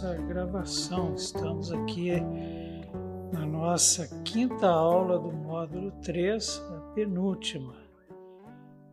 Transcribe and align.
nossa 0.00 0.14
gravação. 0.14 1.14
Estamos 1.14 1.70
aqui 1.70 2.12
na 3.30 3.44
nossa 3.44 4.08
quinta 4.24 4.66
aula 4.66 5.18
do 5.18 5.30
módulo 5.30 5.90
3, 6.02 6.58
a 6.58 6.80
penúltima. 6.94 7.76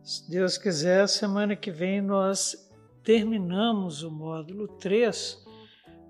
Se 0.02 0.30
Deus 0.30 0.58
quiser, 0.58 1.08
semana 1.08 1.56
que 1.56 1.70
vem 1.70 2.02
nós 2.02 2.70
terminamos 3.02 4.02
o 4.02 4.10
módulo 4.10 4.68
3, 4.68 5.46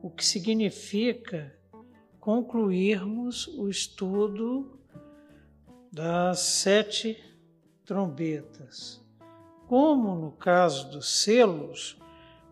o 0.03 0.11
que 0.11 0.27
significa 0.27 1.57
concluirmos 2.19 3.47
o 3.47 3.69
estudo 3.69 4.81
das 5.93 6.41
sete 6.41 7.17
trombetas. 7.85 9.01
Como 9.69 10.17
no 10.17 10.33
caso 10.33 10.91
dos 10.91 11.23
selos, 11.23 11.98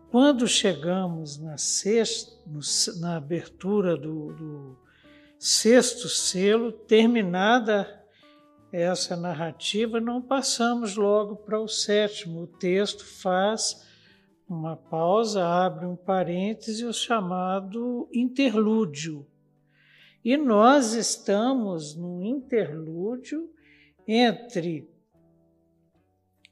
quando 0.09 0.47
chegamos 0.47 1.37
na, 1.37 1.57
sexta, 1.57 2.31
na 2.99 3.17
abertura 3.17 3.97
do, 3.97 4.33
do 4.33 4.77
sexto 5.37 6.07
selo, 6.07 6.71
terminada 6.71 7.93
essa 8.71 9.15
narrativa, 9.15 9.99
não 9.99 10.21
passamos 10.21 10.95
logo 10.95 11.35
para 11.37 11.59
o 11.59 11.67
sétimo. 11.67 12.43
O 12.43 12.47
texto 12.47 13.05
faz 13.05 13.85
uma 14.47 14.75
pausa, 14.75 15.45
abre 15.45 15.85
um 15.85 15.95
parêntese, 15.95 16.85
o 16.85 16.93
chamado 16.93 18.09
interlúdio. 18.13 19.25
E 20.23 20.35
nós 20.37 20.93
estamos 20.93 21.95
no 21.95 22.23
interlúdio 22.23 23.49
entre 24.07 24.89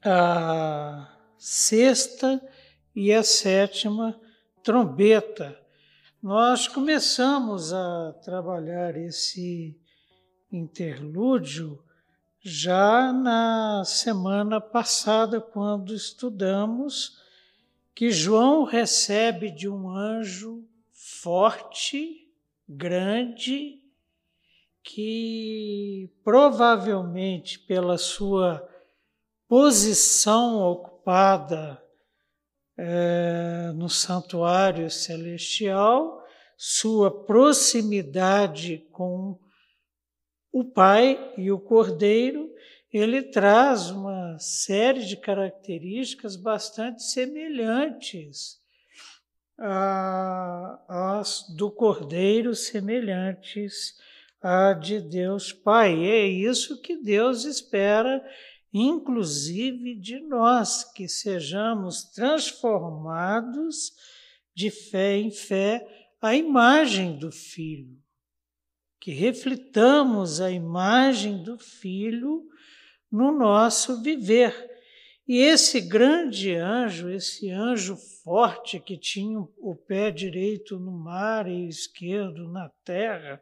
a 0.04 1.16
sexta 1.36 2.40
e 2.96 3.12
a 3.12 3.22
sétima 3.22 4.18
trombeta. 4.62 5.60
Nós 6.22 6.66
começamos 6.66 7.70
a 7.70 8.14
trabalhar 8.24 8.96
esse 8.96 9.78
interlúdio 10.50 11.78
já 12.40 13.12
na 13.12 13.84
semana 13.84 14.62
passada, 14.62 15.40
quando 15.40 15.94
estudamos 15.94 17.20
que 17.94 18.10
João 18.10 18.64
recebe 18.64 19.50
de 19.50 19.68
um 19.68 19.90
anjo 19.90 20.64
forte, 20.92 22.26
grande, 22.66 23.82
que 24.82 26.10
provavelmente 26.24 27.58
pela 27.58 27.98
sua 27.98 28.66
posição 29.48 30.62
ocupada 30.62 31.85
é, 32.78 33.72
no 33.74 33.88
santuário 33.88 34.90
celestial, 34.90 36.22
sua 36.56 37.10
proximidade 37.24 38.86
com 38.92 39.38
o 40.52 40.64
Pai 40.64 41.34
e 41.36 41.50
o 41.50 41.58
Cordeiro, 41.58 42.50
ele 42.92 43.22
traz 43.22 43.90
uma 43.90 44.38
série 44.38 45.04
de 45.04 45.16
características 45.16 46.34
bastante 46.36 47.02
semelhantes 47.02 48.58
às 50.88 51.44
do 51.56 51.70
Cordeiro, 51.70 52.54
semelhantes 52.54 53.94
à 54.40 54.72
de 54.72 55.00
Deus 55.00 55.52
Pai. 55.52 55.94
E 55.94 56.10
é 56.10 56.26
isso 56.26 56.80
que 56.80 56.96
Deus 56.96 57.44
espera 57.44 58.22
inclusive 58.78 59.94
de 59.94 60.20
nós, 60.20 60.84
que 60.92 61.08
sejamos 61.08 62.04
transformados 62.04 63.92
de 64.54 64.70
fé 64.70 65.16
em 65.16 65.30
fé 65.30 65.86
à 66.20 66.34
imagem 66.34 67.16
do 67.16 67.32
Filho, 67.32 67.96
que 69.00 69.12
reflitamos 69.12 70.40
a 70.40 70.50
imagem 70.50 71.42
do 71.42 71.58
Filho 71.58 72.46
no 73.10 73.32
nosso 73.32 74.02
viver. 74.02 74.54
E 75.26 75.38
esse 75.38 75.80
grande 75.80 76.54
anjo, 76.54 77.08
esse 77.08 77.50
anjo 77.50 77.96
forte 78.22 78.78
que 78.78 78.98
tinha 78.98 79.40
o 79.40 79.74
pé 79.74 80.10
direito 80.10 80.78
no 80.78 80.92
mar 80.92 81.48
e 81.48 81.66
esquerdo 81.66 82.46
na 82.48 82.68
terra, 82.84 83.40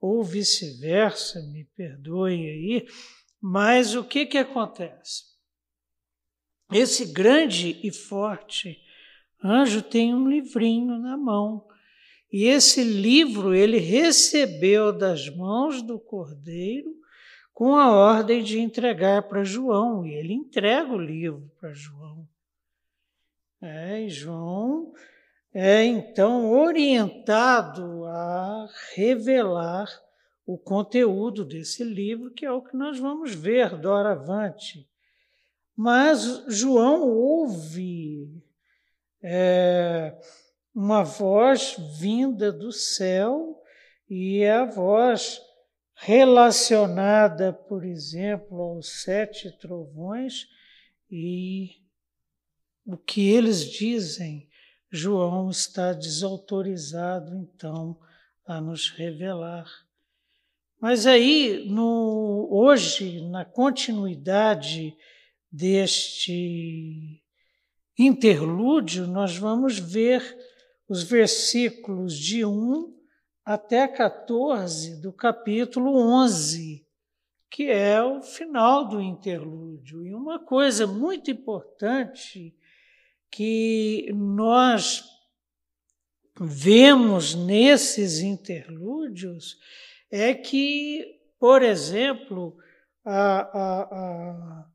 ou 0.00 0.24
vice-versa, 0.24 1.42
me 1.52 1.64
perdoem 1.76 2.48
aí, 2.48 2.86
mas 3.40 3.94
o 3.94 4.04
que, 4.04 4.26
que 4.26 4.38
acontece? 4.38 5.24
Esse 6.72 7.06
grande 7.06 7.80
e 7.82 7.90
forte 7.90 8.78
anjo 9.42 9.82
tem 9.82 10.14
um 10.14 10.28
livrinho 10.28 10.98
na 10.98 11.16
mão. 11.16 11.66
E 12.32 12.44
esse 12.44 12.84
livro 12.84 13.54
ele 13.54 13.78
recebeu 13.78 14.92
das 14.92 15.28
mãos 15.28 15.82
do 15.82 15.98
cordeiro 15.98 16.94
com 17.52 17.74
a 17.74 17.90
ordem 17.90 18.42
de 18.42 18.60
entregar 18.60 19.22
para 19.24 19.42
João. 19.42 20.06
E 20.06 20.14
ele 20.14 20.32
entrega 20.32 20.92
o 20.92 20.98
livro 20.98 21.50
para 21.58 21.72
João. 21.72 22.28
É, 23.60 24.06
João 24.08 24.92
é 25.52 25.84
então 25.84 26.50
orientado 26.50 28.04
a 28.06 28.68
revelar 28.94 29.88
o 30.46 30.58
conteúdo 30.58 31.44
desse 31.44 31.84
livro, 31.84 32.32
que 32.32 32.44
é 32.44 32.50
o 32.50 32.62
que 32.62 32.76
nós 32.76 32.98
vamos 32.98 33.34
ver 33.34 33.76
doravante. 33.76 34.88
Mas 35.76 36.44
João 36.48 37.08
ouve 37.08 38.42
é, 39.22 40.18
uma 40.74 41.02
voz 41.02 41.76
vinda 41.98 42.52
do 42.52 42.72
céu, 42.72 43.62
e 44.08 44.42
é 44.42 44.52
a 44.52 44.64
voz 44.64 45.40
relacionada, 45.94 47.52
por 47.52 47.84
exemplo, 47.84 48.60
aos 48.60 49.02
sete 49.02 49.50
trovões, 49.58 50.48
e 51.10 51.76
o 52.84 52.96
que 52.96 53.30
eles 53.30 53.64
dizem, 53.70 54.48
João 54.90 55.50
está 55.50 55.92
desautorizado, 55.92 57.36
então, 57.36 58.00
a 58.44 58.60
nos 58.60 58.90
revelar. 58.90 59.68
Mas 60.80 61.06
aí, 61.06 61.66
no, 61.68 62.48
hoje, 62.50 63.20
na 63.28 63.44
continuidade 63.44 64.96
deste 65.52 67.22
interlúdio, 67.98 69.06
nós 69.06 69.36
vamos 69.36 69.78
ver 69.78 70.22
os 70.88 71.02
versículos 71.02 72.18
de 72.18 72.46
1 72.46 72.96
até 73.44 73.86
14 73.86 75.02
do 75.02 75.12
capítulo 75.12 75.98
11, 75.98 76.82
que 77.50 77.64
é 77.64 78.02
o 78.02 78.22
final 78.22 78.88
do 78.88 79.02
interlúdio. 79.02 80.06
E 80.06 80.14
uma 80.14 80.38
coisa 80.38 80.86
muito 80.86 81.30
importante 81.30 82.56
que 83.30 84.10
nós 84.14 85.04
vemos 86.40 87.34
nesses 87.34 88.20
interlúdios 88.20 89.58
é 90.10 90.34
que, 90.34 91.20
por 91.38 91.62
exemplo, 91.62 92.56
a, 93.04 93.40
a, 93.40 93.82
a, 93.82 94.66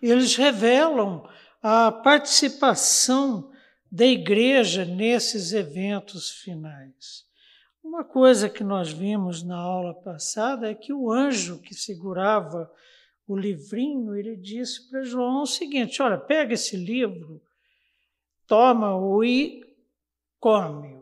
eles 0.00 0.34
revelam 0.36 1.28
a 1.62 1.92
participação 1.92 3.52
da 3.90 4.06
igreja 4.06 4.84
nesses 4.84 5.52
eventos 5.52 6.30
finais. 6.30 7.28
Uma 7.82 8.04
coisa 8.04 8.48
que 8.48 8.64
nós 8.64 8.90
vimos 8.92 9.42
na 9.42 9.56
aula 9.56 9.94
passada 9.94 10.70
é 10.70 10.74
que 10.74 10.92
o 10.92 11.12
anjo 11.12 11.60
que 11.60 11.74
segurava 11.74 12.70
o 13.26 13.36
livrinho, 13.36 14.16
ele 14.16 14.36
disse 14.36 14.88
para 14.88 15.02
João 15.02 15.42
o 15.42 15.46
seguinte: 15.46 16.00
olha, 16.02 16.18
pega 16.18 16.54
esse 16.54 16.76
livro, 16.76 17.42
toma-o 18.46 19.22
e 19.24 19.62
come 20.38 20.99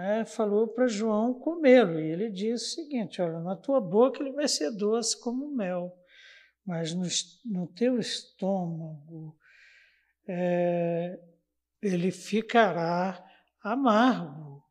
é, 0.00 0.24
falou 0.24 0.68
para 0.68 0.86
João 0.86 1.34
comê-lo. 1.34 2.00
E 2.00 2.10
ele 2.10 2.30
disse 2.30 2.64
o 2.64 2.82
seguinte: 2.82 3.20
Olha, 3.20 3.40
na 3.40 3.56
tua 3.56 3.80
boca 3.80 4.22
ele 4.22 4.32
vai 4.32 4.48
ser 4.48 4.70
doce 4.70 5.18
como 5.20 5.54
mel, 5.54 5.96
mas 6.64 6.94
no, 6.94 7.06
no 7.44 7.66
teu 7.66 7.98
estômago 7.98 9.36
é, 10.26 11.20
ele 11.82 12.10
ficará 12.10 13.24
amargo. 13.62 14.62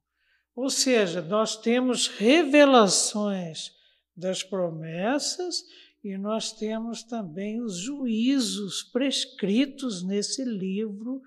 Ou 0.55 0.69
seja, 0.69 1.21
nós 1.21 1.55
temos 1.55 2.07
revelações 2.07 3.71
das 4.15 4.43
promessas 4.43 5.63
e 6.03 6.17
nós 6.17 6.51
temos 6.51 7.03
também 7.03 7.61
os 7.61 7.77
juízos 7.77 8.83
prescritos 8.83 10.03
nesse 10.03 10.43
livro 10.43 11.21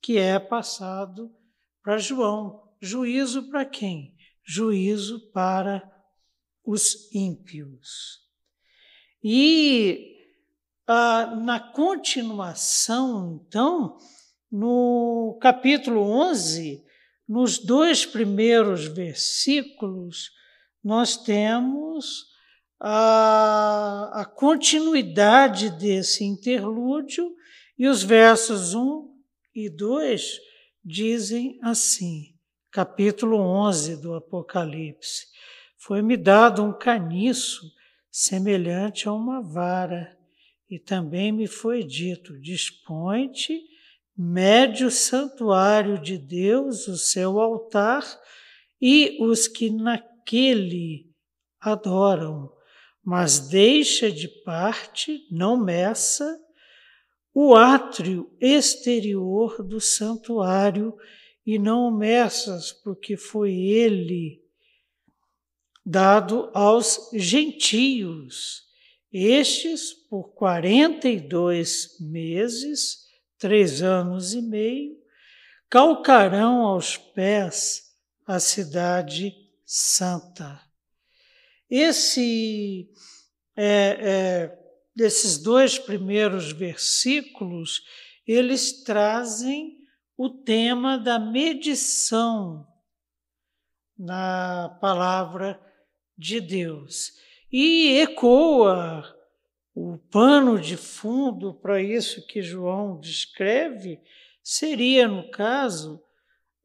que 0.00 0.18
é 0.18 0.38
passado 0.38 1.34
para 1.82 1.98
João. 1.98 2.67
Juízo 2.80 3.50
para 3.50 3.64
quem? 3.64 4.14
Juízo 4.44 5.20
para 5.32 5.82
os 6.64 7.12
ímpios. 7.12 8.20
E 9.22 10.16
ah, 10.86 11.34
na 11.36 11.58
continuação, 11.58 13.42
então, 13.44 13.98
no 14.50 15.38
capítulo 15.40 16.00
11, 16.02 16.84
nos 17.28 17.58
dois 17.58 18.06
primeiros 18.06 18.86
versículos, 18.86 20.30
nós 20.82 21.16
temos 21.16 22.26
a, 22.80 24.20
a 24.20 24.24
continuidade 24.24 25.70
desse 25.70 26.24
interlúdio 26.24 27.34
e 27.76 27.86
os 27.86 28.02
versos 28.02 28.72
1 28.72 29.14
e 29.54 29.68
2 29.68 30.40
dizem 30.84 31.58
assim, 31.62 32.37
capítulo 32.78 33.38
11 33.38 33.96
do 33.96 34.14
Apocalipse: 34.14 35.26
Foi-me 35.78 36.16
dado 36.16 36.62
um 36.62 36.72
caniço 36.72 37.62
semelhante 38.08 39.08
a 39.08 39.12
uma 39.12 39.42
vara, 39.42 40.16
e 40.70 40.78
também 40.78 41.32
me 41.32 41.48
foi 41.48 41.82
dito: 41.82 42.40
Dispõe-te, 42.40 43.60
mede 44.16 44.84
o 44.84 44.92
santuário 44.92 46.00
de 46.00 46.16
Deus, 46.16 46.86
o 46.86 46.96
seu 46.96 47.40
altar, 47.40 48.04
e 48.80 49.18
os 49.20 49.48
que 49.48 49.70
naquele 49.70 51.12
adoram, 51.60 52.48
mas 53.04 53.40
deixa 53.40 54.08
de 54.08 54.28
parte, 54.44 55.26
não 55.32 55.56
meça, 55.56 56.38
o 57.34 57.56
átrio 57.56 58.30
exterior 58.40 59.64
do 59.64 59.80
santuário 59.80 60.96
e 61.48 61.58
não 61.58 61.90
meças, 61.90 62.72
porque 62.72 63.16
foi 63.16 63.54
ele 63.54 64.44
dado 65.82 66.50
aos 66.52 67.08
gentios. 67.14 68.64
Estes, 69.10 69.94
por 69.94 70.34
quarenta 70.34 71.08
e 71.08 71.18
dois 71.18 71.96
meses, 72.00 73.06
três 73.38 73.80
anos 73.80 74.34
e 74.34 74.42
meio, 74.42 74.98
calcarão 75.70 76.66
aos 76.66 76.98
pés 76.98 77.94
a 78.26 78.38
cidade 78.38 79.34
santa. 79.64 80.60
Esse, 81.70 82.90
é, 83.56 83.96
é, 84.02 84.58
desses 84.94 85.38
dois 85.38 85.78
primeiros 85.78 86.52
versículos, 86.52 87.80
eles 88.26 88.82
trazem 88.82 89.77
o 90.18 90.28
tema 90.28 90.98
da 90.98 91.16
medição 91.16 92.66
na 93.96 94.76
palavra 94.80 95.60
de 96.16 96.40
Deus. 96.40 97.12
E 97.52 98.00
ecoa 98.00 99.16
o 99.72 99.96
pano 100.10 100.60
de 100.60 100.76
fundo 100.76 101.54
para 101.54 101.80
isso 101.80 102.26
que 102.26 102.42
João 102.42 102.98
descreve, 102.98 104.00
seria, 104.42 105.06
no 105.06 105.30
caso, 105.30 106.02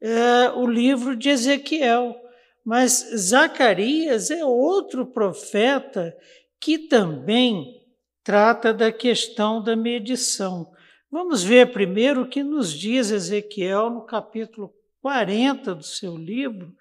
é, 0.00 0.50
o 0.50 0.66
livro 0.66 1.14
de 1.14 1.28
Ezequiel. 1.28 2.20
Mas 2.64 3.08
Zacarias 3.16 4.32
é 4.32 4.44
outro 4.44 5.06
profeta 5.06 6.12
que 6.58 6.76
também 6.76 7.80
trata 8.24 8.74
da 8.74 8.90
questão 8.90 9.62
da 9.62 9.76
medição. 9.76 10.73
Vamos 11.14 11.44
ver 11.44 11.70
primeiro 11.70 12.22
o 12.22 12.28
que 12.28 12.42
nos 12.42 12.76
diz 12.76 13.12
Ezequiel 13.12 13.88
no 13.88 14.04
capítulo 14.04 14.74
40 15.00 15.72
do 15.72 15.84
seu 15.84 16.16
livro, 16.16 16.74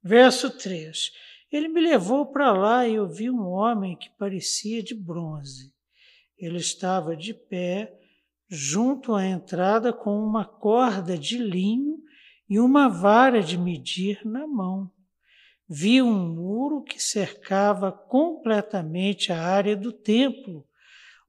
verso 0.00 0.56
3. 0.56 1.10
Ele 1.50 1.66
me 1.66 1.80
levou 1.80 2.26
para 2.26 2.52
lá 2.52 2.86
e 2.86 2.94
eu 2.94 3.08
vi 3.08 3.28
um 3.28 3.44
homem 3.44 3.96
que 3.96 4.08
parecia 4.10 4.84
de 4.84 4.94
bronze. 4.94 5.74
Ele 6.38 6.58
estava 6.58 7.16
de 7.16 7.34
pé 7.34 7.92
junto 8.48 9.16
à 9.16 9.26
entrada 9.26 9.92
com 9.92 10.16
uma 10.16 10.44
corda 10.44 11.18
de 11.18 11.38
linho 11.38 11.98
e 12.48 12.60
uma 12.60 12.88
vara 12.88 13.42
de 13.42 13.58
medir 13.58 14.20
na 14.24 14.46
mão. 14.46 14.88
Vi 15.68 16.00
um 16.00 16.28
muro 16.32 16.84
que 16.84 17.02
cercava 17.02 17.90
completamente 17.90 19.32
a 19.32 19.42
área 19.42 19.76
do 19.76 19.90
templo 19.90 20.64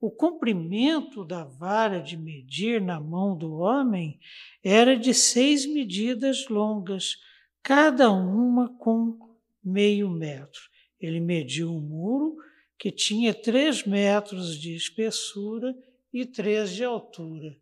o 0.04 0.10
comprimento 0.10 1.24
da 1.24 1.44
vara 1.44 1.98
de 1.98 2.14
medir 2.14 2.78
na 2.78 3.00
mão 3.00 3.34
do 3.34 3.54
homem 3.54 4.20
era 4.62 4.98
de 4.98 5.14
seis 5.14 5.64
medidas 5.64 6.46
longas, 6.48 7.16
cada 7.62 8.10
uma 8.10 8.68
com 8.76 9.18
meio 9.64 10.10
metro. 10.10 10.60
Ele 11.00 11.20
mediu 11.20 11.70
um 11.70 11.80
muro 11.80 12.36
que 12.78 12.90
tinha 12.90 13.32
três 13.32 13.84
metros 13.84 14.60
de 14.60 14.74
espessura 14.74 15.74
e 16.12 16.26
três 16.26 16.72
de 16.72 16.84
altura. 16.84 17.56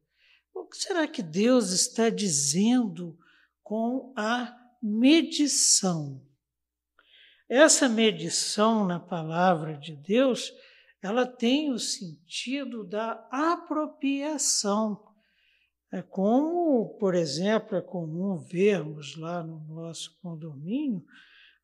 O 0.52 0.64
que 0.64 0.78
será 0.78 1.06
que 1.06 1.22
Deus 1.22 1.70
está 1.70 2.10
dizendo 2.10 3.16
com 3.62 4.12
a 4.16 4.52
medição? 4.82 6.20
Essa 7.48 7.88
medição 7.88 8.84
na 8.84 8.98
palavra 8.98 9.76
de 9.76 9.94
Deus 9.94 10.52
ela 11.02 11.26
tem 11.26 11.72
o 11.72 11.78
sentido 11.78 12.84
da 12.84 13.26
apropriação. 13.30 15.02
É 15.92 16.00
como, 16.00 16.96
por 16.98 17.14
exemplo, 17.14 17.76
é 17.76 17.82
comum 17.82 18.38
vermos 18.38 19.16
lá 19.16 19.42
no 19.42 19.58
nosso 19.74 20.16
condomínio, 20.22 21.04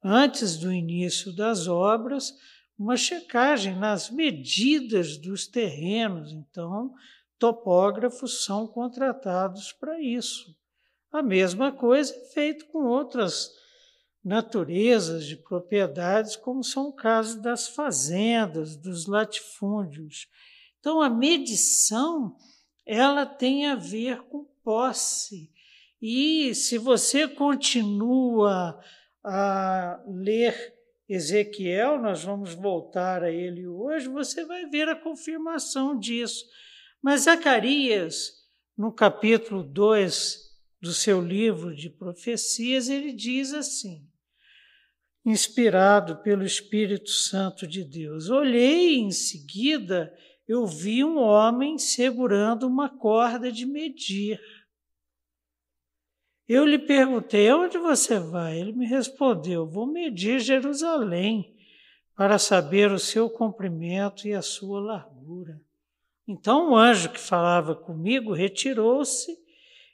antes 0.02 0.56
do 0.56 0.72
início 0.72 1.34
das 1.34 1.68
obras, 1.68 2.34
uma 2.76 2.96
checagem 2.96 3.76
nas 3.76 4.10
medidas 4.10 5.16
dos 5.16 5.46
terrenos. 5.46 6.32
Então, 6.32 6.92
topógrafos 7.38 8.44
são 8.44 8.66
contratados 8.66 9.72
para 9.72 10.00
isso. 10.00 10.54
A 11.10 11.22
mesma 11.22 11.72
coisa 11.72 12.14
é 12.14 12.24
feito 12.32 12.66
com 12.66 12.84
outras 12.84 13.50
naturezas 14.24 15.26
de 15.26 15.36
propriedades, 15.36 16.36
como 16.36 16.62
são 16.62 16.88
o 16.88 16.92
caso 16.92 17.40
das 17.40 17.68
fazendas, 17.68 18.76
dos 18.76 19.06
latifúndios. 19.06 20.28
Então, 20.80 21.00
a 21.00 21.08
medição 21.08 22.36
ela 22.86 23.26
tem 23.26 23.66
a 23.66 23.74
ver 23.74 24.22
com 24.22 24.44
posse. 24.64 25.50
E 26.00 26.54
se 26.54 26.78
você 26.78 27.28
continua 27.28 28.80
a 29.22 30.02
ler 30.06 30.74
Ezequiel, 31.08 32.00
nós 32.00 32.22
vamos 32.22 32.54
voltar 32.54 33.22
a 33.22 33.30
ele 33.30 33.66
hoje, 33.66 34.08
você 34.08 34.44
vai 34.44 34.66
ver 34.66 34.88
a 34.88 34.96
confirmação 34.96 35.98
disso. 35.98 36.44
Mas 37.02 37.22
Zacarias, 37.22 38.32
no 38.76 38.92
capítulo 38.92 39.62
2 39.62 40.48
do 40.80 40.92
seu 40.92 41.20
livro 41.20 41.74
de 41.74 41.90
profecias, 41.90 42.88
ele 42.88 43.12
diz 43.12 43.52
assim: 43.52 44.07
inspirado 45.24 46.16
pelo 46.22 46.44
Espírito 46.44 47.10
Santo 47.10 47.66
de 47.66 47.84
Deus. 47.84 48.30
Olhei 48.30 48.96
em 48.96 49.10
seguida, 49.10 50.12
eu 50.46 50.66
vi 50.66 51.04
um 51.04 51.18
homem 51.18 51.78
segurando 51.78 52.66
uma 52.66 52.88
corda 52.88 53.52
de 53.52 53.66
medir. 53.66 54.40
Eu 56.48 56.64
lhe 56.64 56.78
perguntei: 56.78 57.52
onde 57.52 57.76
você 57.76 58.18
vai? 58.18 58.58
Ele 58.58 58.72
me 58.72 58.86
respondeu: 58.86 59.68
vou 59.68 59.86
medir 59.86 60.40
Jerusalém 60.40 61.54
para 62.16 62.38
saber 62.38 62.90
o 62.90 62.98
seu 62.98 63.28
comprimento 63.28 64.26
e 64.26 64.32
a 64.32 64.42
sua 64.42 64.80
largura. 64.80 65.60
Então 66.26 66.72
o 66.72 66.76
anjo 66.76 67.10
que 67.10 67.20
falava 67.20 67.74
comigo 67.74 68.32
retirou-se 68.32 69.36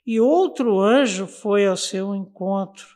e 0.05 0.19
outro 0.19 0.79
anjo 0.79 1.27
foi 1.27 1.65
ao 1.65 1.77
seu 1.77 2.15
encontro 2.15 2.87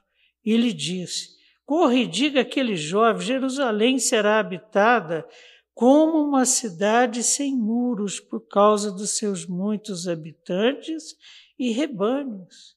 e 0.44 0.56
lhe 0.56 0.72
disse: 0.72 1.39
Corre 1.70 2.02
e 2.02 2.08
diga 2.08 2.42
àquele 2.42 2.76
jovem: 2.76 3.22
Jerusalém 3.22 4.00
será 4.00 4.40
habitada 4.40 5.24
como 5.72 6.18
uma 6.18 6.44
cidade 6.44 7.22
sem 7.22 7.56
muros 7.56 8.20
por 8.20 8.40
causa 8.48 8.92
dos 8.92 9.12
seus 9.12 9.46
muitos 9.46 10.08
habitantes 10.08 11.16
e 11.60 11.70
rebanhos. 11.72 12.76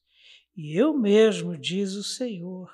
E 0.55 0.79
eu 0.79 0.95
mesmo, 0.95 1.57
diz 1.57 1.93
o 1.95 2.03
Senhor, 2.03 2.69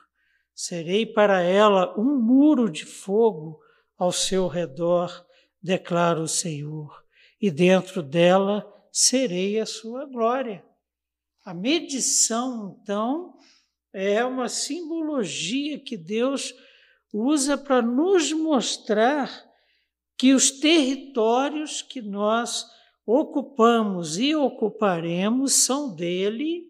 serei 0.54 1.06
para 1.06 1.42
ela 1.42 1.98
um 1.98 2.20
muro 2.20 2.70
de 2.70 2.84
fogo 2.84 3.58
ao 3.98 4.12
seu 4.12 4.50
redor, 4.50 5.26
declara 5.64 6.20
o 6.20 6.28
Senhor, 6.28 7.02
e 7.40 7.50
dentro 7.50 8.04
dela 8.04 8.70
serei 8.92 9.58
a 9.58 9.66
sua 9.66 10.04
glória. 10.06 10.66
A 11.46 11.54
medição, 11.54 12.78
então, 12.82 13.38
é 13.94 14.24
uma 14.24 14.48
simbologia 14.48 15.80
que 15.80 15.98
Deus 15.98 16.54
usa 17.12 17.58
para 17.58 17.82
nos 17.82 18.32
mostrar 18.32 19.32
que 20.18 20.34
os 20.34 20.52
territórios 20.52 21.82
que 21.82 22.02
nós 22.02 22.66
ocupamos 23.06 24.18
e 24.18 24.36
ocuparemos 24.36 25.66
são 25.66 25.96
dele 25.96 26.68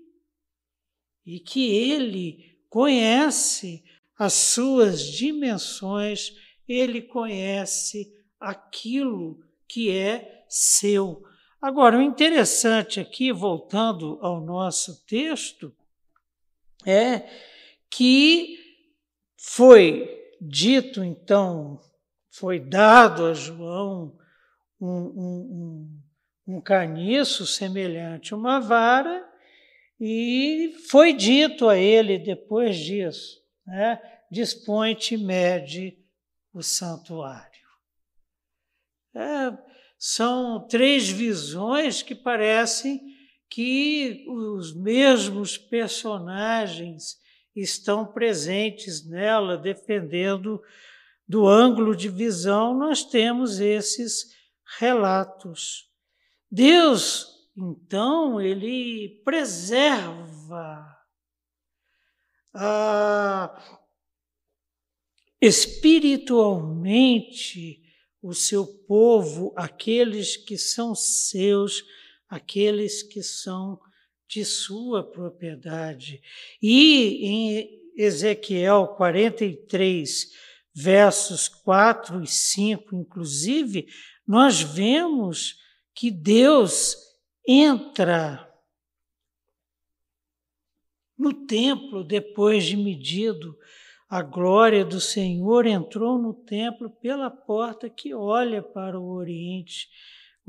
e 1.26 1.40
que 1.40 1.70
ele 1.70 2.58
conhece 2.70 3.84
as 4.18 4.34
suas 4.34 5.04
dimensões, 5.04 6.34
ele 6.68 7.02
conhece 7.02 8.14
aquilo 8.40 9.40
que 9.68 9.92
é 9.92 10.46
seu. 10.48 11.24
Agora, 11.62 11.98
o 11.98 12.02
interessante 12.02 13.00
aqui, 13.00 13.32
voltando 13.32 14.18
ao 14.22 14.40
nosso 14.40 15.06
texto, 15.06 15.76
é 16.86 17.28
que 17.90 18.58
foi 19.38 20.08
dito, 20.40 21.04
então, 21.04 21.80
foi 22.30 22.60
dado 22.60 23.26
a 23.26 23.34
João 23.34 24.18
um, 24.80 24.88
um, 24.88 26.02
um, 26.48 26.62
caniço 26.62 27.46
semelhante 27.46 28.34
a 28.34 28.38
uma 28.38 28.60
vara, 28.60 29.28
e 30.00 30.74
foi 30.90 31.12
dito 31.12 31.68
a 31.68 31.78
ele 31.78 32.18
depois 32.18 32.78
disso, 32.78 33.44
né, 33.66 34.00
dispõe-te 34.32 35.18
mede 35.18 35.98
o 36.54 36.62
santuário. 36.64 37.50
É, 39.14 39.58
são 39.98 40.66
três 40.68 41.10
visões 41.10 42.02
que 42.02 42.16
parecem 42.16 43.09
que 43.60 44.24
os 44.30 44.74
mesmos 44.74 45.58
personagens 45.58 47.18
estão 47.54 48.06
presentes 48.06 49.06
nela, 49.06 49.58
defendendo 49.58 50.62
do 51.28 51.46
ângulo 51.46 51.94
de 51.94 52.08
visão, 52.08 52.74
nós 52.74 53.04
temos 53.04 53.60
esses 53.60 54.34
relatos. 54.80 55.92
Deus, 56.50 57.28
então, 57.54 58.40
ele 58.40 59.22
preserva 59.26 60.98
ah, 62.54 63.62
espiritualmente 65.42 67.84
o 68.22 68.34
seu 68.34 68.66
povo, 68.66 69.54
aqueles 69.58 70.38
que 70.38 70.58
são 70.58 70.96
seus, 70.96 71.84
aqueles 72.30 73.02
que 73.02 73.24
são 73.24 73.80
de 74.28 74.46
sua 74.46 75.04
propriedade. 75.04 76.22
E 76.62 77.26
em 77.26 77.80
Ezequiel 77.98 78.88
43, 78.96 80.32
versos 80.74 81.48
4 81.48 82.24
e 82.24 82.28
5, 82.28 82.96
inclusive, 82.96 83.88
nós 84.26 84.62
vemos 84.62 85.58
que 85.94 86.12
Deus 86.12 86.96
entra 87.46 88.48
no 91.18 91.34
templo 91.34 92.04
depois 92.04 92.64
de 92.64 92.78
medido. 92.78 93.58
A 94.08 94.22
glória 94.22 94.86
do 94.86 95.02
Senhor 95.02 95.66
entrou 95.66 96.18
no 96.18 96.34
templo 96.34 96.90
pela 96.90 97.30
porta 97.30 97.90
que 97.90 98.14
olha 98.14 98.62
para 98.64 99.00
o 99.00 99.10
oriente. 99.10 99.90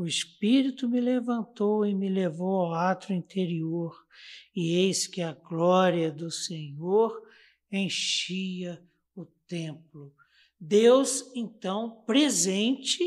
O 0.01 0.07
Espírito 0.07 0.89
me 0.89 0.99
levantou 0.99 1.85
e 1.85 1.95
me 1.95 2.09
levou 2.09 2.63
ao 2.63 2.73
átrio 2.73 3.15
interior, 3.15 3.95
e 4.57 4.77
eis 4.77 5.07
que 5.07 5.21
a 5.21 5.35
glória 5.35 6.11
do 6.11 6.31
Senhor 6.31 7.23
enchia 7.71 8.83
o 9.15 9.27
templo. 9.47 10.11
Deus, 10.59 11.31
então, 11.35 12.03
presente, 12.07 12.99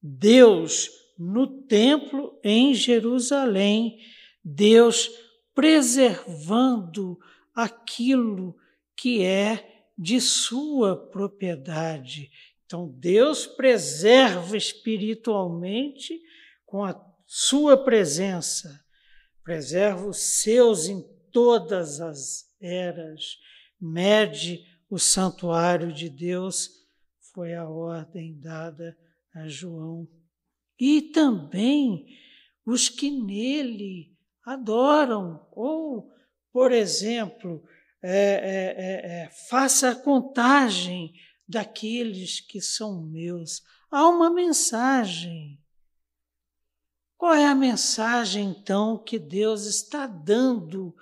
Deus 0.00 0.88
no 1.18 1.48
templo 1.64 2.38
em 2.44 2.72
Jerusalém, 2.72 3.98
Deus 4.44 5.10
preservando 5.52 7.18
aquilo 7.52 8.56
que 8.96 9.24
é 9.24 9.88
de 9.98 10.20
sua 10.20 10.96
propriedade. 10.96 12.30
Então, 12.66 12.88
Deus 12.98 13.46
preserva 13.46 14.56
espiritualmente 14.56 16.20
com 16.64 16.84
a 16.84 17.00
sua 17.24 17.82
presença, 17.82 18.84
preserva 19.44 20.06
os 20.06 20.42
seus 20.42 20.88
em 20.88 21.00
todas 21.30 22.00
as 22.00 22.44
eras, 22.60 23.38
mede 23.80 24.64
o 24.90 24.98
santuário 24.98 25.92
de 25.92 26.10
Deus, 26.10 26.70
foi 27.32 27.54
a 27.54 27.68
ordem 27.68 28.38
dada 28.40 28.96
a 29.32 29.46
João. 29.46 30.08
E 30.78 31.02
também 31.02 32.06
os 32.64 32.88
que 32.88 33.10
nele 33.10 34.16
adoram, 34.44 35.46
ou, 35.52 36.10
por 36.52 36.72
exemplo, 36.72 37.62
é, 38.02 38.10
é, 38.10 38.74
é, 38.78 39.22
é, 39.22 39.30
faça 39.48 39.90
a 39.90 39.94
contagem 39.94 41.12
daqueles 41.48 42.40
que 42.40 42.60
são 42.60 43.02
meus. 43.02 43.62
Há 43.90 44.08
uma 44.08 44.30
mensagem. 44.30 45.60
Qual 47.16 47.34
é 47.34 47.46
a 47.46 47.54
mensagem, 47.54 48.50
então, 48.50 48.98
que 48.98 49.18
Deus 49.18 49.64
está 49.64 50.06
dando 50.06 50.94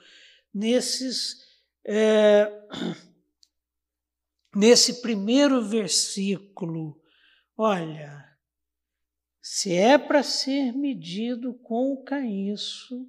nesses. 0.52 1.42
É, 1.84 2.50
nesse 4.54 5.00
primeiro 5.00 5.66
versículo? 5.66 7.00
Olha, 7.56 8.24
se 9.42 9.72
é 9.72 9.98
para 9.98 10.22
ser 10.22 10.72
medido 10.72 11.54
com 11.54 11.92
o 11.92 12.02
caniço, 12.02 13.08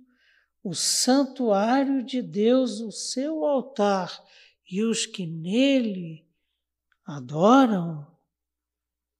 o 0.64 0.74
santuário 0.74 2.04
de 2.04 2.22
Deus, 2.22 2.80
o 2.80 2.92
seu 2.92 3.46
altar 3.46 4.24
e 4.70 4.84
os 4.84 5.06
que 5.06 5.26
nele 5.26 6.25
adoram, 7.06 8.06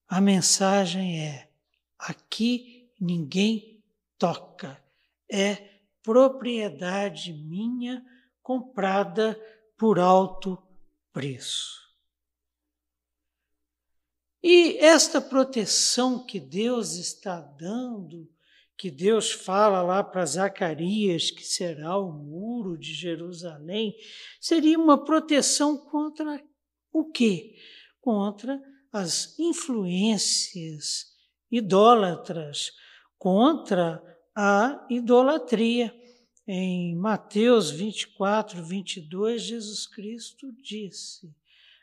a 0.08 0.20
mensagem 0.20 1.20
é: 1.22 1.50
aqui 1.98 2.90
ninguém 3.00 3.82
toca, 4.18 4.82
é 5.30 5.80
propriedade 6.02 7.32
minha 7.32 8.04
comprada 8.42 9.40
por 9.76 9.98
alto 9.98 10.62
preço. 11.12 11.86
E 14.42 14.78
esta 14.78 15.20
proteção 15.20 16.24
que 16.24 16.38
Deus 16.38 16.94
está 16.94 17.40
dando 17.40 18.30
que 18.76 18.90
Deus 18.90 19.32
fala 19.32 19.80
lá 19.82 20.04
para 20.04 20.26
Zacarias 20.26 21.30
que 21.30 21.44
será 21.44 21.96
o 21.96 22.12
muro 22.12 22.76
de 22.76 22.92
Jerusalém, 22.92 23.96
seria 24.40 24.78
uma 24.78 25.02
proteção 25.02 25.78
contra 25.78 26.42
o 26.92 27.10
quê? 27.10 27.56
Contra 28.06 28.62
as 28.92 29.36
influências 29.36 31.06
idólatras, 31.50 32.70
contra 33.18 34.00
a 34.32 34.86
idolatria. 34.88 35.92
Em 36.46 36.94
Mateus 36.94 37.72
24, 37.72 38.62
22, 38.62 39.42
Jesus 39.42 39.88
Cristo 39.88 40.52
disse: 40.62 41.34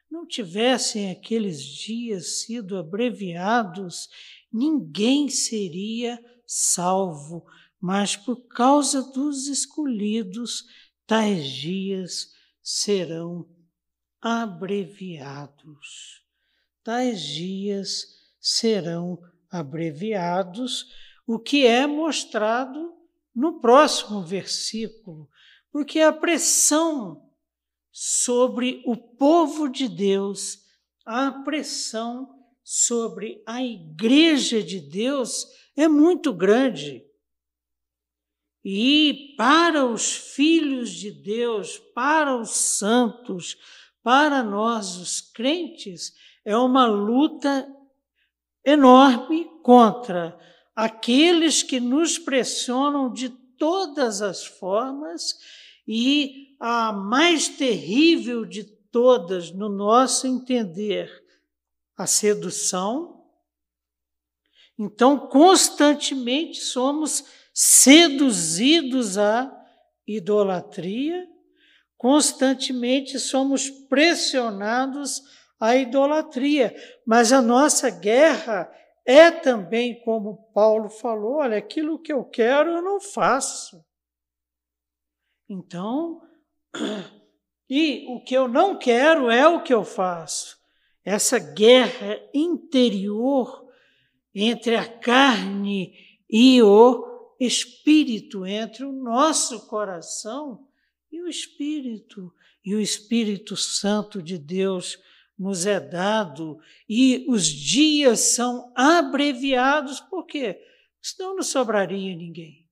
Não 0.09 0.25
tivessem 0.25 1.11
aqueles 1.11 1.61
dias 1.61 2.43
sido 2.43 2.77
abreviados, 2.77 4.07
ninguém 4.49 5.27
seria 5.27 6.17
salvo, 6.47 7.45
mas 7.81 8.15
por 8.15 8.47
causa 8.47 9.01
dos 9.11 9.47
escolhidos, 9.47 10.63
tais 11.05 11.45
dias 11.49 12.29
serão 12.61 13.45
abreviados. 14.23 16.23
Tais 16.81 17.21
dias 17.21 18.07
serão 18.39 19.21
abreviados, 19.51 20.87
o 21.27 21.37
que 21.37 21.67
é 21.67 21.85
mostrado 21.85 22.93
no 23.35 23.59
próximo 23.59 24.23
versículo, 24.23 25.29
porque 25.69 25.99
a 25.99 26.13
pressão 26.13 27.29
sobre 27.91 28.81
o 28.85 28.95
povo 28.95 29.67
de 29.67 29.89
Deus, 29.89 30.59
a 31.05 31.29
pressão 31.43 32.33
sobre 32.63 33.43
a 33.45 33.61
igreja 33.61 34.63
de 34.63 34.79
Deus 34.79 35.45
é 35.75 35.87
muito 35.87 36.31
grande. 36.31 37.03
E 38.63 39.35
para 39.37 39.85
os 39.85 40.15
filhos 40.15 40.91
de 40.91 41.11
Deus, 41.11 41.77
para 41.93 42.37
os 42.37 42.51
santos, 42.51 43.57
para 44.03 44.43
nós, 44.43 44.97
os 44.97 45.21
crentes, 45.21 46.13
é 46.43 46.55
uma 46.57 46.85
luta 46.85 47.67
enorme 48.65 49.49
contra 49.63 50.37
aqueles 50.75 51.63
que 51.63 51.79
nos 51.79 52.17
pressionam 52.19 53.11
de 53.11 53.29
todas 53.29 54.21
as 54.21 54.45
formas 54.45 55.37
e 55.87 56.55
a 56.59 56.91
mais 56.91 57.47
terrível 57.47 58.45
de 58.45 58.63
todas, 58.63 59.51
no 59.51 59.69
nosso 59.69 60.27
entender, 60.27 61.09
a 61.97 62.05
sedução. 62.05 63.25
Então, 64.77 65.17
constantemente 65.17 66.59
somos 66.59 67.23
seduzidos 67.53 69.17
à 69.17 69.51
idolatria, 70.07 71.27
constantemente 72.03 73.17
somos 73.17 73.69
pressionados 73.69 75.21
à 75.57 75.77
idolatria, 75.77 76.75
mas 77.07 77.31
a 77.31 77.41
nossa 77.41 77.89
guerra 77.89 78.69
é 79.05 79.31
também 79.31 80.01
como 80.03 80.51
Paulo 80.53 80.89
falou: 80.89 81.35
olha, 81.35 81.57
aquilo 81.57 81.97
que 81.97 82.11
eu 82.11 82.25
quero 82.25 82.71
eu 82.71 82.81
não 82.81 82.99
faço. 82.99 83.81
Então, 85.47 86.21
e 87.69 88.05
o 88.09 88.21
que 88.21 88.35
eu 88.35 88.49
não 88.49 88.77
quero 88.77 89.31
é 89.31 89.47
o 89.47 89.63
que 89.63 89.73
eu 89.73 89.85
faço. 89.85 90.57
Essa 91.05 91.39
guerra 91.39 92.19
interior 92.33 93.65
entre 94.35 94.75
a 94.75 94.85
carne 94.85 95.93
e 96.29 96.61
o 96.61 97.33
espírito, 97.39 98.45
entre 98.45 98.83
o 98.83 98.91
nosso 98.91 99.67
coração 99.67 100.67
e 101.13 101.21
o 101.21 101.27
espírito. 101.27 102.33
E 102.65 102.73
o 102.73 102.79
Espírito 102.79 103.55
Santo 103.55 104.21
de 104.21 104.37
Deus 104.37 104.97
nos 105.37 105.65
é 105.65 105.79
dado 105.79 106.59
e 106.87 107.25
os 107.27 107.45
dias 107.45 108.19
são 108.19 108.71
abreviados, 108.75 109.99
por 109.99 110.25
quê? 110.25 110.59
Senão 111.01 111.35
não 111.35 111.43
sobraria 111.43 112.15
ninguém. 112.15 112.67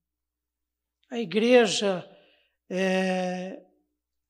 A 1.10 1.20
igreja 1.20 2.10
é, 2.70 3.62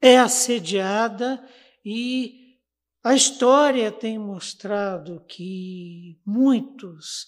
é 0.01 0.17
assediada 0.17 1.47
e 1.85 2.57
a 3.03 3.13
história 3.13 3.91
tem 3.91 4.17
mostrado 4.17 5.23
que 5.27 6.19
muitos, 6.25 7.27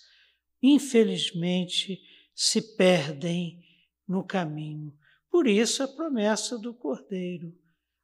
infelizmente, 0.62 2.02
se 2.34 2.76
perdem 2.76 3.64
no 4.08 4.24
caminho. 4.24 4.92
Por 5.34 5.48
isso 5.48 5.82
a 5.82 5.88
promessa 5.88 6.60
do 6.60 6.76
Cordeiro: 6.76 7.52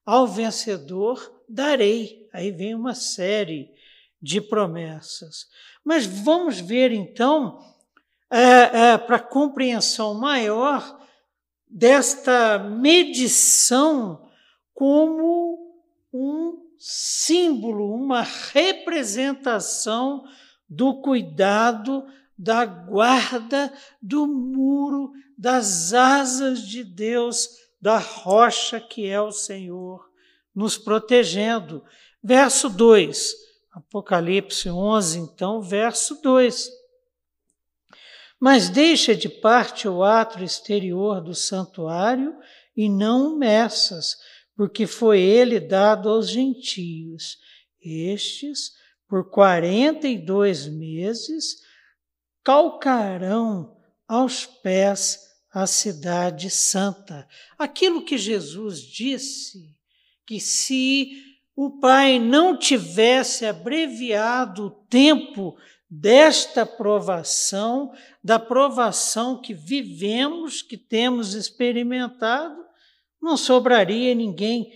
ao 0.04 0.26
vencedor 0.26 1.44
darei. 1.48 2.28
Aí 2.34 2.50
vem 2.50 2.74
uma 2.74 2.96
série 2.96 3.72
de 4.20 4.42
promessas. 4.42 5.46
Mas 5.86 6.08
vamos 6.08 6.60
ver 6.60 6.92
então, 6.92 7.64
é, 8.32 8.94
é, 8.94 8.98
para 8.98 9.20
compreensão 9.20 10.16
maior, 10.16 11.00
desta 11.70 12.58
medição 12.58 14.28
como 14.74 15.78
um 16.12 16.68
símbolo, 16.80 17.94
uma 17.94 18.24
representação 18.24 20.24
do 20.68 21.00
cuidado, 21.00 22.08
da 22.40 22.64
guarda, 22.64 23.74
do 24.02 24.26
muro, 24.26 25.12
das 25.38 25.94
asas 25.94 26.66
de 26.66 26.86
Deus, 26.86 27.50
da 27.82 27.98
rocha 27.98 28.80
que 28.80 29.06
é 29.06 29.20
o 29.20 29.30
Senhor, 29.30 30.10
nos 30.56 30.78
protegendo. 30.78 31.84
Verso 32.24 32.70
2, 32.70 33.36
Apocalipse 33.74 34.70
11, 34.70 35.20
então, 35.20 35.62
verso 35.62 36.22
2. 36.22 36.70
Mas 38.40 38.70
deixa 38.70 39.14
de 39.14 39.28
parte 39.28 39.86
o 39.86 40.02
ato 40.02 40.42
exterior 40.42 41.22
do 41.22 41.36
santuário 41.36 42.34
e 42.76 42.88
não 42.88 43.38
meças, 43.38 44.16
porque 44.56 44.88
foi 44.88 45.20
ele 45.20 45.60
dado 45.60 46.08
aos 46.08 46.30
gentios. 46.30 47.38
Estes, 47.82 48.72
por 49.10 49.30
quarenta 49.30 50.08
e 50.08 50.18
dois 50.18 50.68
meses, 50.68 51.68
calcarão 52.50 53.78
aos 54.08 54.44
pés 54.44 55.20
a 55.54 55.68
cidade 55.68 56.50
santa. 56.50 57.28
Aquilo 57.60 58.04
que 58.04 58.18
Jesus 58.18 58.82
disse, 58.82 59.70
que 60.26 60.40
se 60.40 61.12
o 61.56 61.80
Pai 61.80 62.18
não 62.18 62.58
tivesse 62.58 63.46
abreviado 63.46 64.66
o 64.66 64.70
tempo 64.72 65.56
desta 65.88 66.66
provação, 66.66 67.92
da 68.24 68.40
provação 68.40 69.40
que 69.40 69.54
vivemos, 69.54 70.64
que 70.64 70.76
temos 70.76 71.36
experimentado, 71.36 72.66
não 73.22 73.38
sobraria 73.38 74.16
ninguém. 74.16 74.74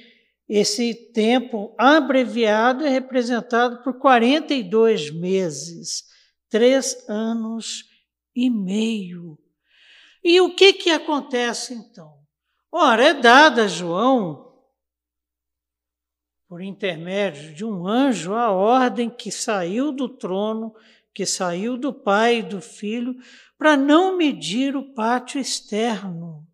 Esse 0.47 0.93
tempo 0.93 1.73
abreviado 1.75 2.85
é 2.85 2.89
representado 2.89 3.81
por 3.81 3.97
42 3.97 5.09
meses, 5.09 6.12
três 6.53 7.09
anos 7.09 7.85
e 8.35 8.47
meio. 8.47 9.39
E 10.23 10.39
o 10.39 10.53
que, 10.53 10.73
que 10.73 10.91
acontece 10.91 11.73
então? 11.73 12.13
Ora, 12.71 13.05
é 13.05 13.13
dada 13.15 13.63
a 13.63 13.67
João, 13.67 14.53
por 16.47 16.61
intermédio 16.61 17.55
de 17.55 17.65
um 17.65 17.87
anjo, 17.87 18.35
a 18.35 18.51
ordem 18.51 19.09
que 19.09 19.31
saiu 19.31 19.91
do 19.91 20.07
trono 20.07 20.75
que 21.11 21.25
saiu 21.25 21.75
do 21.75 21.91
pai 21.91 22.37
e 22.37 22.43
do 22.43 22.61
filho 22.61 23.15
para 23.57 23.75
não 23.75 24.15
medir 24.15 24.75
o 24.75 24.93
pátio 24.93 25.41
externo. 25.41 26.47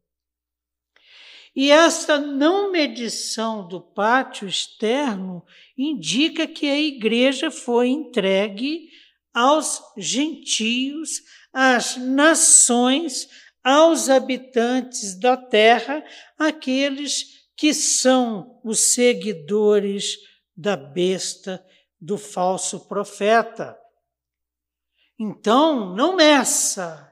E 1.53 1.71
essa 1.71 2.17
não 2.17 2.71
medição 2.71 3.67
do 3.67 3.81
pátio 3.81 4.47
externo 4.47 5.43
indica 5.77 6.47
que 6.47 6.67
a 6.69 6.79
igreja 6.79 7.51
foi 7.51 7.89
entregue 7.89 8.88
aos 9.33 9.81
gentios, 9.97 11.21
às 11.53 11.97
nações, 11.97 13.27
aos 13.63 14.09
habitantes 14.09 15.19
da 15.19 15.37
terra, 15.37 16.03
aqueles 16.37 17.47
que 17.55 17.73
são 17.73 18.59
os 18.63 18.79
seguidores 18.93 20.17
da 20.55 20.75
besta, 20.75 21.65
do 21.99 22.17
falso 22.17 22.87
profeta. 22.87 23.77
Então, 25.19 25.93
não 25.95 26.15
meça 26.15 27.09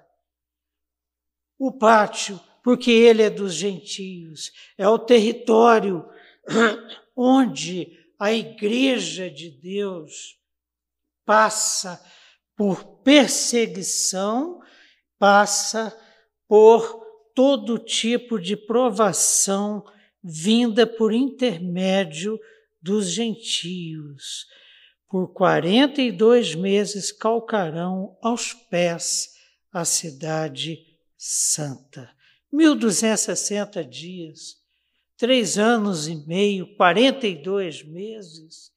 o 1.59 1.71
pátio, 1.71 2.39
porque 2.63 2.91
ele 2.91 3.23
é 3.23 3.29
dos 3.29 3.53
gentios, 3.53 4.51
é 4.77 4.87
o 4.87 4.99
território 4.99 6.07
onde 7.15 7.97
a 8.19 8.31
igreja 8.31 9.29
de 9.29 9.49
Deus 9.49 10.37
passa 11.27 12.03
por 12.55 13.03
perseguição, 13.03 14.59
passa 15.19 15.95
por 16.47 17.05
todo 17.35 17.77
tipo 17.77 18.39
de 18.39 18.57
provação 18.57 19.85
vinda 20.23 20.87
por 20.87 21.13
intermédio 21.13 22.39
dos 22.81 23.11
gentios 23.11 24.47
por 25.09 25.29
quarenta 25.29 26.01
e 26.01 26.11
dois 26.11 26.53
meses 26.53 27.11
calcarão 27.11 28.17
aos 28.21 28.53
pés 28.53 29.35
a 29.71 29.85
cidade 29.85 30.85
santa. 31.17 32.11
1260 32.51 33.83
dias, 33.85 34.57
três 35.17 35.57
anos 35.57 36.07
e 36.07 36.15
meio, 36.27 36.75
42 36.75 37.83
meses, 37.83 38.71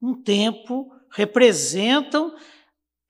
um 0.00 0.22
tempo 0.22 0.90
representam, 1.10 2.34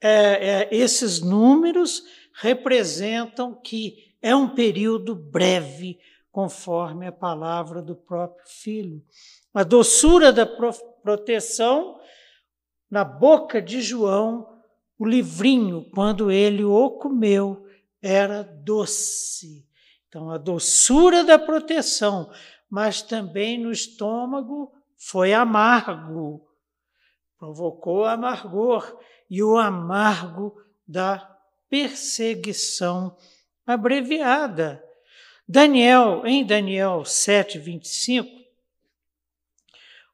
é, 0.01 0.09
é, 0.11 0.69
esses 0.71 1.21
números 1.21 2.03
representam 2.33 3.53
que 3.53 4.15
é 4.21 4.35
um 4.35 4.49
período 4.49 5.15
breve, 5.15 5.99
conforme 6.31 7.07
a 7.07 7.11
palavra 7.11 7.81
do 7.81 7.95
próprio 7.95 8.47
Filho. 8.47 9.03
A 9.53 9.63
doçura 9.63 10.31
da 10.31 10.45
proteção 10.45 11.99
na 12.89 13.03
boca 13.03 13.61
de 13.61 13.81
João, 13.81 14.61
o 14.97 15.05
livrinho, 15.05 15.89
quando 15.93 16.31
ele 16.31 16.63
o 16.63 16.91
comeu, 16.91 17.65
era 18.01 18.43
doce. 18.43 19.67
Então, 20.07 20.31
a 20.31 20.37
doçura 20.37 21.23
da 21.23 21.37
proteção, 21.37 22.31
mas 22.69 23.01
também 23.01 23.59
no 23.59 23.71
estômago 23.71 24.71
foi 24.97 25.33
amargo, 25.33 26.48
provocou 27.39 28.05
amargor 28.05 28.99
e 29.29 29.41
o 29.41 29.57
amargo 29.57 30.61
da 30.87 31.17
perseguição 31.69 33.15
abreviada. 33.65 34.83
Daniel, 35.47 36.23
em 36.25 36.45
Daniel 36.45 37.05
7, 37.05 37.57
25, 37.57 38.29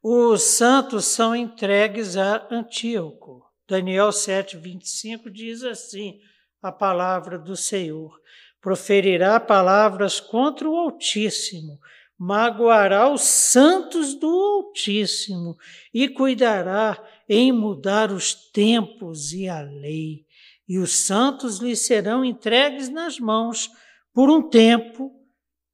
os 0.02 0.44
santos 0.44 1.06
são 1.06 1.36
entregues 1.36 2.16
a 2.16 2.48
Antíoco. 2.52 3.44
Daniel 3.68 4.12
7, 4.12 4.56
25 4.56 5.32
diz 5.32 5.64
assim: 5.64 6.22
a 6.62 6.72
palavra 6.72 7.40
do 7.40 7.56
Senhor. 7.56 8.20
Proferirá 8.62 9.40
palavras 9.40 10.20
contra 10.20 10.70
o 10.70 10.76
Altíssimo, 10.76 11.80
magoará 12.18 13.10
os 13.10 13.22
santos 13.22 14.16
do 14.16 14.28
Altíssimo 14.28 15.58
e 15.94 16.08
cuidará 16.08 16.98
em 17.28 17.52
mudar 17.52 18.12
os 18.12 18.34
tempos 18.52 19.34
e 19.34 19.48
a 19.48 19.62
lei. 19.62 20.26
E 20.68 20.78
os 20.80 20.92
santos 21.06 21.60
lhe 21.60 21.76
serão 21.76 22.24
entregues 22.26 22.90
nas 22.90 23.20
mãos 23.20 23.70
por 24.14 24.30
um 24.30 24.50
tempo, 24.50 25.12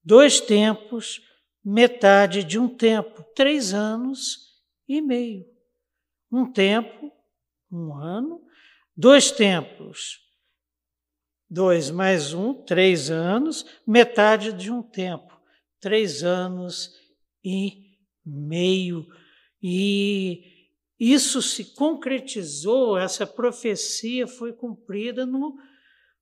dois 0.03 0.39
tempos, 0.39 1.21
metade 1.63 2.43
de 2.43 2.57
um 2.59 2.67
tempo, 2.67 3.23
três 3.35 3.73
anos 3.73 4.37
e 4.87 5.01
meio. 5.01 5.45
Um 6.31 6.51
tempo, 6.51 7.11
um 7.71 7.93
ano, 7.93 8.41
Dois 8.95 9.31
tempos. 9.31 10.19
Dois 11.49 11.89
mais 11.89 12.33
um, 12.33 12.53
três 12.53 13.09
anos, 13.09 13.65
metade 13.87 14.53
de 14.53 14.71
um 14.71 14.83
tempo. 14.83 15.41
Três 15.79 16.23
anos 16.23 16.91
e 17.43 17.97
meio. 18.23 19.07
E 19.59 20.50
isso 21.01 21.41
se 21.41 21.73
concretizou, 21.73 22.95
essa 22.95 23.25
profecia 23.25 24.27
foi 24.27 24.53
cumprida 24.53 25.25
no 25.25 25.57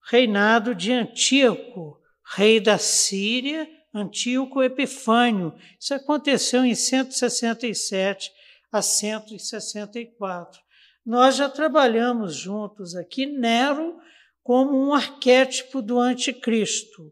reinado 0.10 0.74
de 0.74 0.94
Antíoco, 0.94 2.00
rei 2.24 2.62
da 2.62 2.78
Síria, 2.78 3.70
Antíoco 3.94 4.64
Epifânio. 4.64 5.54
Isso 5.78 5.94
aconteceu 5.94 6.64
em 6.64 6.74
167 6.74 8.32
a 8.72 8.82
164. 8.82 10.62
Nós 11.06 11.36
já 11.36 11.50
trabalhamos 11.50 12.36
juntos 12.36 12.96
aqui 12.96 13.26
Nero 13.26 14.00
como 14.42 14.82
um 14.82 14.94
arquétipo 14.94 15.82
do 15.82 16.00
anticristo. 16.00 17.12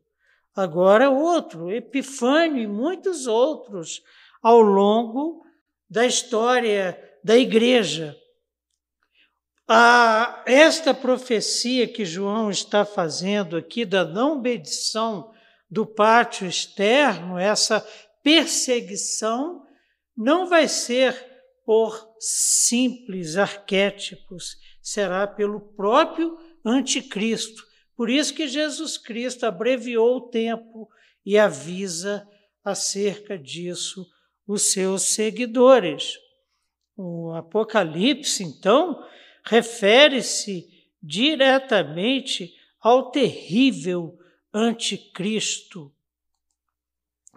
Agora 0.56 1.10
outro, 1.10 1.70
Epifânio 1.70 2.64
e 2.64 2.68
muitos 2.68 3.28
outros 3.28 4.02
ao 4.42 4.62
longo 4.62 5.46
da 5.90 6.06
história 6.06 6.98
da 7.28 7.38
igreja. 7.38 8.18
Esta 10.46 10.94
profecia 10.94 11.86
que 11.86 12.06
João 12.06 12.50
está 12.50 12.86
fazendo 12.86 13.58
aqui 13.58 13.84
da 13.84 14.06
não 14.06 14.42
bendição 14.42 15.34
do 15.70 15.86
pátio 15.86 16.48
externo, 16.48 17.38
essa 17.38 17.86
perseguição, 18.24 19.62
não 20.16 20.48
vai 20.48 20.70
ser 20.70 21.14
por 21.66 22.16
simples 22.18 23.36
arquétipos, 23.36 24.56
será 24.82 25.28
pelo 25.28 25.60
próprio 25.60 26.38
anticristo. 26.64 27.62
Por 27.94 28.10
isso 28.10 28.34
que 28.34 28.48
Jesus 28.48 28.98
Cristo 28.98 29.46
abreviou 29.46 30.16
o 30.16 30.30
tempo 30.30 30.88
e 31.26 31.38
avisa 31.38 32.26
acerca 32.64 33.38
disso 33.38 34.08
os 34.48 34.72
seus 34.72 35.02
seguidores. 35.02 36.26
O 36.98 37.32
Apocalipse, 37.34 38.44
então, 38.44 39.06
refere-se 39.44 40.68
diretamente 41.02 42.56
ao 42.82 43.12
terrível 43.12 44.18
anticristo. 44.52 45.94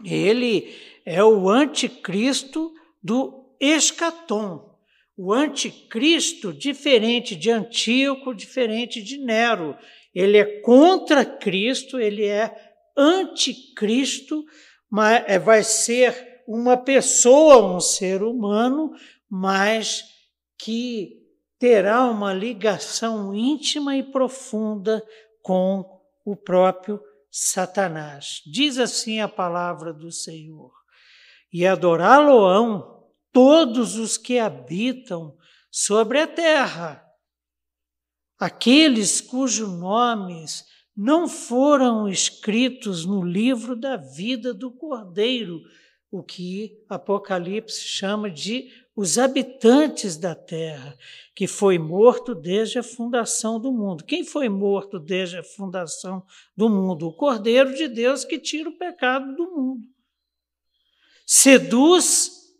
Ele 0.02 0.74
é 1.04 1.22
o 1.22 1.50
anticristo 1.50 2.72
do 3.02 3.54
escatom. 3.60 4.78
O 5.16 5.32
anticristo, 5.32 6.52
diferente 6.52 7.36
de 7.36 7.50
Antíoco, 7.50 8.34
diferente 8.34 9.02
de 9.02 9.18
Nero. 9.18 9.76
Ele 10.14 10.38
é 10.38 10.60
contra 10.62 11.24
Cristo, 11.24 12.00
ele 12.00 12.24
é 12.24 12.50
anticristo, 12.96 14.44
mas 14.88 15.22
é, 15.26 15.38
vai 15.38 15.62
ser 15.62 16.42
uma 16.46 16.76
pessoa, 16.76 17.76
um 17.76 17.80
ser 17.80 18.22
humano, 18.22 18.92
mas 19.30 20.04
que 20.58 21.20
terá 21.58 22.04
uma 22.06 22.34
ligação 22.34 23.34
íntima 23.34 23.96
e 23.96 24.02
profunda 24.02 25.04
com 25.42 26.02
o 26.24 26.34
próprio 26.34 27.00
Satanás. 27.30 28.42
Diz 28.44 28.78
assim 28.78 29.20
a 29.20 29.28
palavra 29.28 29.92
do 29.92 30.10
Senhor: 30.10 30.72
E 31.52 31.66
adorá-lo-ão 31.66 33.06
todos 33.32 33.96
os 33.96 34.16
que 34.16 34.38
habitam 34.38 35.36
sobre 35.70 36.20
a 36.20 36.26
terra, 36.26 37.04
aqueles 38.38 39.20
cujos 39.20 39.68
nomes 39.68 40.64
não 40.96 41.28
foram 41.28 42.08
escritos 42.08 43.04
no 43.06 43.22
livro 43.22 43.76
da 43.76 43.96
vida 43.96 44.52
do 44.52 44.72
Cordeiro, 44.72 45.62
o 46.10 46.22
que 46.22 46.84
Apocalipse 46.88 47.86
chama 47.86 48.28
de 48.28 48.68
os 49.00 49.16
habitantes 49.16 50.18
da 50.18 50.34
terra, 50.34 50.94
que 51.34 51.46
foi 51.46 51.78
morto 51.78 52.34
desde 52.34 52.78
a 52.78 52.82
fundação 52.82 53.58
do 53.58 53.72
mundo. 53.72 54.04
Quem 54.04 54.22
foi 54.22 54.46
morto 54.50 54.98
desde 54.98 55.38
a 55.38 55.42
fundação 55.42 56.22
do 56.54 56.68
mundo? 56.68 57.08
O 57.08 57.12
Cordeiro 57.14 57.74
de 57.74 57.88
Deus 57.88 58.26
que 58.26 58.38
tira 58.38 58.68
o 58.68 58.76
pecado 58.76 59.34
do 59.34 59.56
mundo. 59.56 59.88
Seduz 61.24 62.52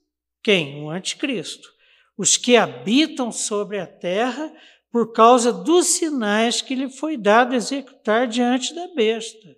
quem? 0.42 0.82
O 0.82 0.88
anticristo. 0.88 1.68
Os 2.16 2.38
que 2.38 2.56
habitam 2.56 3.30
sobre 3.30 3.78
a 3.78 3.86
terra 3.86 4.50
por 4.90 5.12
causa 5.12 5.52
dos 5.52 5.88
sinais 5.88 6.62
que 6.62 6.74
lhe 6.74 6.88
foi 6.88 7.18
dado 7.18 7.54
executar 7.54 8.26
diante 8.26 8.74
da 8.74 8.88
besta, 8.94 9.54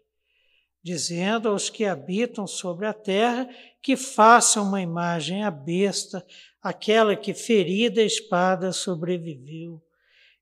dizendo 0.83 1.49
aos 1.49 1.71
que 1.71 1.85
habitam 1.85 2.45
sobre 2.45 2.88
a 2.88 2.92
terra 2.92 3.49
que 3.81 3.97
façam 3.97 4.64
uma 4.64 4.83
imagem 4.83 5.45
à 5.45 5.51
besta, 5.51 6.27
aquela 6.62 7.16
que 7.16 7.35
ferida 7.35 8.01
a 8.01 8.05
espada 8.05 8.72
sobreviveu. 8.72 9.83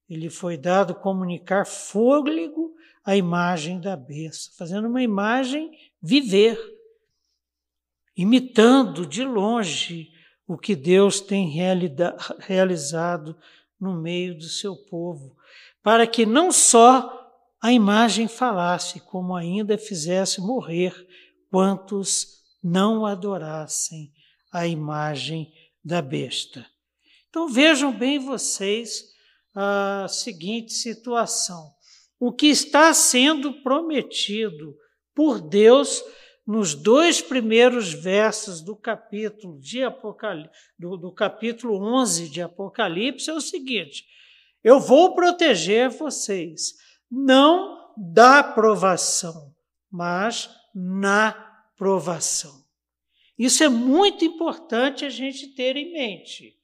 Ele 0.09 0.28
foi 0.28 0.56
dado 0.56 0.94
comunicar 0.94 1.64
fôlego 1.64 2.74
à 3.04 3.16
imagem 3.16 3.80
da 3.80 3.96
besta, 3.96 4.52
fazendo 4.59 4.88
uma 4.88 5.02
imagem 5.02 5.70
viver, 6.02 6.59
imitando 8.16 9.06
de 9.06 9.24
longe 9.24 10.11
o 10.46 10.59
que 10.59 10.74
Deus 10.76 11.20
tem 11.20 11.48
realizado 12.40 13.37
no 13.80 13.94
meio 13.94 14.37
do 14.37 14.44
seu 14.44 14.76
povo, 14.76 15.35
para 15.83 16.06
que 16.06 16.26
não 16.26 16.52
só 16.52 17.16
a 17.62 17.72
imagem 17.72 18.26
falasse, 18.26 19.00
como 19.00 19.35
ainda 19.35 19.78
fizesse 19.78 20.40
morrer 20.40 20.92
quantos 21.50 22.42
não 22.62 23.06
adorassem 23.06 24.12
a 24.52 24.66
imagem 24.66 25.52
da 25.85 26.03
besta. 26.03 26.66
Então 27.29 27.49
vejam 27.49 27.93
bem 27.93 28.19
vocês 28.19 29.05
a 29.55 30.07
seguinte 30.09 30.73
situação. 30.73 31.73
O 32.19 32.33
que 32.33 32.47
está 32.47 32.93
sendo 32.93 33.62
prometido 33.62 34.77
por 35.14 35.40
Deus 35.40 36.03
nos 36.47 36.75
dois 36.75 37.21
primeiros 37.21 37.93
versos 37.93 38.61
do 38.61 38.77
capítulo 38.77 39.59
de 39.61 39.81
do, 40.79 40.97
do 40.97 41.12
capítulo 41.12 41.77
11 41.77 42.29
de 42.29 42.43
Apocalipse 42.43 43.31
é 43.31 43.35
o 43.35 43.40
seguinte: 43.40 44.05
eu 44.62 44.79
vou 44.79 45.14
proteger 45.14 45.88
vocês, 45.90 46.75
não 47.11 47.93
da 47.97 48.43
provação, 48.43 49.55
mas 49.90 50.51
na 50.75 51.33
provação. 51.77 52.64
Isso 53.40 53.64
é 53.64 53.70
muito 53.70 54.22
importante 54.22 55.03
a 55.03 55.09
gente 55.09 55.46
ter 55.55 55.74
em 55.74 55.94
mente, 55.94 56.59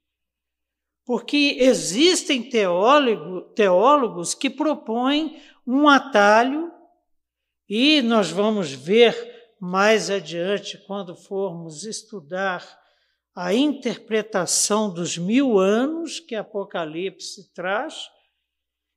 porque 1.07 1.57
existem 1.59 2.51
teólogo, 2.51 3.41
teólogos 3.55 4.35
que 4.35 4.51
propõem 4.51 5.41
um 5.67 5.89
atalho, 5.89 6.71
e 7.67 8.03
nós 8.03 8.31
vamos 8.31 8.73
ver 8.73 9.17
mais 9.59 10.11
adiante, 10.11 10.77
quando 10.87 11.17
formos 11.17 11.85
estudar 11.85 12.63
a 13.35 13.55
interpretação 13.55 14.93
dos 14.93 15.17
mil 15.17 15.59
anos 15.59 16.21
que 16.21 16.35
Apocalipse 16.35 17.55
traz, 17.55 18.11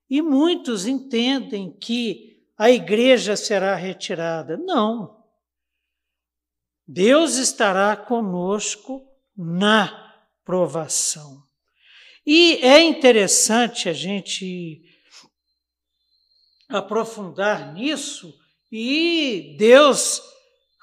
e 0.10 0.22
muitos 0.22 0.86
entendem 0.86 1.72
que 1.72 2.44
a 2.58 2.70
igreja 2.70 3.38
será 3.38 3.74
retirada. 3.74 4.58
Não. 4.58 5.19
Deus 6.92 7.36
estará 7.36 7.96
conosco 7.96 9.06
na 9.38 10.16
provação. 10.44 11.44
E 12.26 12.56
é 12.64 12.82
interessante 12.82 13.88
a 13.88 13.94
gente 13.94 14.82
aprofundar 16.68 17.74
nisso, 17.74 18.34
e 18.72 19.56
Deus 19.60 20.20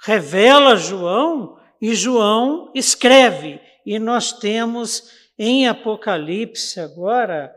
revela 0.04 0.76
João 0.76 1.58
e 1.82 1.92
João 1.92 2.70
escreve. 2.72 3.60
E 3.84 3.98
nós 3.98 4.32
temos 4.32 5.10
em 5.36 5.66
Apocalipse 5.66 6.78
agora 6.78 7.52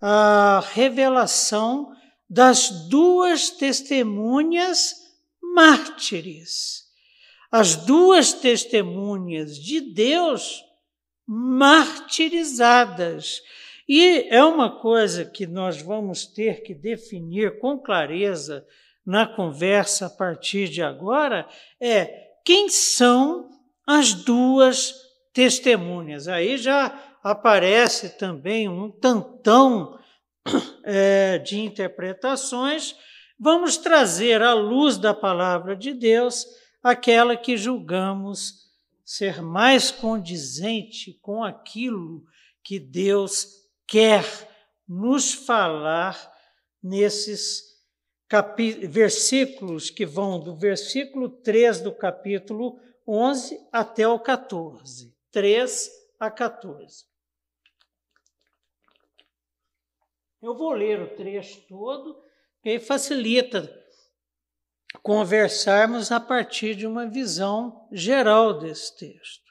a 0.00 0.60
revelação 0.72 1.92
das 2.28 2.88
duas 2.88 3.48
testemunhas 3.50 4.92
mártires 5.54 6.81
as 7.52 7.76
duas 7.76 8.32
testemunhas 8.32 9.56
de 9.58 9.92
Deus 9.92 10.64
martirizadas. 11.26 13.42
E 13.86 14.26
é 14.30 14.42
uma 14.42 14.80
coisa 14.80 15.26
que 15.26 15.46
nós 15.46 15.82
vamos 15.82 16.24
ter 16.24 16.62
que 16.62 16.74
definir 16.74 17.58
com 17.58 17.78
clareza 17.78 18.66
na 19.04 19.26
conversa 19.26 20.06
a 20.06 20.10
partir 20.10 20.68
de 20.68 20.80
agora 20.80 21.46
é 21.78 22.30
quem 22.44 22.70
são 22.70 23.50
as 23.86 24.14
duas 24.14 24.94
testemunhas. 25.34 26.26
Aí 26.28 26.56
já 26.56 27.18
aparece 27.22 28.16
também 28.16 28.66
um 28.68 28.90
tantão 28.90 29.98
é, 30.84 31.38
de 31.38 31.60
interpretações, 31.60 32.96
vamos 33.38 33.76
trazer 33.76 34.42
à 34.42 34.54
luz 34.54 34.96
da 34.96 35.12
palavra 35.12 35.76
de 35.76 35.92
Deus 35.92 36.46
aquela 36.82 37.36
que 37.36 37.56
julgamos 37.56 38.70
ser 39.04 39.40
mais 39.40 39.90
condizente 39.90 41.12
com 41.20 41.44
aquilo 41.44 42.24
que 42.62 42.80
Deus 42.80 43.68
quer 43.86 44.24
nos 44.88 45.32
falar 45.32 46.32
nesses 46.82 47.72
versículos 48.88 49.90
que 49.90 50.06
vão 50.06 50.40
do 50.40 50.56
versículo 50.56 51.28
3 51.28 51.80
do 51.80 51.94
capítulo 51.94 52.80
11 53.06 53.68
até 53.70 54.08
o 54.08 54.18
14. 54.18 55.14
3 55.30 55.90
a 56.18 56.30
14. 56.30 57.04
Eu 60.40 60.56
vou 60.56 60.72
ler 60.72 61.00
o 61.00 61.14
trecho 61.14 61.60
todo, 61.68 62.20
que 62.62 62.70
aí 62.70 62.80
facilita 62.80 63.81
conversarmos 65.02 66.12
a 66.12 66.20
partir 66.20 66.74
de 66.74 66.86
uma 66.86 67.06
visão 67.06 67.86
geral 67.92 68.58
desse 68.58 68.96
texto. 68.96 69.42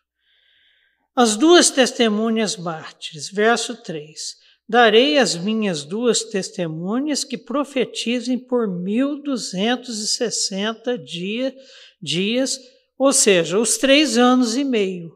As 1.15 1.35
duas 1.35 1.69
testemunhas 1.69 2.55
mártires, 2.55 3.29
verso 3.29 3.75
3. 3.81 4.39
Darei 4.67 5.17
as 5.17 5.35
minhas 5.35 5.83
duas 5.83 6.23
testemunhas 6.23 7.23
que 7.25 7.37
profetizem 7.37 8.39
por 8.39 8.67
1260 8.67 10.97
dia, 10.97 11.53
dias, 12.01 12.57
ou 12.97 13.11
seja, 13.11 13.59
os 13.59 13.77
três 13.77 14.17
anos 14.17 14.55
e 14.55 14.63
meio, 14.63 15.11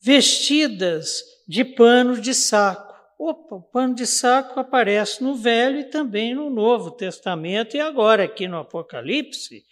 vestidas 0.00 1.24
de 1.48 1.64
pano 1.64 2.20
de 2.20 2.32
saco. 2.32 2.93
Opa, 3.18 3.56
o 3.56 3.62
pano 3.62 3.94
de 3.94 4.06
saco 4.06 4.58
aparece 4.58 5.22
no 5.22 5.36
Velho 5.36 5.80
e 5.80 5.84
também 5.84 6.34
no 6.34 6.50
Novo 6.50 6.90
Testamento, 6.90 7.76
e 7.76 7.80
agora 7.80 8.24
aqui 8.24 8.48
no 8.48 8.58
Apocalipse. 8.58 9.64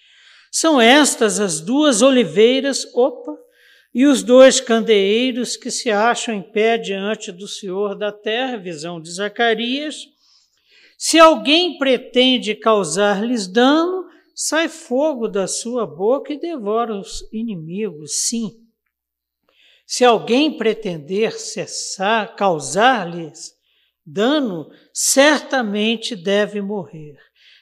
São 0.50 0.80
estas 0.80 1.40
as 1.40 1.60
duas 1.60 2.02
oliveiras, 2.02 2.86
opa, 2.94 3.36
e 3.94 4.06
os 4.06 4.22
dois 4.22 4.60
candeeiros 4.60 5.56
que 5.56 5.70
se 5.70 5.90
acham 5.90 6.34
em 6.34 6.42
pé 6.42 6.78
diante 6.78 7.30
do 7.32 7.48
Senhor 7.48 7.96
da 7.96 8.12
terra, 8.12 8.56
visão 8.56 9.00
de 9.00 9.10
Zacarias. 9.10 9.96
Se 10.96 11.18
alguém 11.18 11.78
pretende 11.78 12.54
causar-lhes 12.54 13.46
dano, 13.46 14.06
sai 14.34 14.68
fogo 14.68 15.26
da 15.26 15.46
sua 15.46 15.86
boca 15.86 16.32
e 16.32 16.38
devora 16.38 16.94
os 16.94 17.28
inimigos, 17.32 18.28
sim. 18.28 18.61
Se 19.92 20.06
alguém 20.06 20.56
pretender 20.56 21.38
cessar, 21.38 22.34
causar-lhes 22.34 23.52
dano, 24.06 24.70
certamente 24.90 26.16
deve 26.16 26.62
morrer. 26.62 27.18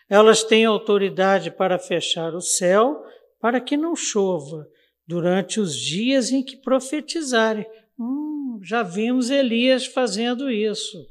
Elas 0.08 0.44
têm 0.44 0.64
autoridade 0.64 1.50
para 1.50 1.76
fechar 1.76 2.32
o 2.32 2.40
céu, 2.40 3.02
para 3.40 3.60
que 3.60 3.76
não 3.76 3.96
chova 3.96 4.64
durante 5.04 5.58
os 5.58 5.74
dias 5.74 6.30
em 6.30 6.40
que 6.40 6.56
profetizarem. 6.56 7.66
Hum, 7.98 8.60
já 8.62 8.84
vimos 8.84 9.28
Elias 9.28 9.86
fazendo 9.86 10.48
isso. 10.48 11.04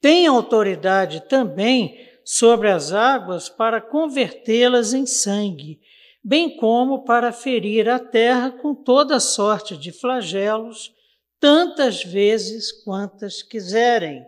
Tem 0.00 0.28
autoridade 0.28 1.28
também 1.28 1.98
sobre 2.24 2.70
as 2.70 2.92
águas 2.92 3.48
para 3.48 3.80
convertê-las 3.80 4.94
em 4.94 5.06
sangue, 5.06 5.80
bem 6.22 6.56
como 6.56 7.04
para 7.04 7.32
ferir 7.32 7.88
a 7.88 7.98
terra 7.98 8.50
com 8.50 8.74
toda 8.74 9.18
sorte 9.20 9.76
de 9.76 9.92
flagelos, 9.92 10.92
tantas 11.38 12.04
vezes 12.04 12.70
quantas 12.84 13.42
quiserem. 13.42 14.24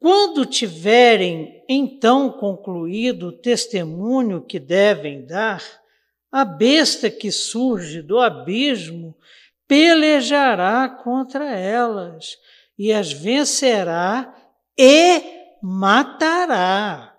Quando 0.00 0.46
tiverem 0.46 1.62
então 1.68 2.32
concluído 2.32 3.28
o 3.28 3.38
testemunho 3.38 4.42
que 4.42 4.58
devem 4.58 5.26
dar, 5.26 5.62
a 6.32 6.44
besta 6.44 7.10
que 7.10 7.30
surge 7.30 8.02
do 8.02 8.18
abismo 8.18 9.14
pelejará 9.68 10.88
contra 10.88 11.54
elas 11.54 12.36
e 12.78 12.92
as 12.92 13.12
vencerá 13.12 14.34
e 14.78 15.22
matará. 15.62 17.14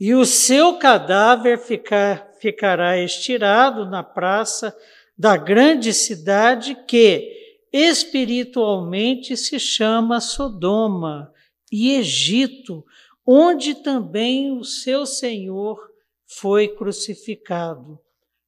E 0.00 0.14
o 0.14 0.24
seu 0.24 0.78
cadáver 0.78 1.58
ficar, 1.58 2.27
ficará 2.40 2.98
estirado 2.98 3.86
na 3.86 4.02
praça 4.02 4.76
da 5.16 5.36
grande 5.36 5.92
cidade 5.92 6.76
que 6.86 7.36
espiritualmente 7.72 9.36
se 9.36 9.58
chama 9.58 10.20
Sodoma 10.20 11.32
e 11.70 11.92
Egito, 11.92 12.84
onde 13.26 13.74
também 13.74 14.52
o 14.52 14.64
seu 14.64 15.04
Senhor 15.04 15.78
foi 16.26 16.68
crucificado. 16.68 17.98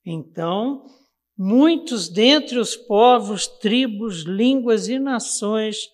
Então, 0.05 0.87
muitos 1.37 2.09
dentre 2.09 2.59
os 2.59 2.77
povos, 2.77 3.47
tribos, 3.47 4.23
línguas 4.23 4.89
e 4.89 4.99
nações 4.99 5.89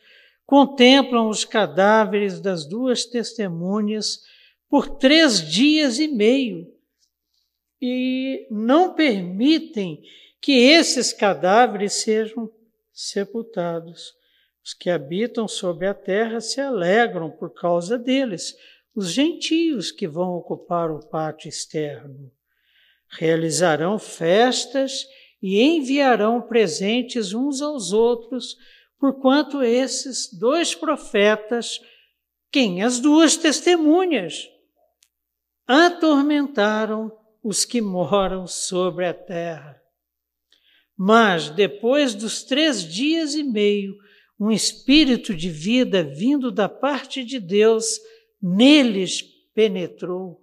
contemplam 0.44 1.28
os 1.28 1.44
cadáveres 1.44 2.40
das 2.40 2.64
duas 2.64 3.04
testemunhas 3.04 4.20
por 4.68 4.98
três 4.98 5.40
dias 5.40 5.98
e 5.98 6.06
meio 6.06 6.76
e 7.81 8.47
não 8.51 8.95
permitem 8.95 10.03
que 10.41 10.53
esses 10.53 11.12
cadáveres 11.12 11.95
sejam 11.95 12.51
sepultados. 12.93 14.15
Os 14.65 14.75
que 14.75 14.91
habitam 14.91 15.47
sobre 15.47 15.87
a 15.87 15.95
terra 15.95 16.41
se 16.41 16.61
alegram 16.61 17.31
por 17.31 17.55
causa 17.55 17.99
deles, 17.99 18.55
os 18.95 19.12
gentios 19.12 19.93
que 19.93 20.09
vão 20.09 20.35
ocupar 20.35 20.91
o 20.91 21.07
pátio 21.07 21.49
externo 21.49 22.33
realizarão 23.09 23.99
festas 23.99 25.07
e 25.43 25.61
enviarão 25.61 26.41
presentes 26.41 27.33
uns 27.33 27.61
aos 27.61 27.93
outros, 27.93 28.57
porquanto 28.99 29.62
esses 29.62 30.33
dois 30.33 30.75
profetas, 30.75 31.81
quem 32.51 32.83
as 32.83 32.99
duas 32.99 33.37
testemunhas, 33.37 34.49
atormentaram 35.67 37.12
os 37.46 37.64
que 37.64 37.80
moram 37.80 38.44
sobre 38.44 39.06
a 39.06 39.14
terra. 39.14 39.80
Mas 40.98 41.48
depois 41.48 42.12
dos 42.12 42.42
três 42.42 42.82
dias 42.82 43.37
e 43.37 43.44
meio, 43.44 43.94
um 44.38 44.50
espírito 44.50 45.32
de 45.32 45.48
vida 45.48 46.02
vindo 46.02 46.50
da 46.50 46.68
parte 46.68 47.24
de 47.24 47.38
Deus 47.38 48.00
neles 48.42 49.22
penetrou, 49.54 50.40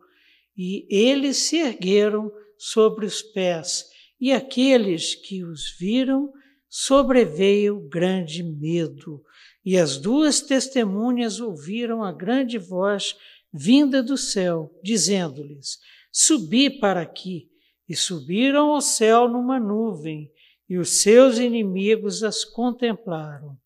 e 0.55 0.87
eles 0.89 1.37
se 1.37 1.57
ergueram 1.57 2.31
sobre 2.57 3.05
os 3.05 3.21
pés, 3.21 3.85
e 4.19 4.31
aqueles 4.31 5.13
que 5.13 5.43
os 5.43 5.75
viram 5.77 6.31
sobreveio 6.69 7.81
grande 7.89 8.41
medo. 8.41 9.21
E 9.65 9.77
as 9.77 9.97
duas 9.97 10.39
testemunhas 10.39 11.41
ouviram 11.41 12.01
a 12.01 12.13
grande 12.13 12.57
voz 12.57 13.13
vinda 13.53 14.01
do 14.01 14.17
céu, 14.17 14.71
dizendo-lhes: 14.81 15.79
Subi 16.15 16.69
para 16.69 17.01
aqui. 17.01 17.49
E 17.89 17.95
subiram 17.95 18.69
ao 18.69 18.81
céu 18.81 19.27
numa 19.27 19.59
nuvem, 19.59 20.31
e 20.69 20.77
os 20.77 21.01
seus 21.01 21.37
inimigos 21.37 22.23
as 22.23 22.45
contemplaram. 22.45 23.57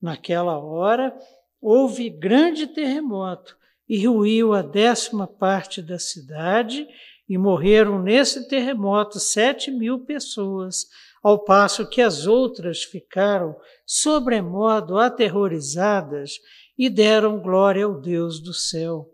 Naquela 0.00 0.58
hora 0.58 1.14
houve 1.60 2.08
grande 2.08 2.66
terremoto, 2.68 3.56
e 3.88 4.06
ruiu 4.06 4.54
a 4.54 4.62
décima 4.62 5.26
parte 5.26 5.82
da 5.82 5.98
cidade, 5.98 6.88
e 7.28 7.36
morreram 7.36 8.00
nesse 8.00 8.48
terremoto 8.48 9.18
sete 9.18 9.70
mil 9.70 10.00
pessoas, 10.00 10.86
ao 11.22 11.44
passo 11.44 11.88
que 11.88 12.00
as 12.00 12.26
outras 12.26 12.84
ficaram 12.84 13.56
sobremodo 13.84 14.96
aterrorizadas 14.96 16.38
e 16.78 16.88
deram 16.88 17.40
glória 17.40 17.84
ao 17.84 18.00
Deus 18.00 18.40
do 18.40 18.54
céu. 18.54 19.10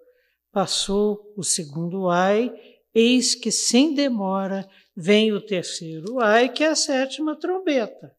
Passou 0.52 1.32
o 1.36 1.42
segundo 1.42 2.10
ai, 2.10 2.52
eis 2.94 3.34
que 3.34 3.50
sem 3.50 3.94
demora 3.94 4.68
vem 4.94 5.32
o 5.32 5.40
terceiro 5.40 6.20
ai, 6.20 6.48
que 6.48 6.62
é 6.62 6.68
a 6.68 6.76
sétima 6.76 7.34
trombeta. 7.38 8.14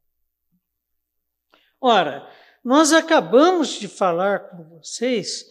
Ora, 1.80 2.28
nós 2.64 2.94
acabamos 2.94 3.80
de 3.80 3.88
falar 3.88 4.50
com 4.50 4.64
vocês 4.64 5.46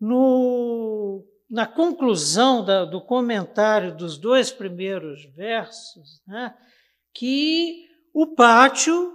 no 0.00 1.24
na 1.48 1.66
conclusão 1.66 2.64
da, 2.64 2.84
do 2.84 3.00
comentário 3.00 3.94
dos 3.94 4.18
dois 4.18 4.50
primeiros 4.50 5.24
versos, 5.36 6.20
né, 6.26 6.52
que 7.12 7.86
o 8.12 8.34
pátio 8.34 9.12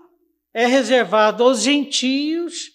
é 0.54 0.66
reservado 0.66 1.44
aos 1.44 1.62
gentios 1.62 2.72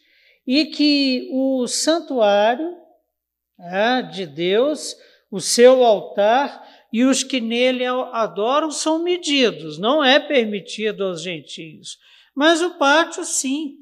e 0.46 0.66
que 0.66 1.30
o 1.32 1.66
santuário 1.66 2.76
é, 3.58 4.02
de 4.02 4.26
Deus, 4.26 4.96
o 5.30 5.40
seu 5.40 5.84
altar 5.84 6.63
e 6.94 7.02
os 7.02 7.24
que 7.24 7.40
nele 7.40 7.84
adoram 7.84 8.70
são 8.70 9.02
medidos, 9.02 9.78
não 9.78 10.04
é 10.04 10.20
permitido 10.20 11.02
aos 11.02 11.22
gentios. 11.22 11.98
Mas 12.32 12.62
o 12.62 12.74
pátio, 12.74 13.24
sim. 13.24 13.78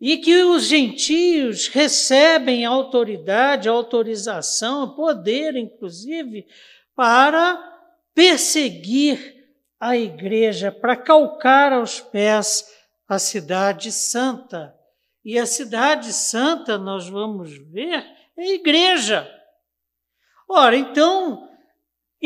e 0.00 0.18
que 0.18 0.44
os 0.44 0.66
gentios 0.66 1.66
recebem 1.66 2.64
autoridade, 2.64 3.68
autorização, 3.68 4.94
poder, 4.94 5.56
inclusive, 5.56 6.46
para 6.94 7.56
perseguir 8.14 9.44
a 9.80 9.96
igreja, 9.96 10.70
para 10.70 10.94
calcar 10.94 11.72
aos 11.72 11.98
pés 12.00 12.72
a 13.08 13.18
cidade 13.18 13.90
santa. 13.90 14.72
E 15.24 15.36
a 15.36 15.44
cidade 15.44 16.12
santa, 16.12 16.78
nós 16.78 17.08
vamos 17.08 17.58
ver, 17.72 18.06
é 18.36 18.42
a 18.44 18.54
igreja. 18.54 19.28
Ora, 20.48 20.76
então, 20.76 21.48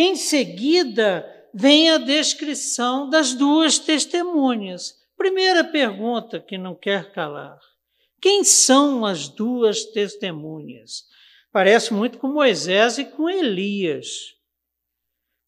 em 0.00 0.14
seguida, 0.14 1.26
vem 1.52 1.90
a 1.90 1.98
descrição 1.98 3.11
das 3.11 3.34
duas 3.34 3.78
testemunhas. 3.78 4.94
Primeira 5.16 5.64
pergunta 5.64 6.38
que 6.38 6.56
não 6.56 6.74
quer 6.74 7.12
calar: 7.12 7.58
quem 8.20 8.44
são 8.44 9.04
as 9.04 9.28
duas 9.28 9.84
testemunhas? 9.87 11.04
Parece 11.50 11.92
muito 11.92 12.18
com 12.18 12.28
Moisés 12.28 12.98
e 12.98 13.04
com 13.04 13.28
Elias, 13.28 14.37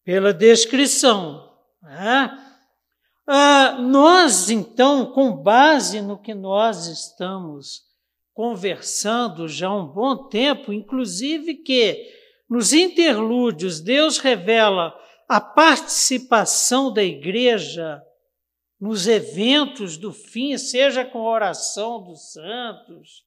pela 0.03 0.33
descrição. 0.33 1.49
Né? 1.81 2.37
Ah, 3.25 3.77
nós, 3.79 4.49
então, 4.49 5.13
com 5.13 5.31
base 5.31 6.01
no 6.01 6.21
que 6.21 6.33
nós 6.33 6.87
estamos 6.87 7.83
conversando 8.33 9.47
já 9.47 9.67
há 9.67 9.75
um 9.75 9.87
bom 9.87 10.27
tempo, 10.27 10.73
inclusive 10.73 11.55
que 11.55 12.19
nos 12.51 12.73
interlúdios 12.73 13.79
Deus 13.79 14.17
revela 14.17 14.93
a 15.25 15.39
participação 15.39 16.91
da 16.91 17.01
igreja 17.01 18.03
nos 18.77 19.07
eventos 19.07 19.95
do 19.95 20.11
fim, 20.11 20.57
seja 20.57 21.05
com 21.05 21.19
a 21.19 21.31
oração 21.31 22.03
dos 22.03 22.33
santos, 22.33 23.23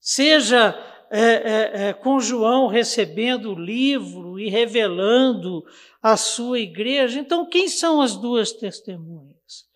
seja 0.00 0.74
é, 1.10 1.20
é, 1.20 1.88
é, 1.88 1.92
com 1.92 2.18
João 2.18 2.66
recebendo 2.66 3.52
o 3.52 3.60
livro 3.60 4.40
e 4.40 4.48
revelando 4.48 5.62
a 6.02 6.16
sua 6.16 6.60
igreja. 6.60 7.20
Então, 7.20 7.44
quem 7.44 7.68
são 7.68 8.00
as 8.00 8.16
duas 8.16 8.52
testemunhas? 8.52 9.68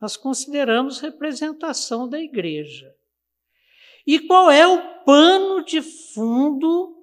Nós 0.00 0.16
consideramos 0.16 1.00
representação 1.00 2.08
da 2.08 2.20
igreja. 2.20 2.94
E 4.06 4.20
qual 4.20 4.48
é 4.48 4.64
o 4.64 5.04
pano 5.04 5.64
de 5.64 5.82
fundo 5.82 6.99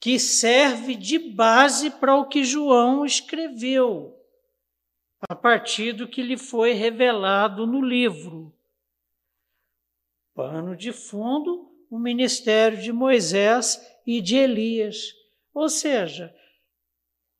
que 0.00 0.18
serve 0.18 0.94
de 0.94 1.18
base 1.18 1.90
para 1.90 2.16
o 2.16 2.28
que 2.28 2.44
João 2.44 3.04
escreveu? 3.04 4.16
a 5.28 5.34
partir 5.34 5.92
do 5.92 6.06
que 6.06 6.22
lhe 6.22 6.36
foi 6.36 6.72
revelado 6.72 7.66
no 7.66 7.80
livro. 7.80 8.52
Pano 10.34 10.76
de 10.76 10.92
fundo, 10.92 11.70
o 11.90 11.98
ministério 11.98 12.80
de 12.80 12.92
Moisés 12.92 13.80
e 14.06 14.20
de 14.20 14.36
Elias. 14.36 15.14
Ou 15.54 15.68
seja, 15.68 16.34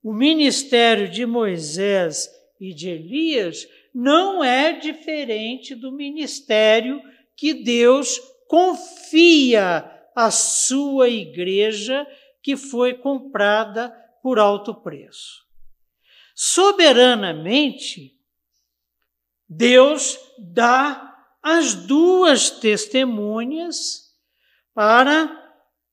o 0.03 0.13
ministério 0.13 1.09
de 1.09 1.27
Moisés 1.27 2.31
e 2.59 2.73
de 2.73 2.89
Elias 2.89 3.69
não 3.95 4.43
é 4.43 4.73
diferente 4.73 5.75
do 5.75 5.93
ministério 5.93 7.01
que 7.37 7.53
Deus 7.53 8.19
confia 8.49 9.85
à 10.15 10.31
sua 10.31 11.09
igreja 11.11 12.07
que 12.47 12.57
foi 12.57 12.95
comprada 12.95 13.93
por 14.23 14.39
alto 14.39 14.73
preço. 14.73 15.45
Soberanamente, 16.33 18.17
Deus 19.49 20.17
dá 20.39 21.13
as 21.43 21.75
duas 21.75 22.49
testemunhas 22.49 24.15
para 24.73 25.27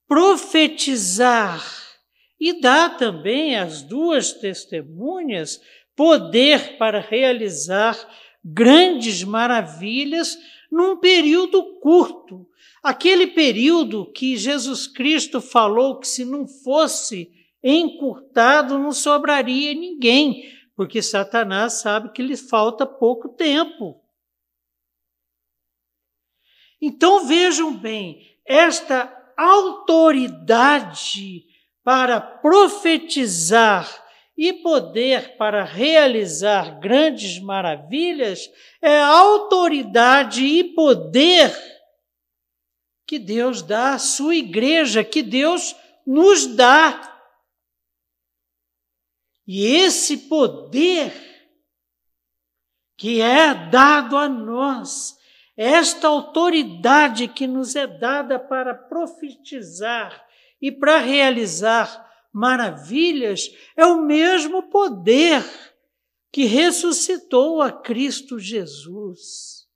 profetizar 0.07 1.59
e 2.39 2.61
dá 2.61 2.87
também 2.87 3.57
às 3.57 3.81
duas 3.81 4.33
testemunhas 4.33 5.59
poder 5.95 6.77
para 6.77 6.99
realizar 6.99 7.97
grandes 8.45 9.23
maravilhas 9.23 10.37
num 10.71 10.97
período 10.97 11.79
curto. 11.79 12.47
Aquele 12.83 13.27
período 13.27 14.11
que 14.11 14.35
Jesus 14.35 14.87
Cristo 14.87 15.39
falou 15.39 15.99
que 15.99 16.07
se 16.07 16.25
não 16.25 16.45
fosse 16.45 17.31
encurtado, 17.63 18.77
não 18.77 18.91
sobraria 18.91 19.73
ninguém, 19.73 20.43
porque 20.75 21.01
Satanás 21.01 21.79
sabe 21.79 22.11
que 22.11 22.21
lhe 22.21 22.35
falta 22.35 22.85
pouco 22.85 23.29
tempo. 23.29 24.03
Então 26.81 27.25
vejam 27.25 27.73
bem, 27.77 28.37
esta 28.45 29.09
autoridade 29.37 30.25
para 31.85 32.19
profetizar 32.19 34.03
e 34.37 34.51
poder 34.51 35.37
para 35.37 35.63
realizar 35.63 36.79
grandes 36.81 37.39
maravilhas 37.39 38.51
é 38.81 38.99
autoridade 38.99 40.43
e 40.43 40.65
poder 40.65 41.72
que 43.05 43.19
Deus 43.19 43.61
dá 43.61 43.93
à 43.93 43.99
sua 43.99 44.35
igreja, 44.35 45.03
que 45.03 45.21
Deus 45.21 45.75
nos 46.05 46.45
dá. 46.45 47.09
E 49.45 49.65
esse 49.65 50.17
poder 50.29 51.13
que 52.97 53.21
é 53.21 53.53
dado 53.53 54.15
a 54.15 54.29
nós, 54.29 55.17
esta 55.57 56.07
autoridade 56.07 57.27
que 57.27 57.45
nos 57.45 57.75
é 57.75 57.85
dada 57.85 58.39
para 58.39 58.73
profetizar 58.73 60.25
e 60.61 60.71
para 60.71 60.99
realizar 60.99 62.09
maravilhas, 62.31 63.51
é 63.75 63.85
o 63.85 64.01
mesmo 64.01 64.63
poder 64.63 65.43
que 66.31 66.45
ressuscitou 66.45 67.61
a 67.61 67.71
Cristo 67.71 68.39
Jesus 68.39 69.67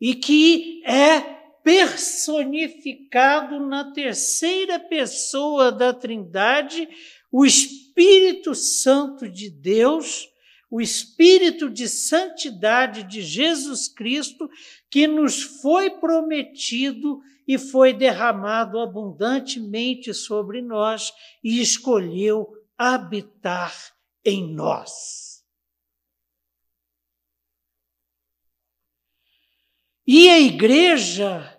e 0.00 0.14
que 0.14 0.82
é 0.86 1.43
personificado 1.64 3.58
na 3.58 3.90
terceira 3.92 4.78
pessoa 4.78 5.72
da 5.72 5.92
Trindade 5.92 6.86
o 7.36 7.44
Espírito 7.44 8.54
Santo 8.54 9.28
de 9.28 9.50
Deus, 9.50 10.30
o 10.70 10.80
Espírito 10.80 11.68
de 11.68 11.88
santidade 11.88 13.02
de 13.02 13.22
Jesus 13.22 13.88
Cristo, 13.88 14.48
que 14.88 15.08
nos 15.08 15.42
foi 15.42 15.90
prometido 15.90 17.20
e 17.44 17.58
foi 17.58 17.92
derramado 17.92 18.78
abundantemente 18.78 20.14
sobre 20.14 20.62
nós 20.62 21.12
e 21.42 21.60
escolheu 21.60 22.52
habitar 22.78 23.74
em 24.24 24.54
nós. 24.54 25.44
E 30.06 30.28
a 30.28 30.38
igreja 30.38 31.53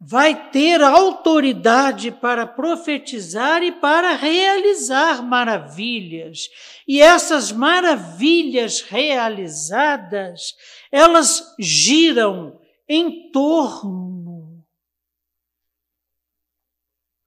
vai 0.00 0.50
ter 0.50 0.82
autoridade 0.82 2.10
para 2.10 2.46
profetizar 2.46 3.62
e 3.62 3.72
para 3.72 4.14
realizar 4.14 5.22
maravilhas. 5.22 6.48
E 6.86 7.00
essas 7.00 7.50
maravilhas 7.50 8.82
realizadas, 8.82 10.54
elas 10.92 11.54
giram 11.58 12.60
em 12.88 13.30
torno 13.30 14.62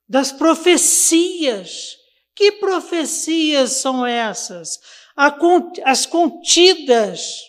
das 0.08 0.32
profecias. 0.32 1.98
Que 2.36 2.52
profecias 2.54 3.72
são 3.72 4.06
essas? 4.06 4.80
As 5.84 6.06
contidas 6.06 7.47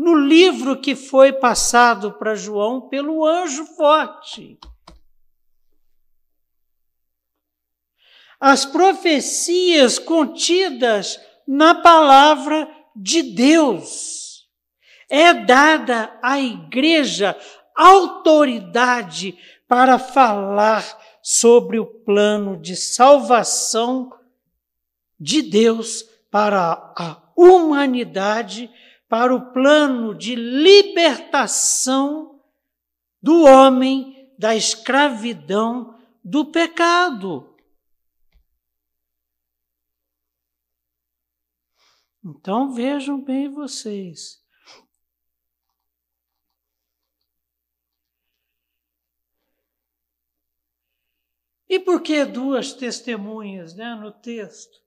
no 0.00 0.14
livro 0.14 0.80
que 0.80 0.96
foi 0.96 1.30
passado 1.30 2.14
para 2.14 2.34
João 2.34 2.88
pelo 2.88 3.26
anjo 3.26 3.66
forte. 3.76 4.58
As 8.40 8.64
profecias 8.64 9.98
contidas 9.98 11.20
na 11.46 11.74
palavra 11.74 12.66
de 12.96 13.22
Deus. 13.22 14.48
É 15.06 15.34
dada 15.34 16.18
à 16.22 16.40
igreja 16.40 17.38
autoridade 17.76 19.36
para 19.68 19.98
falar 19.98 20.82
sobre 21.22 21.78
o 21.78 21.84
plano 21.84 22.56
de 22.58 22.74
salvação 22.74 24.10
de 25.18 25.42
Deus 25.42 26.04
para 26.30 26.94
a 26.96 27.20
humanidade 27.36 28.70
para 29.10 29.34
o 29.34 29.52
plano 29.52 30.14
de 30.14 30.36
libertação 30.36 32.40
do 33.20 33.42
homem 33.42 34.32
da 34.38 34.54
escravidão 34.54 36.00
do 36.22 36.52
pecado. 36.52 37.52
Então 42.24 42.72
vejam 42.72 43.20
bem 43.20 43.52
vocês. 43.52 44.40
E 51.68 51.80
por 51.80 52.00
que 52.00 52.24
duas 52.24 52.72
testemunhas 52.72 53.74
né, 53.74 53.96
no 53.96 54.12
texto? 54.12 54.80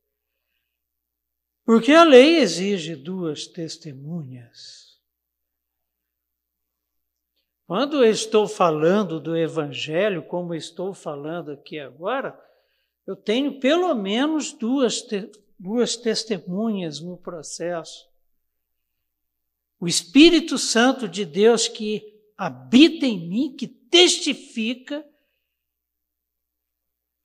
Porque 1.66 1.92
a 1.94 2.04
lei 2.04 2.38
exige 2.38 2.96
duas 2.96 3.48
testemunhas. 3.48 5.02
Quando 7.66 8.04
eu 8.04 8.12
estou 8.12 8.48
falando 8.48 9.20
do 9.20 9.36
Evangelho, 9.38 10.24
como 10.24 10.54
estou 10.54 10.94
falando 10.94 11.52
aqui 11.52 11.80
agora, 11.80 12.38
eu 13.08 13.16
tenho 13.16 13.60
pelo 13.60 13.94
menos 13.96 14.52
duas, 14.52 15.02
te 15.02 15.32
duas 15.58 15.96
testemunhas 15.96 17.00
no 17.00 17.18
processo. 17.18 18.10
O 19.80 19.88
Espírito 19.88 20.58
Santo 20.58 21.08
de 21.08 21.26
Deus 21.26 21.68
que 21.70 22.22
habita 22.38 23.06
em 23.06 23.30
mim, 23.30 23.56
que 23.56 23.68
testifica 23.68 25.06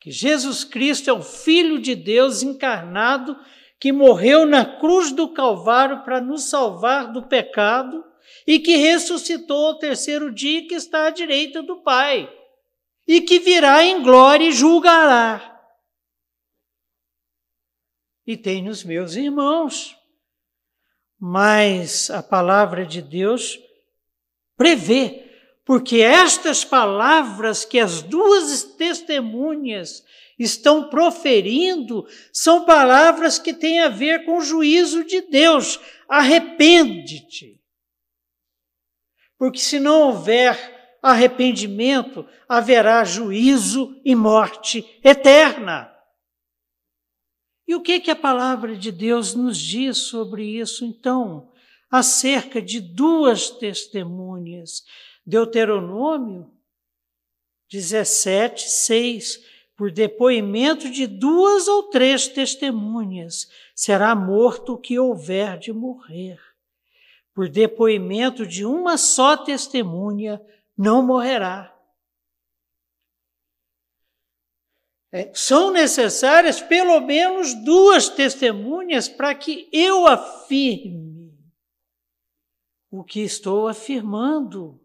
que 0.00 0.12
Jesus 0.12 0.62
Cristo 0.62 1.10
é 1.10 1.12
o 1.12 1.22
Filho 1.22 1.80
de 1.80 1.96
Deus 1.96 2.42
encarnado, 2.42 3.36
que 3.80 3.92
morreu 3.92 4.44
na 4.44 4.64
cruz 4.64 5.12
do 5.12 5.32
Calvário 5.32 6.02
para 6.02 6.20
nos 6.20 6.44
salvar 6.44 7.12
do 7.12 7.26
pecado 7.26 8.04
e 8.46 8.58
que 8.58 8.76
ressuscitou 8.76 9.66
ao 9.66 9.78
terceiro 9.78 10.32
dia 10.32 10.66
que 10.66 10.74
está 10.74 11.06
à 11.06 11.10
direita 11.10 11.62
do 11.62 11.82
Pai 11.82 12.32
e 13.06 13.20
que 13.20 13.38
virá 13.38 13.84
em 13.84 14.02
glória 14.02 14.46
e 14.46 14.52
julgará. 14.52 15.56
E 18.26 18.36
tenho 18.36 18.70
os 18.70 18.84
meus 18.84 19.16
irmãos, 19.16 19.96
mas 21.18 22.10
a 22.10 22.22
palavra 22.22 22.84
de 22.84 23.00
Deus 23.00 23.58
prevê 24.56 25.24
porque 25.64 25.98
estas 25.98 26.64
palavras 26.64 27.64
que 27.64 27.78
as 27.78 28.02
duas 28.02 28.62
testemunhas 28.62 30.02
estão 30.38 30.88
proferindo 30.88 32.06
são 32.32 32.64
palavras 32.64 33.38
que 33.38 33.52
têm 33.52 33.80
a 33.80 33.88
ver 33.88 34.24
com 34.24 34.38
o 34.38 34.42
juízo 34.42 35.04
de 35.04 35.22
Deus. 35.22 35.80
Arrepende-te. 36.08 37.60
Porque 39.36 39.58
se 39.58 39.78
não 39.80 40.02
houver 40.02 40.98
arrependimento, 41.02 42.26
haverá 42.48 43.04
juízo 43.04 44.00
e 44.04 44.14
morte 44.14 44.84
eterna. 45.02 45.92
E 47.66 47.74
o 47.74 47.82
que 47.82 48.00
que 48.00 48.10
a 48.10 48.16
palavra 48.16 48.76
de 48.76 48.90
Deus 48.90 49.34
nos 49.34 49.58
diz 49.58 49.98
sobre 49.98 50.44
isso 50.44 50.84
então? 50.84 51.52
Acerca 51.90 52.60
de 52.60 52.80
duas 52.80 53.50
testemunhas 53.50 54.84
Deuteronômio 55.28 56.50
17, 57.70 58.62
6. 58.62 59.44
Por 59.78 59.92
depoimento 59.92 60.90
de 60.90 61.06
duas 61.06 61.68
ou 61.68 61.84
três 61.84 62.26
testemunhas, 62.26 63.48
será 63.76 64.12
morto 64.12 64.72
o 64.72 64.78
que 64.78 64.98
houver 64.98 65.56
de 65.56 65.72
morrer. 65.72 66.36
Por 67.32 67.48
depoimento 67.48 68.44
de 68.44 68.66
uma 68.66 68.98
só 68.98 69.36
testemunha, 69.36 70.42
não 70.76 71.00
morrerá. 71.00 71.72
É, 75.12 75.32
são 75.32 75.70
necessárias 75.70 76.60
pelo 76.60 76.98
menos 76.98 77.54
duas 77.64 78.08
testemunhas 78.08 79.08
para 79.08 79.32
que 79.32 79.68
eu 79.72 80.08
afirme 80.08 81.38
o 82.90 83.04
que 83.04 83.20
estou 83.20 83.68
afirmando. 83.68 84.80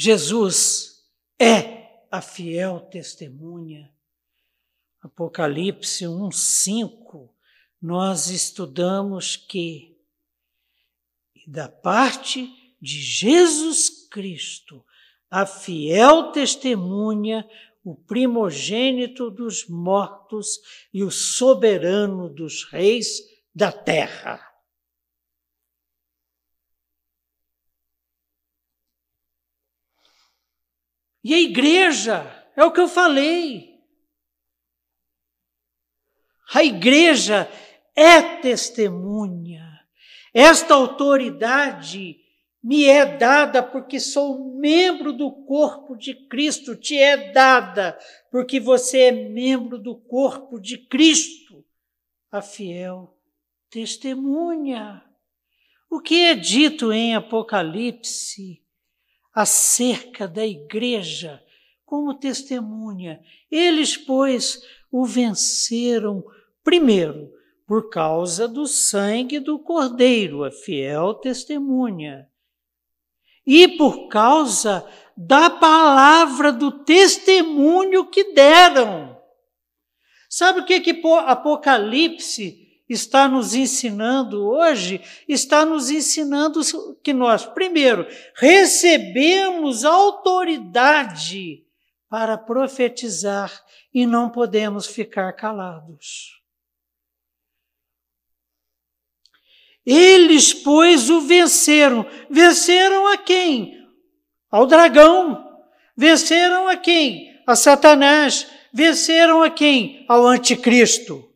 Jesus 0.00 1.02
é 1.36 2.04
a 2.08 2.20
fiel 2.20 2.78
testemunha. 2.88 3.92
Apocalipse 5.02 6.04
1:5 6.06 7.28
nós 7.82 8.28
estudamos 8.30 9.34
que 9.34 9.98
da 11.48 11.68
parte 11.68 12.48
de 12.80 13.02
Jesus 13.02 14.06
Cristo, 14.08 14.84
a 15.28 15.44
fiel 15.44 16.30
testemunha, 16.30 17.44
o 17.82 17.96
primogênito 17.96 19.28
dos 19.28 19.66
mortos 19.66 20.60
e 20.94 21.02
o 21.02 21.10
soberano 21.10 22.28
dos 22.28 22.62
reis 22.62 23.20
da 23.52 23.72
terra. 23.72 24.47
E 31.22 31.34
a 31.34 31.40
igreja, 31.40 32.50
é 32.56 32.64
o 32.64 32.72
que 32.72 32.80
eu 32.80 32.88
falei. 32.88 33.78
A 36.54 36.64
igreja 36.64 37.50
é 37.94 38.20
testemunha. 38.40 39.66
Esta 40.32 40.74
autoridade 40.74 42.16
me 42.62 42.84
é 42.84 43.16
dada 43.16 43.62
porque 43.62 44.00
sou 44.00 44.56
membro 44.56 45.12
do 45.12 45.30
corpo 45.30 45.96
de 45.96 46.14
Cristo, 46.14 46.76
te 46.76 46.96
é 46.96 47.32
dada 47.32 47.98
porque 48.30 48.58
você 48.60 49.04
é 49.04 49.12
membro 49.12 49.78
do 49.78 49.96
corpo 49.96 50.60
de 50.60 50.78
Cristo, 50.78 51.64
a 52.30 52.42
fiel 52.42 53.16
testemunha. 53.70 55.02
O 55.90 56.00
que 56.00 56.24
é 56.24 56.34
dito 56.34 56.92
em 56.92 57.14
Apocalipse 57.14 58.62
acerca 59.40 60.26
da 60.26 60.44
igreja 60.44 61.40
como 61.86 62.18
testemunha. 62.18 63.20
Eles, 63.48 63.96
pois, 63.96 64.60
o 64.90 65.04
venceram 65.06 66.24
primeiro 66.64 67.30
por 67.64 67.88
causa 67.88 68.48
do 68.48 68.66
sangue 68.66 69.38
do 69.38 69.60
Cordeiro, 69.60 70.42
a 70.42 70.50
fiel 70.50 71.14
testemunha, 71.14 72.28
e 73.46 73.68
por 73.68 74.08
causa 74.08 74.84
da 75.16 75.48
palavra 75.48 76.50
do 76.50 76.82
testemunho 76.84 78.06
que 78.06 78.32
deram. 78.32 79.16
Sabe 80.28 80.60
o 80.60 80.64
que, 80.64 80.80
que 80.80 81.00
Apocalipse 81.26 82.67
está 82.88 83.28
nos 83.28 83.54
ensinando 83.54 84.48
hoje, 84.48 85.00
está 85.28 85.64
nos 85.64 85.90
ensinando 85.90 86.60
que 87.02 87.12
nós, 87.12 87.44
primeiro, 87.44 88.06
recebemos 88.34 89.84
autoridade 89.84 91.64
para 92.08 92.38
profetizar 92.38 93.52
e 93.92 94.06
não 94.06 94.30
podemos 94.30 94.86
ficar 94.86 95.32
calados. 95.34 96.38
Eles, 99.84 100.52
pois, 100.52 101.08
o 101.08 101.20
venceram. 101.22 102.06
Venceram 102.30 103.06
a 103.06 103.16
quem? 103.16 103.74
Ao 104.50 104.66
dragão. 104.66 105.62
Venceram 105.96 106.68
a 106.68 106.76
quem? 106.76 107.42
A 107.46 107.56
Satanás. 107.56 108.46
Venceram 108.70 109.42
a 109.42 109.48
quem? 109.48 110.04
Ao 110.06 110.26
anticristo. 110.26 111.27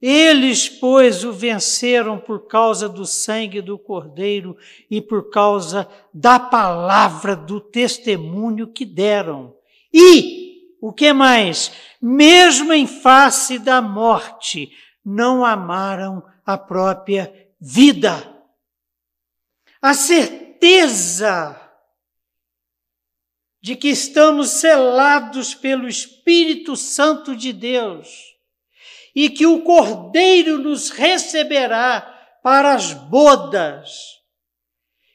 Eles, 0.00 0.68
pois, 0.68 1.24
o 1.24 1.32
venceram 1.32 2.18
por 2.18 2.46
causa 2.46 2.88
do 2.88 3.06
sangue 3.06 3.62
do 3.62 3.78
Cordeiro 3.78 4.56
e 4.90 5.00
por 5.00 5.30
causa 5.30 5.88
da 6.12 6.38
palavra 6.38 7.34
do 7.34 7.60
testemunho 7.60 8.72
que 8.72 8.84
deram. 8.84 9.54
E, 9.92 10.76
o 10.80 10.92
que 10.92 11.12
mais? 11.12 11.72
Mesmo 12.00 12.72
em 12.74 12.86
face 12.86 13.58
da 13.58 13.80
morte, 13.80 14.70
não 15.02 15.44
amaram 15.44 16.22
a 16.44 16.58
própria 16.58 17.32
vida. 17.58 18.34
A 19.80 19.94
certeza 19.94 21.58
de 23.62 23.74
que 23.74 23.88
estamos 23.88 24.50
selados 24.50 25.54
pelo 25.54 25.88
Espírito 25.88 26.76
Santo 26.76 27.34
de 27.34 27.52
Deus 27.52 28.35
e 29.16 29.30
que 29.30 29.46
o 29.46 29.62
Cordeiro 29.62 30.58
nos 30.58 30.90
receberá 30.90 32.02
para 32.42 32.74
as 32.74 32.92
bodas, 32.92 34.22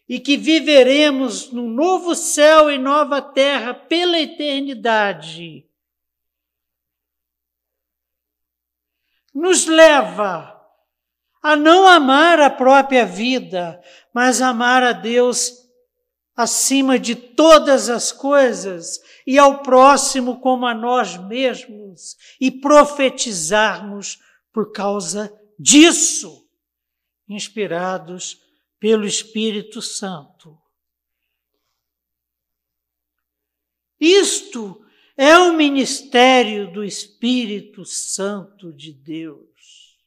e 0.09 0.19
que 0.19 0.35
viveremos 0.35 1.51
no 1.51 1.69
novo 1.69 2.15
céu 2.15 2.71
e 2.71 2.79
nova 2.79 3.21
terra 3.21 3.75
pela 3.75 4.19
eternidade. 4.19 5.69
Nos 9.33 9.67
leva 9.67 10.59
a 11.41 11.55
não 11.55 11.87
amar 11.87 12.39
a 12.39 12.49
própria 12.49 13.05
vida, 13.05 13.81
mas 14.11 14.41
amar 14.41 14.81
a 14.81 14.91
Deus 14.93 15.61
acima 16.41 16.97
de 16.97 17.15
todas 17.15 17.89
as 17.89 18.11
coisas 18.11 18.99
e 19.25 19.37
ao 19.37 19.61
próximo 19.61 20.39
como 20.39 20.65
a 20.65 20.73
nós 20.73 21.17
mesmos 21.17 22.17
e 22.39 22.51
profetizarmos 22.51 24.19
por 24.51 24.71
causa 24.71 25.33
disso, 25.57 26.47
inspirados 27.27 28.41
pelo 28.79 29.05
Espírito 29.05 29.81
Santo. 29.81 30.57
Isto 33.99 34.83
é 35.15 35.37
o 35.37 35.53
ministério 35.53 36.73
do 36.73 36.83
Espírito 36.83 37.85
Santo 37.85 38.73
de 38.73 38.91
Deus. 38.91 39.99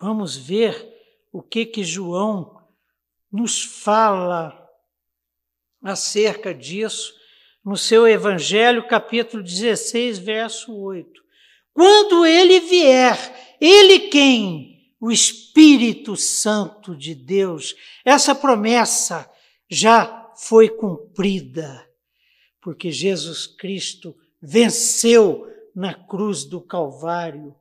Vamos 0.00 0.36
ver 0.36 0.96
o 1.32 1.40
que 1.40 1.64
que 1.64 1.84
João 1.84 2.66
nos 3.30 3.62
fala 3.62 4.57
acerca 5.82 6.54
disso 6.54 7.14
no 7.64 7.76
seu 7.76 8.06
Evangelho, 8.06 8.86
capítulo 8.86 9.42
16, 9.42 10.18
verso 10.18 10.74
8. 10.74 11.10
Quando 11.72 12.24
ele 12.24 12.60
vier, 12.60 13.56
ele 13.60 14.08
quem? 14.08 14.94
O 15.00 15.10
Espírito 15.10 16.16
Santo 16.16 16.96
de 16.96 17.14
Deus. 17.14 17.74
Essa 18.04 18.34
promessa 18.34 19.30
já 19.70 20.32
foi 20.36 20.68
cumprida 20.68 21.88
porque 22.68 22.90
Jesus 22.90 23.46
Cristo 23.46 24.14
venceu 24.42 25.46
na 25.74 25.94
cruz 25.94 26.44
do 26.44 26.60
Calvário, 26.60 27.54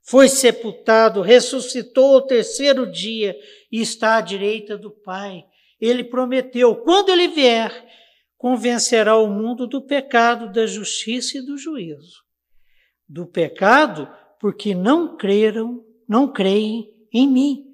foi 0.00 0.28
sepultado, 0.28 1.20
ressuscitou 1.22 2.14
ao 2.14 2.26
terceiro 2.26 2.90
dia 2.90 3.38
e 3.70 3.80
está 3.82 4.16
à 4.16 4.20
direita 4.20 4.78
do 4.78 4.90
Pai. 4.90 5.44
Ele 5.84 6.02
prometeu: 6.02 6.76
quando 6.76 7.10
ele 7.10 7.28
vier, 7.28 7.86
convencerá 8.38 9.18
o 9.18 9.28
mundo 9.28 9.66
do 9.66 9.82
pecado, 9.82 10.50
da 10.50 10.66
justiça 10.66 11.36
e 11.36 11.42
do 11.42 11.58
juízo. 11.58 12.24
Do 13.06 13.26
pecado, 13.26 14.08
porque 14.40 14.74
não 14.74 15.14
creram, 15.14 15.84
não 16.08 16.32
creem 16.32 16.90
em 17.12 17.28
mim. 17.28 17.66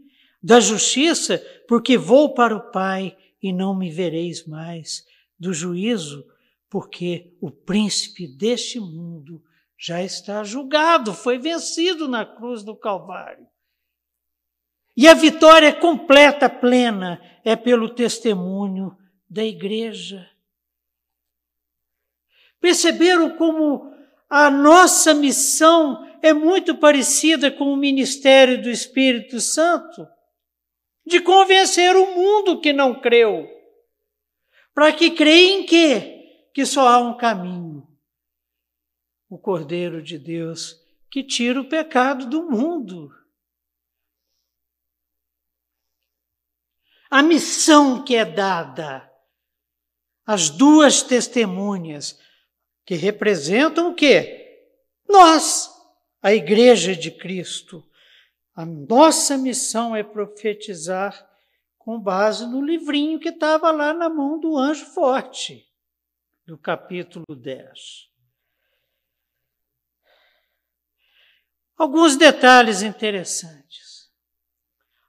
Da 0.43 0.59
justiça, 0.59 1.39
porque 1.69 1.97
vou 1.97 2.35
para 2.35 2.57
o 2.57 2.73
Pai 2.73 3.17
e 3.41 3.53
não 3.53 3.77
me 3.79 3.91
vereis 3.91 4.45
mais. 4.45 5.05
Do 5.39 5.53
juízo, 5.53 6.27
porque 6.69 7.37
o 7.41 7.49
príncipe 7.51 8.27
deste 8.27 8.81
mundo 8.81 9.41
já 9.79 10.03
está 10.03 10.43
julgado, 10.43 11.15
foi 11.15 11.39
vencido 11.39 12.09
na 12.09 12.27
cruz 12.27 12.65
do 12.65 12.75
Calvário. 12.75 13.47
E 14.97 15.09
a 15.09 15.15
vitória 15.15 15.73
completa, 15.73 16.49
plena, 16.49 17.21
é 17.45 17.57
pelo 17.57 17.89
testemunho 17.89 18.97
da 19.29 19.45
igreja. 19.45 20.29
Perceberam 22.61 23.37
como 23.37 23.95
a 24.29 24.51
nossa 24.51 25.15
missão 25.15 26.07
é 26.23 26.33
muito 26.33 26.77
parecida 26.77 27.51
com 27.51 27.73
o 27.73 27.77
ministério 27.77 28.61
do 28.61 28.69
Espírito 28.69 29.41
Santo? 29.41 30.07
De 31.07 31.21
convencer 31.21 31.97
o 31.97 32.15
mundo 32.15 32.61
que 32.61 32.73
não 32.73 33.01
creu, 33.01 33.49
para 34.75 34.93
que 34.93 35.11
creia 35.11 35.59
em 35.59 35.65
quê? 35.65 36.21
que 36.53 36.67
só 36.67 36.89
há 36.89 36.99
um 36.99 37.17
caminho: 37.17 37.87
o 39.29 39.39
Cordeiro 39.39 40.03
de 40.03 40.19
Deus 40.19 40.79
que 41.11 41.25
tira 41.25 41.61
o 41.61 41.69
pecado 41.69 42.27
do 42.27 42.45
mundo. 42.45 43.11
A 47.11 47.23
missão 47.23 48.05
que 48.05 48.15
é 48.15 48.25
dada, 48.25 49.11
as 50.25 50.49
duas 50.49 51.03
testemunhas, 51.03 52.17
que 52.87 52.95
representam 52.95 53.91
o 53.91 53.95
quê? 53.95 54.69
Nós, 55.09 55.69
a 56.23 56.33
Igreja 56.33 56.95
de 56.95 57.11
Cristo. 57.11 57.85
A 58.55 58.65
nossa 58.65 59.37
missão 59.37 59.95
é 59.97 60.03
profetizar 60.03 61.29
com 61.79 61.99
base 61.99 62.47
no 62.47 62.63
livrinho 62.63 63.19
que 63.19 63.31
estava 63.31 63.71
lá 63.71 63.93
na 63.93 64.09
mão 64.09 64.39
do 64.39 64.57
anjo 64.57 64.87
forte 64.87 65.67
do 66.47 66.59
capítulo 66.59 67.25
10. 67.29 68.09
Alguns 71.77 72.17
detalhes 72.17 72.83
interessantes. 72.83 73.90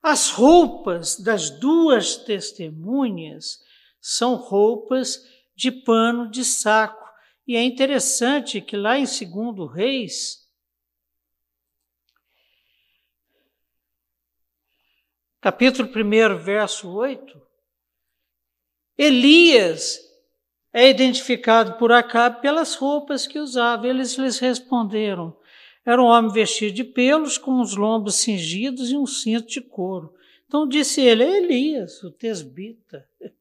As 0.02 0.32
roupas 0.32 1.18
das 1.20 1.50
duas 1.50 2.16
testemunhas 2.16 3.60
são 4.00 4.36
roupas 4.36 5.20
de 5.56 5.72
pano 5.72 6.30
de 6.30 6.44
saco. 6.44 7.08
E 7.48 7.56
é 7.56 7.64
interessante 7.64 8.62
que 8.62 8.76
lá 8.76 8.98
em 8.98 9.04
2 9.04 9.72
Reis, 9.72 10.50
capítulo 15.40 15.88
1, 15.88 16.38
verso 16.38 16.90
8, 16.90 17.42
Elias 18.98 20.00
é 20.74 20.90
identificado 20.90 21.78
por 21.78 21.92
Acabe 21.92 22.42
pelas 22.42 22.76
roupas 22.76 23.28
que 23.28 23.40
usava. 23.40 23.88
Eles 23.88 24.16
lhes 24.18 24.40
responderam: 24.40 25.38
era 25.86 26.02
um 26.02 26.06
homem 26.06 26.32
vestido 26.32 26.74
de 26.74 26.84
pelos, 26.84 27.38
com 27.38 27.60
os 27.60 27.76
lombos 27.76 28.16
cingidos 28.16 28.92
e 28.92 28.98
um 28.98 29.06
cinto 29.06 29.48
de 29.48 29.62
couro. 29.62 30.14
Então 30.48 30.68
disse 30.68 31.02
ele: 31.02 31.24
é 31.24 31.38
Elias, 31.38 32.04
o 32.04 32.12
tesbita. 32.12 33.08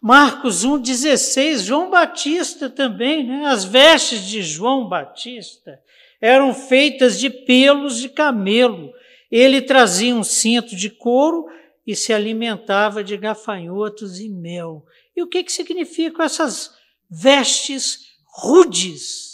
Marcos 0.00 0.66
1,16, 0.66 1.60
João 1.60 1.88
Batista 1.88 2.68
também, 2.68 3.26
né? 3.26 3.46
As 3.46 3.64
vestes 3.64 4.26
de 4.26 4.42
João 4.42 4.86
Batista 4.86 5.80
eram 6.20 6.52
feitas 6.52 7.18
de 7.18 7.30
pelos 7.30 7.98
de 7.98 8.10
camelo. 8.10 8.92
Ele 9.30 9.62
trazia 9.62 10.14
um 10.14 10.22
cinto 10.22 10.76
de 10.76 10.90
couro 10.90 11.46
e 11.86 11.96
se 11.96 12.12
alimentava 12.12 13.02
de 13.02 13.16
gafanhotos 13.16 14.20
e 14.20 14.28
mel. 14.28 14.84
E 15.16 15.22
o 15.22 15.26
que, 15.26 15.42
que 15.42 15.52
significam 15.52 16.22
essas 16.22 16.74
vestes 17.08 18.00
rudes? 18.26 19.33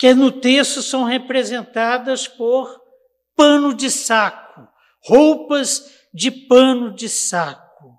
Que 0.00 0.14
no 0.14 0.32
texto 0.32 0.82
são 0.82 1.04
representadas 1.04 2.26
por 2.26 2.80
pano 3.36 3.72
de 3.72 3.88
saco, 3.90 4.66
roupas 5.04 6.08
de 6.12 6.30
pano 6.30 6.92
de 6.92 7.08
saco. 7.08 7.98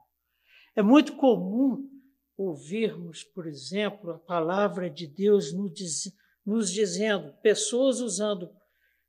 É 0.75 0.81
muito 0.81 1.15
comum 1.15 1.87
ouvirmos, 2.37 3.23
por 3.23 3.47
exemplo, 3.47 4.11
a 4.11 4.19
palavra 4.19 4.89
de 4.89 5.07
Deus 5.07 5.53
nos 6.45 6.71
dizendo, 6.71 7.33
pessoas 7.41 8.01
usando 8.01 8.49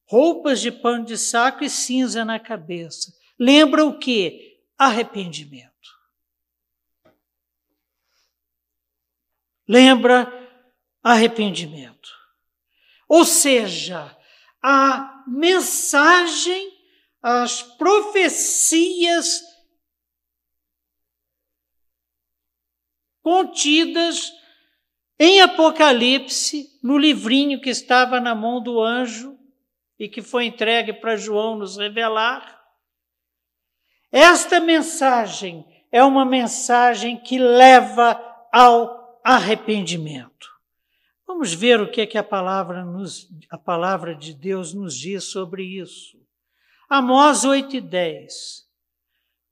roupas 0.06 0.60
de 0.60 0.70
pano 0.70 1.04
de 1.04 1.16
saco 1.16 1.64
e 1.64 1.70
cinza 1.70 2.24
na 2.24 2.38
cabeça 2.38 3.10
lembra 3.42 3.84
o 3.84 3.98
que? 3.98 4.60
Arrependimento. 4.78 5.72
Lembra 9.66 10.30
arrependimento. 11.02 12.21
Ou 13.12 13.26
seja, 13.26 14.16
a 14.62 15.22
mensagem, 15.28 16.72
as 17.20 17.60
profecias 17.62 19.42
contidas 23.22 24.32
em 25.18 25.42
Apocalipse, 25.42 26.70
no 26.82 26.96
livrinho 26.96 27.60
que 27.60 27.68
estava 27.68 28.18
na 28.18 28.34
mão 28.34 28.62
do 28.62 28.80
anjo 28.80 29.38
e 29.98 30.08
que 30.08 30.22
foi 30.22 30.46
entregue 30.46 30.94
para 30.94 31.14
João 31.14 31.58
nos 31.58 31.76
revelar, 31.76 32.64
esta 34.10 34.58
mensagem 34.58 35.66
é 35.92 36.02
uma 36.02 36.24
mensagem 36.24 37.18
que 37.18 37.36
leva 37.36 38.18
ao 38.50 39.20
arrependimento. 39.22 40.51
Vamos 41.32 41.54
ver 41.54 41.80
o 41.80 41.90
que 41.90 42.02
é 42.02 42.06
que 42.06 42.18
a 42.18 42.22
palavra, 42.22 42.84
nos, 42.84 43.26
a 43.48 43.56
palavra 43.56 44.14
de 44.14 44.34
Deus 44.34 44.74
nos 44.74 44.94
diz 44.94 45.24
sobre 45.24 45.64
isso. 45.64 46.20
Amós 46.90 47.42
8 47.42 47.76
e 47.76 47.80
10. 47.80 48.68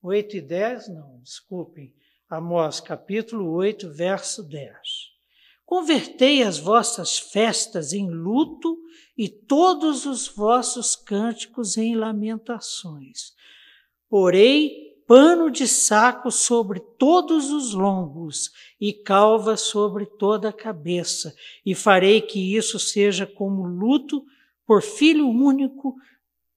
8 0.03 0.37
e 0.37 0.41
10, 0.43 0.89
não, 0.91 1.19
desculpem. 1.23 1.91
Amós 2.29 2.81
capítulo 2.81 3.51
8, 3.53 3.89
verso 3.89 4.43
10. 4.43 4.71
Convertei 5.65 6.43
as 6.43 6.59
vossas 6.59 7.19
festas 7.19 7.95
em 7.95 8.11
luto 8.11 8.79
e 9.17 9.27
todos 9.27 10.05
os 10.05 10.29
vossos 10.29 10.95
cânticos 10.95 11.79
em 11.79 11.97
lamentações 11.97 13.33
Porei 14.07 14.90
pano 15.11 15.51
de 15.51 15.67
saco 15.67 16.31
sobre 16.31 16.79
todos 16.79 17.51
os 17.51 17.75
lombos 17.75 18.53
e 18.81 18.93
calva 18.93 19.57
sobre 19.57 20.07
toda 20.07 20.51
a 20.51 20.53
cabeça, 20.53 21.35
e 21.67 21.75
farei 21.75 22.23
que 22.23 22.55
isso 22.55 22.79
seja 22.79 23.27
como 23.27 23.67
luto 23.67 24.25
por 24.65 24.81
filho 24.81 25.29
único, 25.29 25.97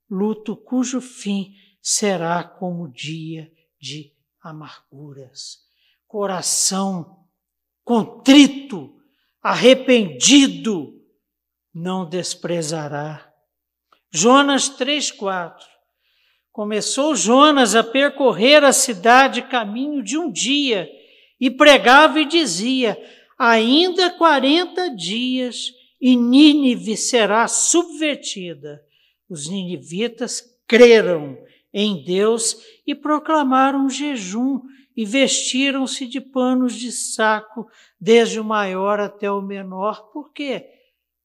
luto 0.07 0.55
cujo 0.55 1.01
fim 1.01 1.55
será 1.81 2.43
como 2.43 2.87
dia 2.87 3.51
de 3.81 4.13
amarguras. 4.39 5.63
Coração 6.05 7.25
contrito, 7.83 9.01
arrependido, 9.41 11.01
não 11.73 12.07
desprezará. 12.07 13.33
Jonas 14.11 14.69
3,4 14.69 15.72
Começou 16.53 17.15
Jonas 17.15 17.73
a 17.73 17.83
percorrer 17.83 18.63
a 18.63 18.71
cidade 18.71 19.41
caminho 19.41 20.03
de 20.03 20.19
um 20.19 20.31
dia 20.31 20.87
e 21.39 21.49
pregava 21.49 22.21
e 22.21 22.25
dizia: 22.25 22.95
Ainda 23.39 24.11
quarenta 24.11 24.95
dias 24.95 25.73
e 25.99 26.15
Nínive 26.15 26.95
será 26.95 27.47
subvertida. 27.47 28.85
Os 29.27 29.49
ninivitas 29.49 30.43
creram 30.67 31.39
em 31.73 32.03
Deus 32.03 32.55
e 32.85 32.93
proclamaram 32.93 33.89
jejum 33.89 34.61
e 34.95 35.05
vestiram-se 35.05 36.05
de 36.05 36.21
panos 36.21 36.75
de 36.75 36.91
saco, 36.91 37.67
desde 37.99 38.39
o 38.39 38.43
maior 38.43 38.99
até 38.99 39.31
o 39.31 39.41
menor, 39.41 40.11
porque 40.13 40.69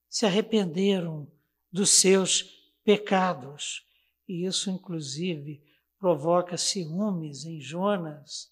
se 0.08 0.24
arrependeram 0.24 1.30
dos 1.70 1.90
seus 1.90 2.46
pecados. 2.82 3.86
E 4.28 4.44
isso, 4.44 4.70
inclusive, 4.70 5.62
provoca 5.98 6.56
ciúmes 6.56 7.46
em 7.46 7.60
Jonas. 7.60 8.50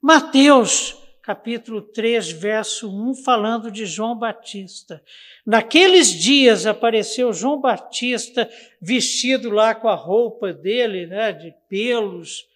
Mateus, 0.00 0.96
capítulo 1.22 1.82
3, 1.82 2.30
verso 2.30 2.90
1, 2.90 3.16
falando 3.16 3.70
de 3.70 3.84
João 3.84 4.18
Batista. 4.18 5.02
Naqueles 5.44 6.10
dias 6.10 6.64
apareceu 6.64 7.34
João 7.34 7.60
Batista 7.60 8.48
vestido 8.80 9.50
lá 9.50 9.74
com 9.74 9.88
a 9.88 9.94
roupa 9.94 10.54
dele, 10.54 11.06
né, 11.06 11.32
de 11.32 11.54
pelos, 11.68 12.46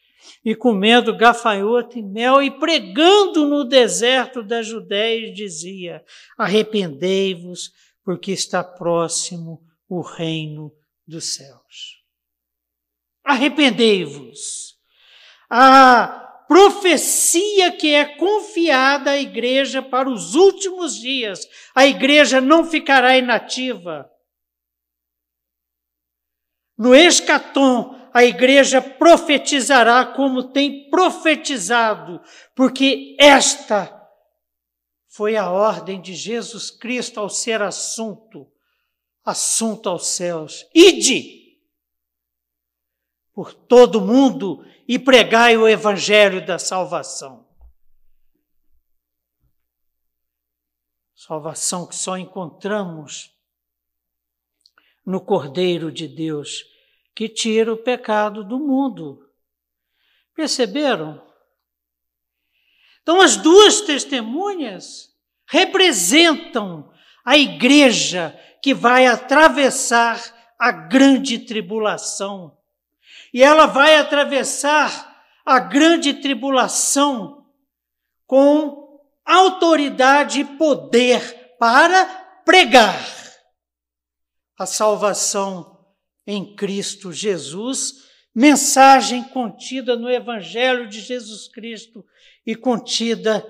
e 0.44 0.54
comendo 0.54 1.16
gafanhoto 1.16 1.98
e 1.98 2.02
mel, 2.02 2.42
e 2.42 2.50
pregando 2.50 3.44
no 3.44 3.64
deserto 3.64 4.42
da 4.42 4.62
Judéia, 4.62 5.32
dizia: 5.32 6.02
Arrependei-vos, 6.38 7.72
porque 8.04 8.32
está 8.32 8.64
próximo 8.64 9.62
o 9.88 10.00
reino 10.00 10.72
dos 11.06 11.34
céus. 11.34 12.01
Arrependei-vos. 13.24 14.76
A 15.48 16.44
profecia 16.48 17.72
que 17.72 17.94
é 17.94 18.04
confiada 18.04 19.12
à 19.12 19.18
igreja 19.18 19.80
para 19.80 20.08
os 20.08 20.34
últimos 20.34 20.96
dias, 20.96 21.48
a 21.74 21.86
igreja 21.86 22.40
não 22.40 22.64
ficará 22.64 23.16
inativa. 23.16 24.10
No 26.76 26.94
escatom, 26.94 27.98
a 28.12 28.24
igreja 28.24 28.82
profetizará 28.82 30.04
como 30.04 30.52
tem 30.52 30.90
profetizado, 30.90 32.20
porque 32.54 33.16
esta 33.18 33.98
foi 35.08 35.36
a 35.36 35.50
ordem 35.50 36.00
de 36.00 36.14
Jesus 36.14 36.70
Cristo 36.70 37.20
ao 37.20 37.30
ser 37.30 37.62
assunto, 37.62 38.46
assunto 39.24 39.88
aos 39.88 40.08
céus. 40.08 40.66
Ide 40.74 41.41
por 43.32 43.54
todo 43.54 43.96
o 43.96 44.06
mundo 44.06 44.64
e 44.86 44.98
pregai 44.98 45.56
o 45.56 45.68
evangelho 45.68 46.44
da 46.44 46.58
salvação. 46.58 47.46
Salvação 51.14 51.86
que 51.86 51.94
só 51.94 52.16
encontramos 52.18 53.32
no 55.06 55.20
Cordeiro 55.20 55.90
de 55.90 56.08
Deus 56.08 56.64
que 57.14 57.28
tira 57.28 57.72
o 57.72 57.76
pecado 57.76 58.44
do 58.44 58.58
mundo. 58.58 59.28
Perceberam? 60.34 61.22
Então, 63.02 63.20
as 63.20 63.36
duas 63.36 63.80
testemunhas 63.82 65.14
representam 65.46 66.92
a 67.24 67.36
igreja 67.36 68.38
que 68.62 68.72
vai 68.72 69.06
atravessar 69.06 70.54
a 70.58 70.70
grande 70.70 71.40
tribulação. 71.40 72.56
E 73.32 73.42
ela 73.42 73.66
vai 73.66 73.96
atravessar 73.96 75.24
a 75.44 75.58
grande 75.58 76.14
tribulação 76.14 77.46
com 78.26 79.00
autoridade 79.24 80.40
e 80.40 80.44
poder 80.44 81.56
para 81.58 82.04
pregar 82.44 83.04
a 84.58 84.66
salvação 84.66 85.72
em 86.26 86.54
Cristo 86.54 87.12
Jesus, 87.12 88.10
mensagem 88.34 89.24
contida 89.24 89.96
no 89.96 90.10
Evangelho 90.10 90.88
de 90.88 91.00
Jesus 91.00 91.48
Cristo 91.48 92.04
e 92.46 92.54
contida 92.54 93.44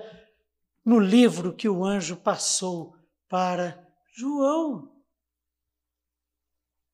no 0.83 0.99
livro 0.99 1.55
que 1.55 1.69
o 1.69 1.85
anjo 1.85 2.17
passou 2.17 2.95
para 3.29 3.87
João. 4.15 4.91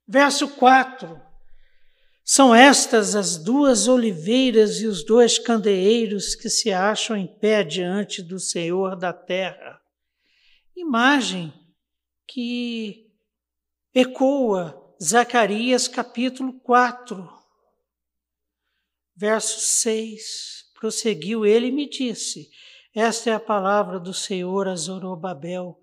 Verso 0.07 0.47
4. 0.55 1.28
São 2.39 2.55
estas 2.55 3.17
as 3.17 3.35
duas 3.35 3.89
oliveiras 3.89 4.79
e 4.79 4.87
os 4.87 5.03
dois 5.03 5.37
candeeiros 5.37 6.35
que 6.35 6.49
se 6.49 6.71
acham 6.71 7.17
em 7.17 7.27
pé 7.27 7.65
diante 7.65 8.23
do 8.23 8.39
Senhor 8.39 8.95
da 8.95 9.11
terra. 9.11 9.77
Imagem 10.73 11.53
que 12.25 13.11
ecoa 13.93 14.95
Zacarias 15.03 15.89
capítulo 15.89 16.57
4, 16.61 17.29
verso 19.17 19.59
6. 19.59 20.71
Prosseguiu 20.79 21.45
ele 21.45 21.67
e 21.67 21.71
me 21.73 21.89
disse: 21.89 22.49
Esta 22.95 23.31
é 23.31 23.33
a 23.33 23.39
palavra 23.41 23.99
do 23.99 24.13
Senhor 24.13 24.65
a 24.69 24.77
Zorobabel, 24.77 25.77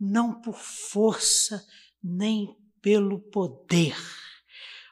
não 0.00 0.40
por 0.40 0.56
força 0.56 1.62
nem 2.02 2.56
pelo 2.80 3.20
poder, 3.28 3.94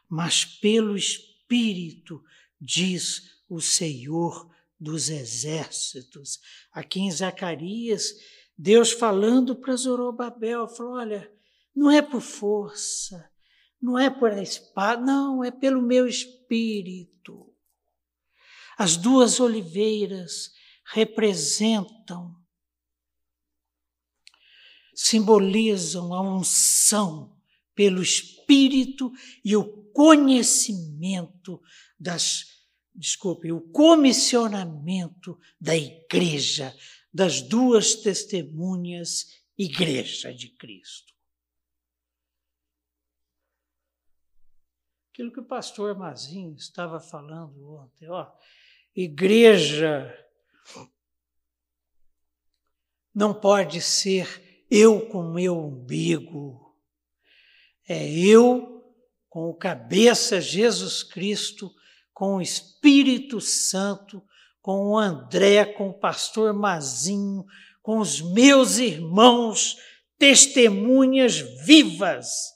mas 0.08 0.44
pelo 0.44 0.96
Espírito, 0.96 2.22
diz 2.60 3.42
o 3.48 3.60
Senhor 3.60 4.50
dos 4.78 5.08
exércitos. 5.08 6.40
Aqui 6.72 7.00
em 7.00 7.10
Zacarias, 7.10 8.14
Deus 8.56 8.92
falando 8.92 9.56
para 9.56 9.76
Zorobabel, 9.76 10.68
falou: 10.68 10.94
olha, 10.94 11.32
não 11.74 11.90
é 11.90 12.00
por 12.00 12.20
força, 12.20 13.30
não 13.80 13.98
é 13.98 14.08
por 14.08 14.32
espada, 14.38 15.02
não, 15.02 15.44
é 15.44 15.50
pelo 15.50 15.82
meu 15.82 16.06
espírito. 16.06 17.54
As 18.78 18.96
duas 18.96 19.40
oliveiras 19.40 20.52
representam, 20.84 22.34
simbolizam 24.94 26.14
a 26.14 26.20
unção 26.20 27.35
pelo 27.76 28.02
espírito 28.02 29.12
e 29.44 29.54
o 29.54 29.84
conhecimento 29.92 31.62
das, 32.00 32.64
desculpe, 32.94 33.52
o 33.52 33.60
comissionamento 33.60 35.38
da 35.60 35.76
igreja, 35.76 36.74
das 37.12 37.42
duas 37.42 37.94
testemunhas, 37.94 39.42
igreja 39.56 40.34
de 40.34 40.48
Cristo. 40.48 41.14
Aquilo 45.12 45.32
que 45.32 45.40
o 45.40 45.46
pastor 45.46 45.96
Mazinho 45.96 46.54
estava 46.56 46.98
falando 46.98 47.72
ontem, 47.72 48.08
ó, 48.08 48.30
igreja 48.94 50.14
não 53.14 53.32
pode 53.32 53.80
ser 53.80 54.66
eu 54.70 55.08
com 55.08 55.32
meu 55.32 55.58
umbigo. 55.58 56.65
É 57.88 58.10
eu 58.10 58.82
com 59.28 59.50
o 59.50 59.54
cabeça 59.54 60.40
Jesus 60.40 61.02
Cristo, 61.02 61.70
com 62.12 62.36
o 62.36 62.42
Espírito 62.42 63.40
Santo, 63.40 64.22
com 64.62 64.92
o 64.92 64.98
André, 64.98 65.64
com 65.64 65.90
o 65.90 65.98
pastor 65.98 66.52
Mazinho, 66.54 67.44
com 67.82 67.98
os 67.98 68.20
meus 68.20 68.78
irmãos, 68.78 69.76
testemunhas 70.18 71.38
vivas 71.64 72.52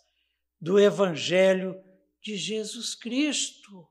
do 0.60 0.78
Evangelho 0.80 1.76
de 2.22 2.36
Jesus 2.36 2.94
Cristo. 2.94 3.86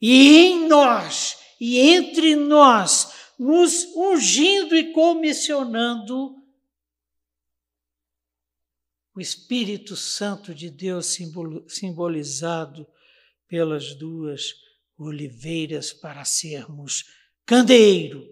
E 0.00 0.38
em 0.38 0.68
nós, 0.68 1.36
e 1.60 1.78
entre 1.78 2.34
nós, 2.34 3.12
nos 3.38 3.84
ungindo 3.94 4.76
e 4.76 4.92
comissionando 4.92 6.37
o 9.18 9.20
Espírito 9.20 9.96
Santo 9.96 10.54
de 10.54 10.70
Deus 10.70 11.18
simbolizado 11.66 12.86
pelas 13.48 13.92
duas 13.96 14.54
oliveiras 14.96 15.92
para 15.92 16.24
sermos 16.24 17.04
candeeiro, 17.44 18.24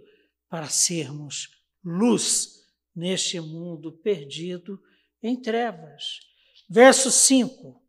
para 0.48 0.68
sermos 0.68 1.48
luz 1.84 2.64
neste 2.94 3.40
mundo 3.40 3.90
perdido 3.90 4.80
em 5.20 5.34
trevas. 5.34 6.20
Verso 6.70 7.10
5: 7.10 7.82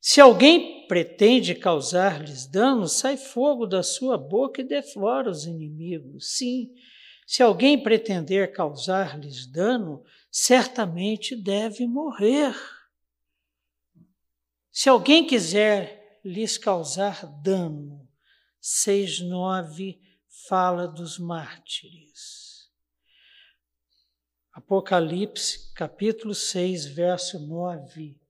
se 0.00 0.20
alguém 0.20 0.88
pretende 0.88 1.54
causar-lhes 1.54 2.46
dano, 2.46 2.88
sai 2.88 3.16
fogo 3.16 3.64
da 3.64 3.84
sua 3.84 4.18
boca 4.18 4.60
e 4.60 4.64
deflora 4.64 5.30
os 5.30 5.46
inimigos. 5.46 6.36
Sim, 6.36 6.74
se 7.26 7.42
alguém 7.42 7.82
pretender 7.82 8.52
causar-lhes 8.52 9.46
dano, 9.46 10.04
certamente 10.30 11.34
deve 11.34 11.84
morrer. 11.84 12.54
Se 14.70 14.88
alguém 14.88 15.26
quiser 15.26 16.20
lhes 16.24 16.56
causar 16.56 17.26
dano, 17.42 18.08
6,9 18.62 20.00
fala 20.48 20.86
dos 20.86 21.18
mártires. 21.18 22.70
Apocalipse, 24.52 25.72
capítulo 25.74 26.32
6, 26.32 26.86
verso 26.86 27.40
9. 27.44 28.20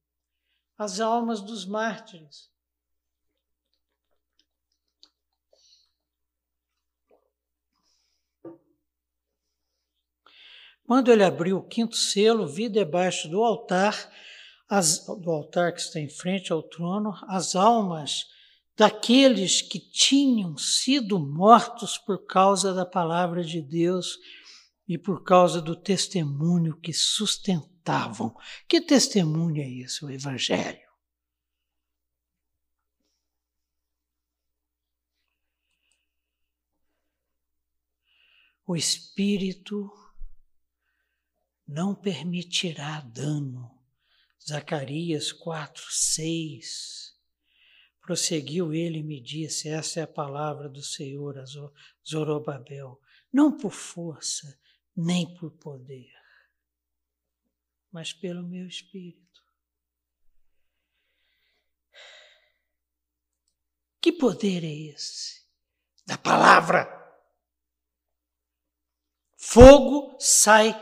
As 0.79 1.01
almas 1.01 1.43
dos 1.43 1.67
mártires. 1.67 2.51
Quando 10.87 11.11
ele 11.11 11.25
abriu 11.25 11.59
o 11.59 11.67
quinto 11.67 11.97
selo, 11.97 12.47
vi 12.47 12.69
debaixo 12.69 13.29
do 13.29 13.43
altar, 13.43 14.09
as, 14.69 15.05
do 15.05 15.31
altar 15.33 15.73
que 15.73 15.81
está 15.81 15.99
em 15.99 16.09
frente 16.09 16.53
ao 16.53 16.63
trono, 16.63 17.13
as 17.27 17.57
almas 17.57 18.27
daqueles 18.77 19.61
que 19.61 19.81
tinham 19.81 20.57
sido 20.57 21.19
mortos 21.19 21.99
por 21.99 22.25
causa 22.25 22.73
da 22.73 22.87
palavra 22.87 23.43
de 23.43 23.61
Deus 23.61 24.17
e 24.87 24.97
por 24.97 25.25
causa 25.25 25.61
do 25.61 25.75
testemunho 25.75 26.79
que 26.81 26.93
sustentavam. 26.93 28.37
Que 28.69 28.81
testemunho 28.81 29.61
é 29.61 29.69
esse? 29.69 30.05
O 30.05 30.11
Evangelho. 30.11 30.87
O 38.65 38.77
Espírito 38.77 40.06
não 41.67 41.95
permitirá 41.95 43.01
dano. 43.01 43.75
Zacarias 44.47 45.33
4, 45.33 45.85
6. 45.91 47.17
Prosseguiu 48.01 48.73
ele 48.73 48.99
e 48.99 49.03
me 49.03 49.21
disse: 49.21 49.69
Essa 49.69 50.01
é 50.01 50.03
a 50.05 50.07
palavra 50.09 50.69
do 50.69 50.83
Senhor 50.83 51.35
Zorobabel, 52.09 53.01
não 53.33 53.57
por 53.57 53.73
força, 53.73 54.57
nem 54.95 55.35
por 55.35 55.51
poder, 55.51 56.13
mas 57.91 58.13
pelo 58.13 58.47
meu 58.47 58.69
espírito. 58.69 59.27
Que 64.01 64.13
poder 64.13 64.63
é 64.63 64.73
esse? 64.95 65.45
Da 66.07 66.17
palavra. 66.17 66.95
Fogo 69.37 70.17
sai 70.21 70.73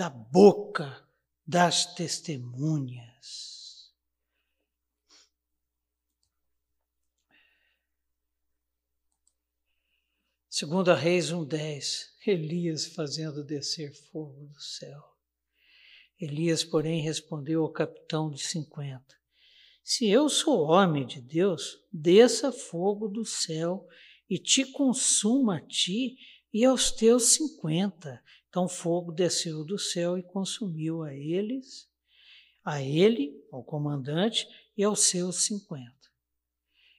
da 0.00 0.08
boca 0.08 1.06
das 1.46 1.94
testemunhas. 1.94 3.92
Segunda 10.48 10.94
Reis 10.94 11.30
1:10, 11.30 12.14
Elias 12.26 12.86
fazendo 12.86 13.44
descer 13.44 13.92
fogo 13.92 14.46
do 14.46 14.58
céu. 14.58 15.04
Elias, 16.18 16.64
porém, 16.64 17.02
respondeu 17.02 17.62
ao 17.62 17.70
capitão 17.70 18.30
de 18.30 18.40
cinquenta: 18.40 19.14
Se 19.84 20.08
eu 20.08 20.30
sou 20.30 20.62
homem 20.62 21.06
de 21.06 21.20
Deus, 21.20 21.78
desça 21.92 22.50
fogo 22.50 23.06
do 23.06 23.26
céu 23.26 23.86
e 24.30 24.38
te 24.38 24.64
consuma 24.64 25.58
a 25.58 25.60
ti 25.60 26.16
e 26.50 26.64
aos 26.64 26.90
teus 26.90 27.34
cinquenta. 27.34 28.24
Então 28.50 28.68
fogo 28.68 29.12
desceu 29.12 29.64
do 29.64 29.78
céu 29.78 30.18
e 30.18 30.22
consumiu 30.24 31.04
a 31.04 31.14
eles, 31.14 31.88
a 32.64 32.82
ele, 32.82 33.32
ao 33.50 33.62
comandante, 33.62 34.46
e 34.76 34.82
aos 34.82 35.00
seus 35.00 35.44
cinquenta. 35.44 35.94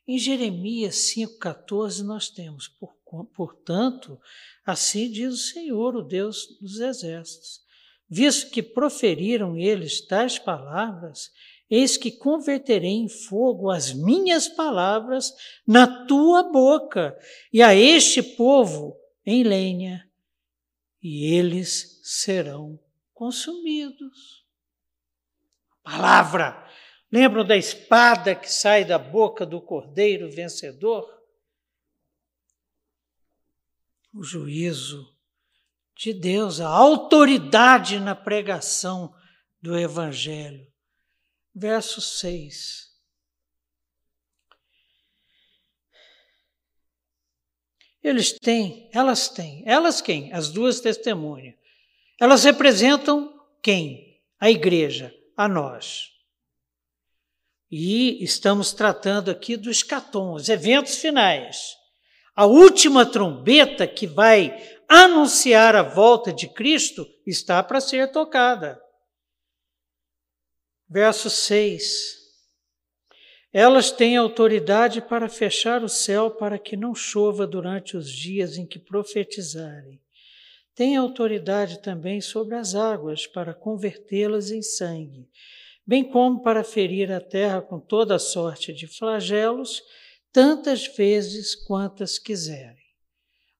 Em 0.07 0.17
Jeremias 0.17 0.95
5,14 1.15 2.03
nós 2.03 2.29
temos, 2.29 2.67
por, 2.67 2.95
portanto, 3.35 4.19
assim 4.65 5.11
diz 5.11 5.33
o 5.33 5.37
Senhor, 5.37 5.95
o 5.95 6.01
Deus 6.01 6.47
dos 6.61 6.79
exércitos, 6.79 7.61
visto 8.09 8.49
que 8.49 8.63
proferiram 8.63 9.57
eles 9.57 10.05
tais 10.05 10.39
palavras, 10.39 11.31
eis 11.69 11.97
que 11.97 12.11
converterei 12.11 12.91
em 12.91 13.09
fogo 13.09 13.69
as 13.69 13.93
minhas 13.93 14.47
palavras 14.47 15.33
na 15.67 16.05
tua 16.05 16.43
boca, 16.43 17.17
e 17.51 17.61
a 17.61 17.75
este 17.75 18.23
povo 18.23 18.95
em 19.25 19.43
lenha, 19.43 20.09
e 21.01 21.33
eles 21.33 21.99
serão 22.03 22.79
consumidos. 23.13 24.45
Palavra. 25.83 26.67
Lembram 27.11 27.45
da 27.45 27.57
espada 27.57 28.35
que 28.35 28.49
sai 28.51 28.85
da 28.85 28.97
boca 28.97 29.45
do 29.45 29.61
cordeiro 29.61 30.31
vencedor? 30.31 31.05
O 34.13 34.23
juízo 34.23 35.17
de 35.95 36.13
Deus, 36.13 36.59
a 36.59 36.67
autoridade 36.67 37.99
na 37.99 38.15
pregação 38.15 39.13
do 39.61 39.77
Evangelho. 39.77 40.65
Verso 41.53 41.99
6. 41.99 42.90
Eles 48.03 48.31
têm, 48.33 48.89
elas 48.91 49.29
têm. 49.29 49.63
Elas 49.65 50.01
quem? 50.01 50.33
As 50.33 50.49
duas 50.49 50.79
testemunhas. 50.79 51.55
Elas 52.19 52.43
representam 52.43 53.33
quem? 53.61 54.21
A 54.39 54.49
igreja, 54.49 55.13
a 55.37 55.47
nós. 55.47 56.09
E 57.69 58.23
estamos 58.23 58.73
tratando 58.73 59.31
aqui 59.31 59.55
do 59.55 59.71
escatom, 59.71 60.33
os 60.33 60.49
eventos 60.49 60.95
finais. 60.95 61.75
A 62.35 62.45
última 62.45 63.05
trombeta 63.05 63.87
que 63.87 64.07
vai 64.07 64.57
anunciar 64.89 65.75
a 65.75 65.83
volta 65.83 66.33
de 66.33 66.47
Cristo 66.47 67.07
está 67.25 67.63
para 67.63 67.79
ser 67.79 68.11
tocada. 68.11 68.81
Verso 70.89 71.29
6. 71.29 72.20
Elas 73.53 73.91
têm 73.91 74.15
autoridade 74.15 75.01
para 75.01 75.27
fechar 75.27 75.83
o 75.83 75.89
céu 75.89 76.31
para 76.31 76.57
que 76.57 76.77
não 76.77 76.95
chova 76.95 77.45
durante 77.45 77.97
os 77.97 78.09
dias 78.09 78.57
em 78.57 78.65
que 78.65 78.79
profetizarem. 78.79 79.99
Têm 80.73 80.95
autoridade 80.95 81.81
também 81.81 82.21
sobre 82.21 82.55
as 82.55 82.75
águas 82.75 83.27
para 83.27 83.53
convertê-las 83.53 84.51
em 84.51 84.61
sangue, 84.61 85.29
bem 85.85 86.03
como 86.03 86.41
para 86.41 86.63
ferir 86.63 87.11
a 87.11 87.19
terra 87.19 87.61
com 87.61 87.77
toda 87.77 88.17
sorte 88.17 88.71
de 88.71 88.87
flagelos, 88.87 89.83
tantas 90.31 90.87
vezes 90.87 91.53
quantas 91.53 92.17
quiserem. 92.17 92.81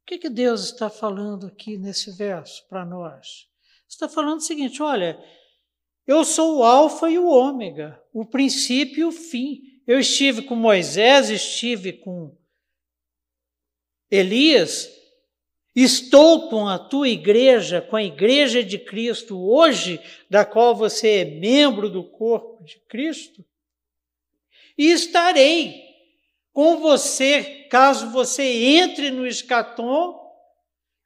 O 0.01 0.05
que, 0.05 0.17
que 0.17 0.29
Deus 0.29 0.63
está 0.63 0.89
falando 0.89 1.47
aqui 1.47 1.77
nesse 1.77 2.11
verso 2.11 2.65
para 2.69 2.85
nós? 2.85 3.47
Está 3.89 4.07
falando 4.07 4.37
o 4.37 4.43
seguinte: 4.43 4.81
olha, 4.81 5.21
eu 6.07 6.23
sou 6.23 6.59
o 6.59 6.63
Alfa 6.63 7.09
e 7.09 7.19
o 7.19 7.27
Ômega, 7.27 8.01
o 8.13 8.25
princípio 8.25 9.01
e 9.01 9.03
o 9.03 9.11
fim. 9.11 9.70
Eu 9.87 9.99
estive 9.99 10.43
com 10.43 10.55
Moisés, 10.55 11.29
estive 11.29 11.93
com 11.93 12.35
Elias, 14.09 14.89
estou 15.75 16.49
com 16.49 16.67
a 16.67 16.77
tua 16.77 17.09
igreja, 17.09 17.81
com 17.81 17.95
a 17.95 18.03
igreja 18.03 18.63
de 18.63 18.77
Cristo 18.77 19.39
hoje, 19.39 19.99
da 20.29 20.45
qual 20.45 20.75
você 20.75 21.21
é 21.21 21.25
membro 21.25 21.89
do 21.89 22.03
corpo 22.03 22.63
de 22.63 22.79
Cristo, 22.87 23.43
e 24.77 24.91
estarei 24.91 25.81
com 26.53 26.77
você 26.77 27.67
caso 27.69 28.11
você 28.11 28.43
entre 28.43 29.09
no 29.09 29.25
escatom, 29.25 30.19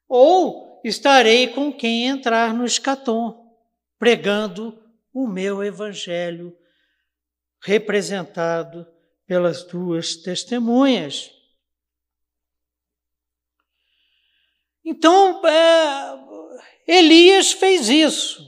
ou 0.08 0.80
estarei 0.84 1.48
com 1.48 1.72
quem 1.72 2.06
entrar 2.06 2.52
no 2.52 2.64
escatom, 2.64 3.54
pregando 3.98 4.82
o 5.12 5.26
meu 5.26 5.62
evangelho 5.62 6.56
representado 7.66 8.86
pelas 9.26 9.64
duas 9.64 10.14
testemunhas. 10.14 11.32
Então, 14.84 15.44
é, 15.44 16.58
Elias 16.86 17.50
fez 17.50 17.88
isso. 17.88 18.40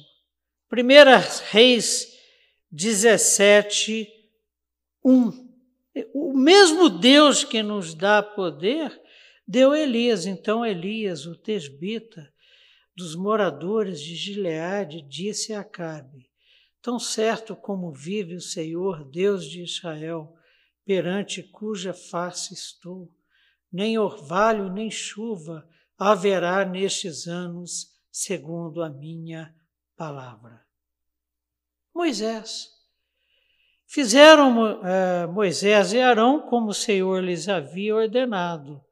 1 0.73 1.51
Reis 1.51 2.17
17, 2.71 4.09
1. 5.05 5.49
O 6.15 6.33
mesmo 6.33 6.89
Deus 6.89 7.43
que 7.43 7.61
nos 7.61 7.95
dá 7.95 8.23
poder 8.23 9.03
deu 9.45 9.75
Elias. 9.75 10.27
Então, 10.27 10.65
Elias, 10.65 11.27
o 11.27 11.35
tesbita 11.35 12.33
dos 12.95 13.17
moradores 13.17 14.01
de 14.01 14.15
Gileade, 14.15 15.03
disse 15.03 15.53
a 15.53 15.61
Acabe: 15.61 16.28
Tão 16.81 16.99
certo 16.99 17.57
como 17.57 17.93
vive 17.93 18.35
o 18.35 18.41
Senhor, 18.41 19.05
Deus 19.05 19.45
de 19.45 19.63
Israel, 19.63 20.35
perante 20.85 21.43
cuja 21.43 21.93
face 21.93 22.55
estou, 22.55 23.13
nem 23.71 23.99
orvalho 23.99 24.73
nem 24.73 24.91
chuva 24.91 25.69
haverá 25.99 26.65
nestes 26.65 27.27
anos, 27.27 27.99
segundo 28.11 28.83
a 28.83 28.89
minha 28.89 29.55
palavra. 29.97 30.65
Moisés, 31.95 32.79
Fizeram 33.91 34.85
eh, 34.87 35.27
Moisés 35.29 35.95
e 35.95 36.01
Arão 36.01 36.43
como 36.43 36.69
o 36.69 36.75
Senhor 36.75 37.25
lhes 37.25 37.49
havia 37.49 37.97
ordenado. 37.97 38.85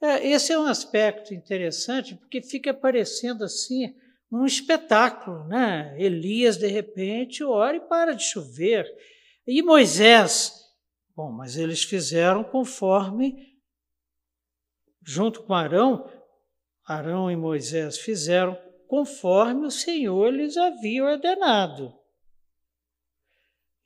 É, 0.00 0.26
esse 0.26 0.54
é 0.54 0.58
um 0.58 0.64
aspecto 0.64 1.34
interessante, 1.34 2.14
porque 2.14 2.40
fica 2.40 2.72
parecendo 2.72 3.44
assim 3.44 3.94
um 4.30 4.44
espetáculo, 4.44 5.44
né? 5.46 5.94
Elias, 5.98 6.56
de 6.56 6.66
repente, 6.66 7.44
ora 7.44 7.76
e 7.76 7.80
para 7.80 8.14
de 8.14 8.22
chover. 8.22 8.86
E 9.46 9.62
Moisés, 9.62 10.52
bom, 11.14 11.30
mas 11.30 11.56
eles 11.56 11.84
fizeram 11.84 12.42
conforme, 12.42 13.56
junto 15.02 15.42
com 15.42 15.54
Arão, 15.54 16.10
Arão 16.84 17.30
e 17.30 17.36
Moisés 17.36 17.98
fizeram 17.98 18.58
conforme 18.88 19.66
o 19.66 19.70
Senhor 19.70 20.32
lhes 20.32 20.56
havia 20.56 21.04
ordenado. 21.04 21.92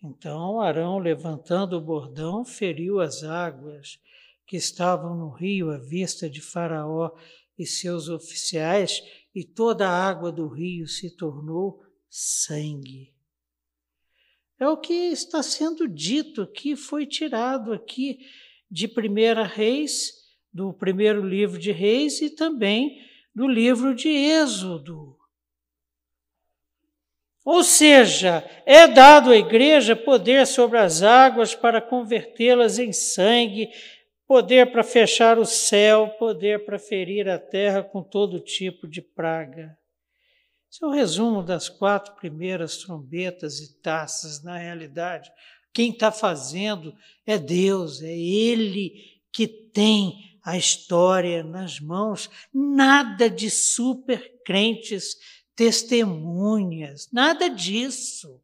Então 0.03 0.61
Arão, 0.61 0.99
levantando 0.99 1.77
o 1.77 1.81
bordão, 1.81 2.45
feriu 2.45 3.01
as 3.01 3.23
águas 3.23 3.99
que 4.47 4.57
estavam 4.57 5.15
no 5.15 5.29
rio 5.29 5.71
à 5.71 5.79
vista 5.79 6.29
de 6.29 6.41
Faraó 6.41 7.11
e 7.59 7.67
seus 7.67 8.09
oficiais, 8.09 9.03
e 9.35 9.45
toda 9.45 9.89
a 9.89 10.09
água 10.09 10.33
do 10.33 10.49
rio 10.49 10.87
se 10.87 11.17
tornou 11.17 11.83
sangue. 12.09 13.13
É 14.59 14.69
o 14.69 14.77
que 14.77 14.93
está 14.93 15.43
sendo 15.43 15.89
dito 15.89 16.43
aqui, 16.43 16.77
foi 16.77 17.07
tirado 17.07 17.73
aqui 17.73 18.19
de 18.71 18.87
Primeira 18.87 19.45
Reis, 19.45 20.21
do 20.53 20.73
primeiro 20.73 21.27
livro 21.27 21.59
de 21.59 21.73
Reis 21.73 22.21
e 22.21 22.31
também 22.31 23.01
do 23.35 23.47
livro 23.47 23.95
de 23.95 24.09
Êxodo. 24.09 25.17
Ou 27.45 27.65
seja, 27.65 28.45
é 28.67 28.87
dado 28.87 29.31
à 29.31 29.37
igreja 29.37 29.97
poder 29.97 30.47
sobre 30.47 30.79
as 30.79 31.03
águas 31.03 31.55
para 31.55 31.81
convertê-las 31.81 32.79
em 32.79 32.93
sangue, 32.93 33.71
poder 34.31 34.71
para 34.71 34.85
fechar 34.85 35.41
o 35.41 35.45
céu, 35.45 36.07
poder 36.17 36.65
para 36.65 36.79
ferir 36.79 37.29
a 37.29 37.37
terra 37.37 37.83
com 37.83 38.01
todo 38.01 38.39
tipo 38.39 38.87
de 38.87 39.03
praga. 39.03 39.77
Esse 40.71 40.85
é 40.85 40.87
o 40.87 40.93
resumo 40.93 41.43
das 41.43 41.69
quatro 41.69 42.15
primeiras 42.15 42.77
trombetas 42.77 43.59
e 43.59 43.75
taças, 43.83 44.41
na 44.45 44.57
realidade. 44.57 45.33
Quem 45.73 45.91
está 45.91 46.13
fazendo 46.13 46.95
é 47.27 47.37
Deus, 47.39 48.03
é 48.03 48.17
Ele 48.17 49.21
que 49.33 49.49
tem 49.49 50.39
a 50.45 50.57
história 50.57 51.43
nas 51.43 51.81
mãos. 51.81 52.31
Nada 52.55 53.29
de 53.29 53.51
super 53.51 54.41
crentes, 54.45 55.17
testemunhas, 55.57 57.09
nada 57.13 57.51
disso. 57.51 58.41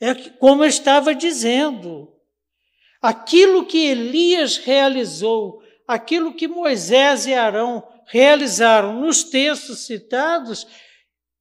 É 0.00 0.14
como 0.14 0.62
eu 0.62 0.68
estava 0.68 1.12
dizendo, 1.16 2.11
aquilo 3.02 3.66
que 3.66 3.84
Elias 3.84 4.58
realizou, 4.58 5.60
aquilo 5.86 6.32
que 6.32 6.46
Moisés 6.46 7.26
e 7.26 7.34
Arão 7.34 7.86
realizaram 8.06 9.00
nos 9.00 9.24
textos 9.24 9.80
citados, 9.80 10.66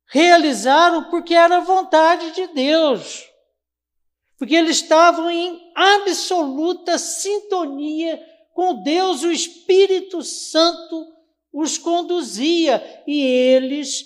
realizaram 0.08 1.10
porque 1.12 1.36
era 1.36 1.58
a 1.58 1.62
vontade 1.62 2.32
de 2.32 2.48
Deus. 2.48 3.24
Porque 4.38 4.56
eles 4.56 4.78
estavam 4.78 5.30
em 5.30 5.62
absoluta 5.76 6.98
sintonia 6.98 8.20
com 8.54 8.82
Deus, 8.82 9.24
o 9.24 9.32
Espírito 9.32 10.24
Santo 10.24 11.08
os 11.54 11.78
conduzia 11.78 13.04
e 13.06 13.22
eles 13.22 14.06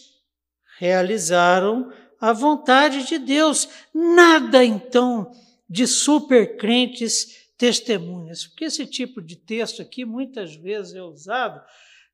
realizaram 0.78 1.92
a 2.20 2.34
vontade 2.34 3.08
de 3.08 3.18
Deus. 3.18 3.70
Nada 3.94 4.64
então 4.64 5.32
de 5.70 5.88
supercrentes 5.88 7.45
testemunhas, 7.58 8.46
porque 8.46 8.66
esse 8.66 8.86
tipo 8.86 9.22
de 9.22 9.36
texto 9.36 9.82
aqui 9.82 10.06
muitas 10.06 10.56
vezes 10.56 10.94
é 10.94 11.02
usado 11.02 11.62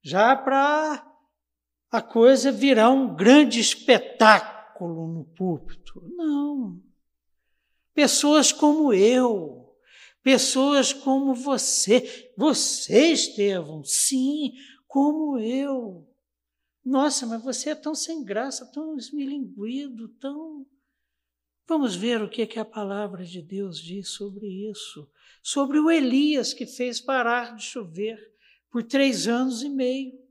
já 0.03 0.35
para 0.35 1.07
a 1.91 2.01
coisa 2.01 2.51
virar 2.51 2.89
um 2.89 3.15
grande 3.15 3.59
espetáculo 3.59 5.07
no 5.07 5.25
púlpito. 5.25 6.01
Não. 6.15 6.81
Pessoas 7.93 8.51
como 8.51 8.93
eu, 8.93 9.75
pessoas 10.23 10.93
como 10.93 11.35
você, 11.35 12.31
você, 12.37 13.11
Estevão, 13.11 13.83
sim, 13.83 14.53
como 14.87 15.37
eu. 15.37 16.07
Nossa, 16.83 17.25
mas 17.27 17.43
você 17.43 17.71
é 17.71 17.75
tão 17.75 17.93
sem 17.93 18.23
graça, 18.23 18.71
tão 18.71 18.95
esmilinguido, 18.95 20.07
tão. 20.19 20.65
Vamos 21.67 21.95
ver 21.95 22.21
o 22.21 22.29
que, 22.29 22.41
é 22.41 22.47
que 22.47 22.59
a 22.59 22.65
palavra 22.65 23.23
de 23.23 23.41
Deus 23.41 23.79
diz 23.79 24.09
sobre 24.09 24.45
isso. 24.69 25.09
Sobre 25.41 25.79
o 25.79 25.89
Elias 25.89 26.53
que 26.53 26.65
fez 26.65 26.99
parar 26.99 27.55
de 27.55 27.63
chover 27.63 28.31
por 28.69 28.83
três 28.83 29.27
anos 29.27 29.61
e 29.63 29.69
meio. 29.69 30.21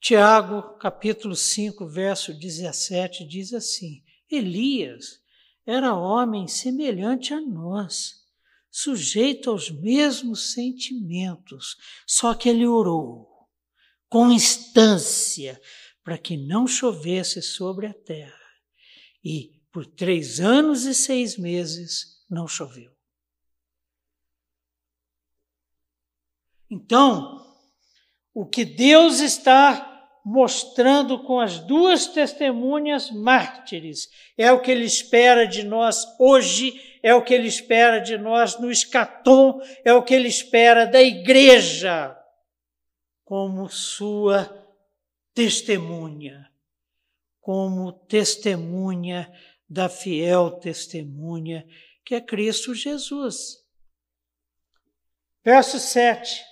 Tiago, 0.00 0.78
capítulo 0.78 1.36
5, 1.36 1.86
verso 1.86 2.32
17, 2.32 3.24
diz 3.24 3.52
assim: 3.52 4.02
Elias 4.30 5.20
era 5.66 5.94
homem 5.94 6.48
semelhante 6.48 7.34
a 7.34 7.40
nós, 7.40 8.24
sujeito 8.70 9.50
aos 9.50 9.70
mesmos 9.70 10.52
sentimentos, 10.52 11.76
só 12.06 12.34
que 12.34 12.48
ele 12.48 12.66
orou 12.66 13.28
com 14.08 14.32
instância 14.32 15.60
para 16.02 16.18
que 16.18 16.36
não 16.36 16.66
chovesse 16.66 17.42
sobre 17.42 17.86
a 17.86 17.94
terra. 17.94 18.34
E 19.24 19.60
por 19.72 19.86
três 19.86 20.40
anos 20.40 20.84
e 20.84 20.94
seis 20.94 21.36
meses 21.36 22.24
não 22.28 22.48
choveu. 22.48 22.90
Então, 26.70 27.44
o 28.32 28.46
que 28.46 28.64
Deus 28.64 29.20
está 29.20 29.86
mostrando 30.24 31.22
com 31.24 31.40
as 31.40 31.58
duas 31.58 32.06
testemunhas 32.06 33.10
mártires 33.10 34.08
é 34.36 34.52
o 34.52 34.60
que 34.60 34.70
Ele 34.70 34.84
espera 34.84 35.46
de 35.46 35.64
nós 35.64 36.04
hoje, 36.18 36.98
é 37.02 37.14
o 37.14 37.22
que 37.22 37.34
Ele 37.34 37.48
espera 37.48 37.98
de 37.98 38.16
nós 38.16 38.58
no 38.60 38.70
escatom, 38.70 39.60
é 39.84 39.92
o 39.92 40.02
que 40.02 40.14
Ele 40.14 40.28
espera 40.28 40.86
da 40.86 41.02
igreja 41.02 42.16
como 43.24 43.68
sua 43.68 44.59
testemunha, 45.34 46.50
como 47.40 47.92
testemunha 48.06 49.30
da 49.68 49.88
fiel 49.88 50.52
testemunha 50.52 51.64
que 52.04 52.14
é 52.14 52.20
Cristo 52.20 52.74
Jesus. 52.74 53.58
Verso 55.44 55.78
7. 55.78 56.42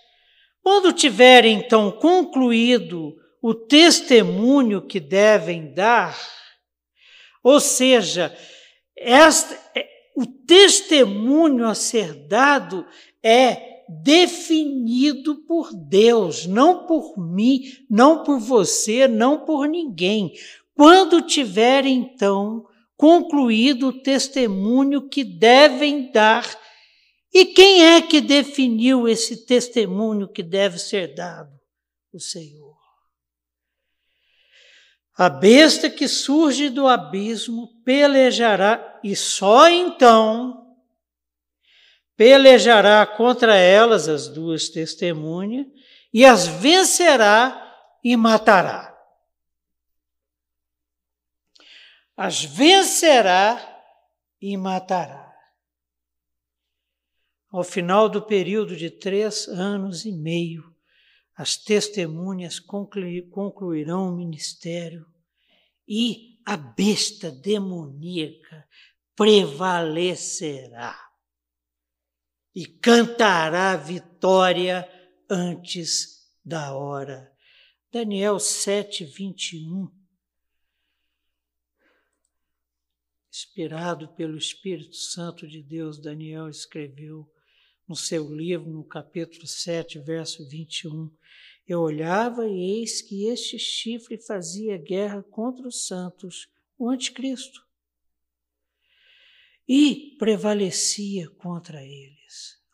Quando 0.63 0.93
tiverem 0.93 1.59
então 1.59 1.91
concluído 1.91 3.17
o 3.43 3.55
testemunho 3.55 4.87
que 4.87 5.01
devem 5.01 5.73
dar, 5.73 6.17
ou 7.43 7.59
seja, 7.59 8.37
esta, 8.97 9.55
é, 9.75 9.89
o 10.17 10.27
testemunho 10.27 11.67
a 11.67 11.75
ser 11.75 12.15
dado 12.29 12.87
é 13.23 13.78
definido 13.89 15.37
por 15.47 15.73
Deus, 15.73 16.47
não 16.47 16.87
por 16.87 17.19
mim, 17.19 17.63
não 17.89 18.23
por 18.23 18.39
você, 18.39 19.09
não 19.09 19.45
por 19.45 19.67
ninguém. 19.67 20.33
Quando 20.75 21.23
tiverem 21.23 22.11
então 22.13 22.67
concluído 22.97 23.89
o 23.89 24.03
testemunho 24.03 25.09
que 25.09 25.25
devem 25.25 26.13
dar, 26.13 26.45
e 27.33 27.47
quem 27.47 27.85
é 27.85 28.03
que 28.03 28.21
definiu 28.21 29.09
esse 29.09 29.47
testemunho 29.47 30.29
que 30.29 30.43
deve 30.43 30.79
ser 30.79 31.15
dado? 31.15 31.51
O 32.13 32.21
Senhor. 32.21 32.77
A 35.17 35.29
besta 35.29 35.91
que 35.91 36.07
surge 36.07 36.69
do 36.69 36.87
abismo 36.87 37.69
pelejará, 37.85 39.01
e 39.03 39.17
só 39.17 39.69
então 39.69 40.68
pelejará 42.19 43.07
contra 43.07 43.55
elas 43.55 44.09
as 44.09 44.27
duas 44.27 44.69
testemunhas, 44.69 45.69
e 46.13 46.25
as 46.25 46.49
vencerá 46.49 47.65
e 48.03 48.17
matará. 48.17 48.93
As 52.17 52.43
vencerá 52.43 53.65
e 54.41 54.57
matará. 54.57 55.33
Ao 57.53 57.63
final 57.63 58.09
do 58.09 58.21
período 58.21 58.75
de 58.77 58.91
três 58.91 59.47
anos 59.47 60.05
e 60.05 60.11
meio, 60.11 60.75
as 61.37 61.57
testemunhas 61.57 62.59
concluirão 62.59 64.09
o 64.09 64.17
ministério 64.17 65.07
e 65.87 66.41
a 66.45 66.57
besta 66.57 67.31
demoníaca 67.31 68.67
prevalecerá 69.15 71.08
e 72.59 72.67
cantará 72.67 73.77
vitória 73.77 74.85
antes 75.31 76.29
da 76.45 76.75
hora. 76.75 77.33
Daniel 77.93 78.41
7, 78.41 79.05
21. 79.05 79.89
inspirado 83.31 84.09
pelo 84.17 84.37
Espírito 84.37 84.97
Santo 84.97 85.47
de 85.47 85.63
Deus, 85.63 86.03
Daniel 86.03 86.49
escreveu 86.49 87.33
no 87.87 87.95
seu 87.95 88.29
livro, 88.35 88.69
no 88.69 88.83
capítulo 88.83 89.47
7, 89.47 90.01
verso 90.01 90.45
21. 90.49 91.09
Eu 91.65 91.83
olhava 91.83 92.45
e 92.49 92.81
eis 92.81 93.01
que 93.01 93.29
este 93.29 93.57
chifre 93.57 94.21
fazia 94.21 94.77
guerra 94.77 95.23
contra 95.23 95.69
os 95.69 95.87
santos, 95.87 96.49
o 96.77 96.91
anticristo, 96.91 97.65
e 99.69 100.17
prevalecia 100.19 101.31
contra 101.31 101.85
eles. 101.85 102.18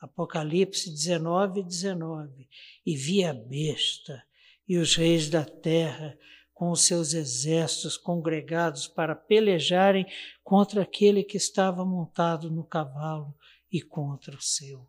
Apocalipse 0.04 0.90
19, 0.90 1.62
19. 1.62 2.46
E 2.84 2.94
vi 2.94 3.24
a 3.24 3.32
besta 3.32 4.22
e 4.68 4.76
os 4.76 4.96
reis 4.96 5.30
da 5.30 5.46
terra 5.46 6.18
com 6.52 6.70
os 6.70 6.82
seus 6.82 7.14
exércitos 7.14 7.96
congregados 7.96 8.86
para 8.86 9.16
pelejarem 9.16 10.06
contra 10.42 10.82
aquele 10.82 11.24
que 11.24 11.38
estava 11.38 11.86
montado 11.86 12.50
no 12.50 12.62
cavalo 12.64 13.34
e 13.72 13.80
contra 13.80 14.36
o 14.36 14.42
seu 14.42 14.86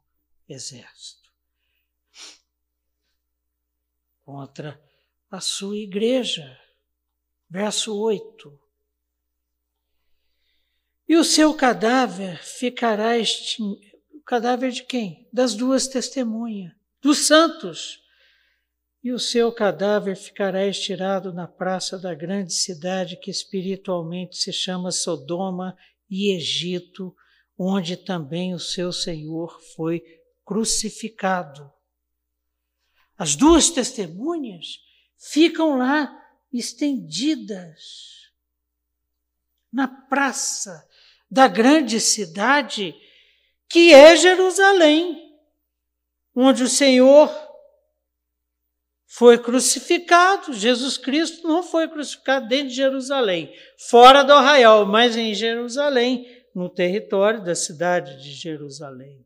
exército. 0.50 1.32
Contra 4.26 4.84
a 5.32 5.40
sua 5.40 5.78
igreja. 5.78 6.60
Verso 7.50 7.98
8. 7.98 8.60
E 11.08 11.16
o 11.16 11.24
seu 11.24 11.54
cadáver 11.54 12.44
ficará 12.44 13.18
extinto 13.18 13.95
cadáver 14.26 14.72
de 14.72 14.84
quem? 14.84 15.28
Das 15.32 15.54
duas 15.54 15.88
testemunhas, 15.88 16.74
dos 17.02 17.28
santos. 17.28 18.04
E 19.04 19.12
o 19.12 19.20
seu 19.20 19.52
cadáver 19.52 20.16
ficará 20.16 20.66
estirado 20.66 21.32
na 21.32 21.48
praça 21.48 21.98
da 22.00 22.14
grande 22.16 22.54
cidade 22.54 23.18
que 23.18 23.30
espiritualmente 23.30 24.36
se 24.38 24.52
chama 24.52 24.92
Sodoma 24.92 25.78
e 26.10 26.36
Egito, 26.36 27.16
onde 27.58 27.96
também 27.96 28.54
o 28.54 28.60
seu 28.60 28.92
Senhor 28.92 29.62
foi 29.76 30.02
crucificado. 30.44 31.72
As 33.18 33.36
duas 33.36 33.70
testemunhas 33.70 34.80
ficam 35.18 35.78
lá 35.78 36.12
estendidas 36.52 38.26
na 39.72 39.88
praça 39.88 40.88
da 41.30 41.48
grande 41.48 42.00
cidade 42.00 42.96
que 43.70 43.94
é 43.94 44.16
Jerusalém, 44.16 45.34
onde 46.36 46.64
o 46.64 46.70
Senhor 46.70 47.30
foi 49.08 49.38
crucificado. 49.38 50.54
Jesus 50.54 50.98
Cristo 50.98 51.48
não 51.48 51.64
foi 51.64 51.88
crucificado 51.88 52.48
dentro 52.48 52.70
de 52.70 52.76
Jerusalém, 52.76 53.54
fora 53.90 54.24
do 54.24 54.34
arraial, 54.34 54.86
mas 54.86 55.16
em 55.16 55.34
Jerusalém, 55.34 56.26
no 56.54 56.70
território 56.70 57.44
da 57.44 57.56
cidade 57.56 58.22
de 58.22 58.32
Jerusalém. 58.32 59.26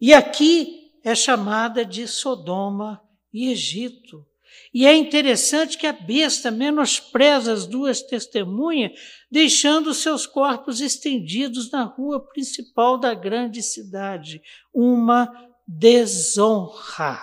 E 0.00 0.14
aqui 0.14 0.90
é 1.04 1.14
chamada 1.14 1.84
de 1.84 2.08
Sodoma 2.08 3.02
e 3.32 3.50
Egito. 3.50 4.26
E 4.72 4.86
é 4.86 4.94
interessante 4.94 5.76
que 5.76 5.86
a 5.86 5.92
besta 5.92 6.50
menospreza 6.50 7.52
as 7.52 7.66
duas 7.66 8.02
testemunhas, 8.02 8.92
deixando 9.30 9.92
seus 9.92 10.26
corpos 10.26 10.80
estendidos 10.80 11.70
na 11.70 11.82
rua 11.82 12.24
principal 12.24 12.96
da 12.96 13.12
grande 13.12 13.62
cidade. 13.62 14.40
Uma 14.72 15.28
desonra. 15.66 17.20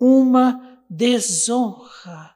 Uma 0.00 0.82
desonra. 0.88 2.34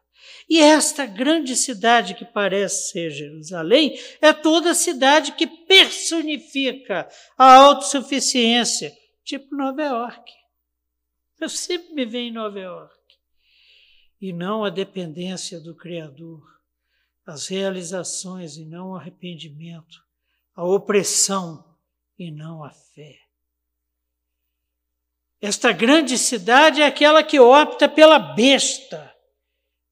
E 0.48 0.60
esta 0.60 1.04
grande 1.06 1.56
cidade 1.56 2.14
que 2.14 2.24
parece 2.24 2.90
ser 2.90 3.10
Jerusalém 3.10 3.98
é 4.20 4.32
toda 4.32 4.74
cidade 4.74 5.32
que 5.32 5.46
personifica 5.46 7.08
a 7.36 7.54
autossuficiência, 7.54 8.92
tipo 9.24 9.54
Nova 9.54 9.82
York. 9.82 10.32
Eu 11.40 11.48
sempre 11.48 11.92
me 11.94 12.04
vejo 12.04 12.30
em 12.30 12.32
Nova 12.32 12.58
York 12.58 12.97
e 14.20 14.32
não 14.32 14.64
a 14.64 14.70
dependência 14.70 15.60
do 15.60 15.74
Criador, 15.74 16.42
as 17.26 17.46
realizações 17.46 18.56
e 18.56 18.64
não 18.64 18.90
o 18.90 18.96
arrependimento, 18.96 20.02
a 20.54 20.64
opressão 20.64 21.76
e 22.18 22.30
não 22.30 22.64
a 22.64 22.70
fé. 22.70 23.18
Esta 25.40 25.70
grande 25.70 26.18
cidade 26.18 26.82
é 26.82 26.86
aquela 26.86 27.22
que 27.22 27.38
opta 27.38 27.88
pela 27.88 28.18
besta 28.18 29.14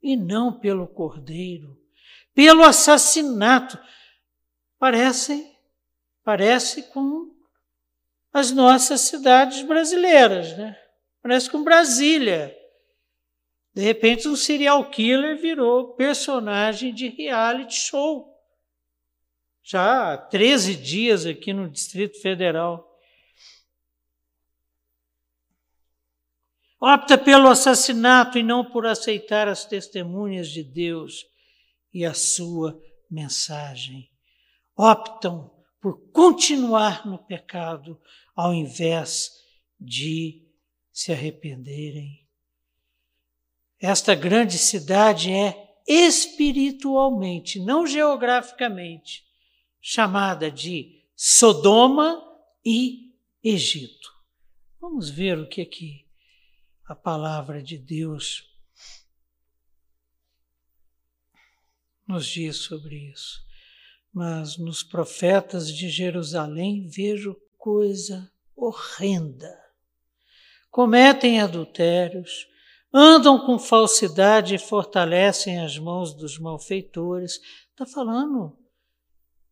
e 0.02 0.16
não 0.16 0.58
pelo 0.58 0.88
cordeiro, 0.88 1.78
pelo 2.34 2.64
assassinato. 2.64 3.78
Parece, 4.78 5.46
parece 6.24 6.82
com 6.84 7.30
as 8.32 8.50
nossas 8.50 9.02
cidades 9.02 9.62
brasileiras, 9.62 10.56
né? 10.56 10.76
Parece 11.22 11.50
com 11.50 11.62
Brasília. 11.62 12.55
De 13.76 13.82
repente, 13.82 14.26
um 14.26 14.34
serial 14.34 14.88
killer 14.88 15.38
virou 15.38 15.92
personagem 15.96 16.94
de 16.94 17.08
reality 17.08 17.74
show. 17.74 18.34
Já 19.62 20.14
há 20.14 20.16
13 20.16 20.76
dias 20.76 21.26
aqui 21.26 21.52
no 21.52 21.68
Distrito 21.68 22.18
Federal. 22.22 22.98
Opta 26.80 27.18
pelo 27.18 27.48
assassinato 27.48 28.38
e 28.38 28.42
não 28.42 28.64
por 28.64 28.86
aceitar 28.86 29.46
as 29.46 29.66
testemunhas 29.66 30.48
de 30.48 30.62
Deus 30.62 31.26
e 31.92 32.02
a 32.06 32.14
sua 32.14 32.82
mensagem. 33.10 34.10
Optam 34.74 35.54
por 35.82 36.00
continuar 36.12 37.06
no 37.06 37.18
pecado 37.18 38.00
ao 38.34 38.54
invés 38.54 39.32
de 39.78 40.48
se 40.90 41.12
arrependerem 41.12 42.25
esta 43.80 44.14
grande 44.14 44.58
cidade 44.58 45.32
é 45.32 45.74
espiritualmente, 45.86 47.60
não 47.60 47.86
geograficamente, 47.86 49.24
chamada 49.80 50.50
de 50.50 51.04
Sodoma 51.14 52.22
e 52.64 53.14
Egito. 53.42 54.12
Vamos 54.80 55.08
ver 55.08 55.38
o 55.38 55.48
que 55.48 55.60
aqui 55.60 56.06
a 56.84 56.94
palavra 56.94 57.62
de 57.62 57.78
Deus 57.78 58.48
nos 62.06 62.26
diz 62.26 62.56
sobre 62.58 63.10
isso. 63.10 63.44
Mas 64.12 64.56
nos 64.56 64.82
profetas 64.82 65.72
de 65.72 65.88
Jerusalém 65.90 66.88
vejo 66.88 67.36
coisa 67.58 68.32
horrenda. 68.54 69.54
Cometem 70.70 71.40
adultérios, 71.40 72.46
andam 72.98 73.38
com 73.38 73.58
falsidade 73.58 74.54
e 74.54 74.58
fortalecem 74.58 75.60
as 75.60 75.78
mãos 75.78 76.14
dos 76.14 76.38
malfeitores. 76.38 77.38
Está 77.70 77.84
falando 77.84 78.56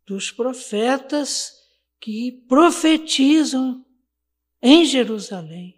dos 0.06 0.30
profetas 0.30 1.52
que 2.00 2.32
profetizam 2.48 3.84
em 4.62 4.86
Jerusalém, 4.86 5.74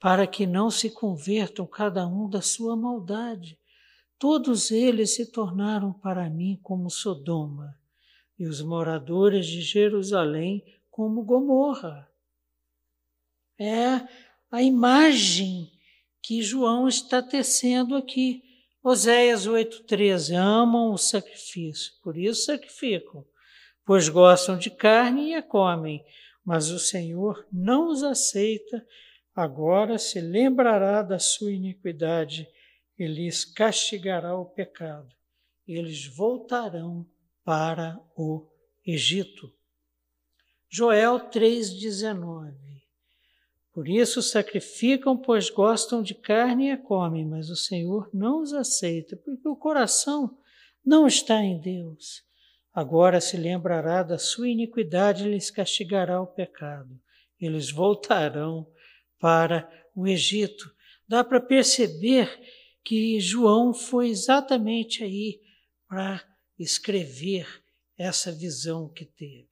para 0.00 0.26
que 0.26 0.44
não 0.44 0.72
se 0.72 0.90
convertam 0.90 1.68
cada 1.68 2.04
um 2.04 2.28
da 2.28 2.42
sua 2.42 2.76
maldade. 2.76 3.56
Todos 4.18 4.72
eles 4.72 5.14
se 5.14 5.30
tornaram 5.30 5.92
para 5.92 6.28
mim 6.28 6.58
como 6.64 6.90
Sodoma, 6.90 7.78
e 8.36 8.44
os 8.44 8.60
moradores 8.60 9.46
de 9.46 9.60
Jerusalém 9.60 10.64
como 10.90 11.22
Gomorra. 11.22 12.10
É 13.56 14.04
a 14.50 14.60
imagem 14.60 15.70
que 16.22 16.40
João 16.40 16.86
está 16.86 17.20
tecendo 17.20 17.96
aqui. 17.96 18.42
Oséias 18.82 19.46
8,13: 19.46 20.34
amam 20.36 20.92
o 20.92 20.98
sacrifício, 20.98 21.92
por 22.02 22.16
isso 22.16 22.44
sacrificam, 22.44 23.26
pois 23.84 24.08
gostam 24.08 24.56
de 24.56 24.70
carne 24.70 25.30
e 25.30 25.34
a 25.34 25.42
comem, 25.42 26.04
mas 26.44 26.70
o 26.70 26.78
Senhor 26.78 27.46
não 27.52 27.88
os 27.88 28.02
aceita, 28.02 28.86
agora 29.34 29.98
se 29.98 30.20
lembrará 30.20 31.02
da 31.02 31.18
sua 31.18 31.52
iniquidade 31.52 32.48
e 32.98 33.06
lhes 33.06 33.44
castigará 33.44 34.36
o 34.36 34.46
pecado. 34.46 35.08
Eles 35.66 36.06
voltarão 36.06 37.06
para 37.44 37.98
o 38.16 38.48
Egito. 38.84 39.52
Joel 40.68 41.30
3,19 41.30 42.81
por 43.72 43.88
isso 43.88 44.20
sacrificam, 44.20 45.16
pois 45.16 45.48
gostam 45.48 46.02
de 46.02 46.14
carne 46.14 46.68
e 46.68 46.70
a 46.72 46.76
comem, 46.76 47.24
mas 47.24 47.48
o 47.48 47.56
Senhor 47.56 48.10
não 48.12 48.42
os 48.42 48.52
aceita, 48.52 49.16
porque 49.16 49.48
o 49.48 49.56
coração 49.56 50.36
não 50.84 51.06
está 51.06 51.42
em 51.42 51.58
Deus. 51.58 52.22
Agora 52.74 53.20
se 53.20 53.36
lembrará 53.36 54.02
da 54.02 54.18
sua 54.18 54.48
iniquidade 54.48 55.24
e 55.24 55.30
lhes 55.30 55.50
castigará 55.50 56.20
o 56.20 56.26
pecado. 56.26 57.00
Eles 57.40 57.70
voltarão 57.70 58.66
para 59.18 59.70
o 59.94 60.06
Egito. 60.06 60.74
Dá 61.06 61.22
para 61.22 61.40
perceber 61.40 62.28
que 62.84 63.20
João 63.20 63.72
foi 63.72 64.08
exatamente 64.08 65.04
aí 65.04 65.40
para 65.86 66.22
escrever 66.58 67.46
essa 67.96 68.32
visão 68.32 68.88
que 68.88 69.04
teve, 69.04 69.48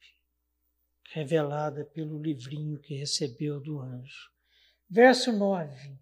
revelada 1.12 1.84
pelo 1.84 2.20
livrinho 2.20 2.78
que 2.78 2.94
recebeu 2.94 3.60
do 3.60 3.80
anjo. 3.80 4.30
Verso 4.88 5.32
9. 5.32 5.98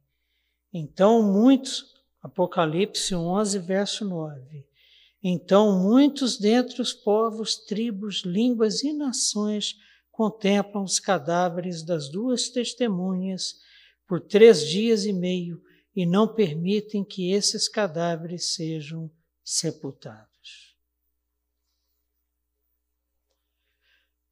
Então 0.73 1.23
muitos, 1.23 1.95
Apocalipse 2.23 3.15
11, 3.15 3.59
verso 3.59 4.05
9. 4.05 4.67
Então 5.23 5.83
muitos 5.83 6.39
dentre 6.39 6.81
os 6.81 6.93
povos, 6.93 7.57
tribos, 7.57 8.23
línguas 8.25 8.83
e 8.83 8.93
nações 8.93 9.77
contemplam 10.11 10.85
os 10.85 11.01
cadáveres 11.01 11.83
das 11.83 12.09
duas 12.09 12.51
testemunhas 12.51 13.55
por 14.07 14.21
três 14.21 14.67
dias 14.67 15.05
e 15.05 15.13
meio 15.13 15.63
e 15.95 16.05
não 16.05 16.33
permitem 16.35 17.05
que 17.05 17.33
esses 17.33 17.69
cadáveres 17.69 18.55
sejam 18.55 19.11
sepultados. 19.43 20.38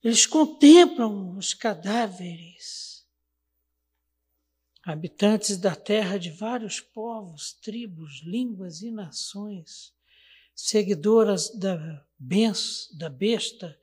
Eles 0.06 0.24
contemplam 0.24 1.36
os 1.36 1.52
cadáveres, 1.52 3.04
habitantes 4.84 5.56
da 5.56 5.74
terra 5.74 6.16
de 6.16 6.30
vários 6.30 6.78
povos, 6.78 7.54
tribos, 7.54 8.22
línguas 8.22 8.82
e 8.82 8.92
nações, 8.92 9.92
seguidoras 10.54 11.50
da 11.58 12.06
da 12.92 13.10
besta, 13.10 13.76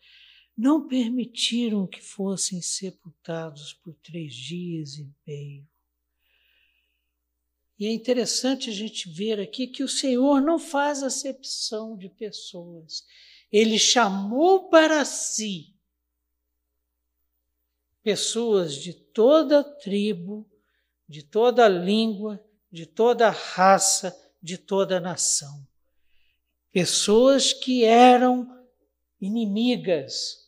não 0.55 0.87
permitiram 0.87 1.85
que 1.85 2.01
fossem 2.01 2.61
sepultados 2.61 3.73
por 3.73 3.93
três 3.95 4.33
dias 4.33 4.95
e 4.95 5.13
meio. 5.27 5.67
E 7.77 7.85
é 7.85 7.91
interessante 7.91 8.69
a 8.69 8.73
gente 8.73 9.09
ver 9.09 9.41
aqui 9.41 9.67
que 9.67 9.83
o 9.83 9.89
Senhor 9.89 10.39
não 10.39 10.57
faz 10.57 11.03
acepção 11.03 11.97
de 11.97 12.07
pessoas. 12.07 13.05
Ele 13.51 13.77
chamou 13.77 14.69
para 14.69 15.03
si 15.03 15.72
pessoas 18.03 18.75
de 18.75 18.93
toda 18.93 19.63
tribo, 19.63 20.45
de 21.07 21.23
toda 21.23 21.67
língua, 21.67 22.43
de 22.71 22.85
toda 22.85 23.29
raça, 23.29 24.15
de 24.41 24.57
toda 24.57 24.99
nação. 24.99 25.65
Pessoas 26.71 27.53
que 27.53 27.83
eram 27.83 28.47
inimigas, 29.21 30.43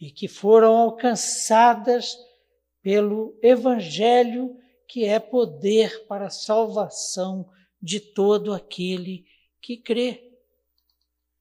e 0.00 0.10
que 0.10 0.28
foram 0.28 0.76
alcançadas 0.76 2.16
pelo 2.82 3.38
Evangelho, 3.42 4.56
que 4.86 5.04
é 5.04 5.18
poder 5.18 6.06
para 6.06 6.26
a 6.26 6.30
salvação 6.30 7.50
de 7.82 7.98
todo 7.98 8.52
aquele 8.52 9.26
que 9.60 9.76
crê. 9.76 10.32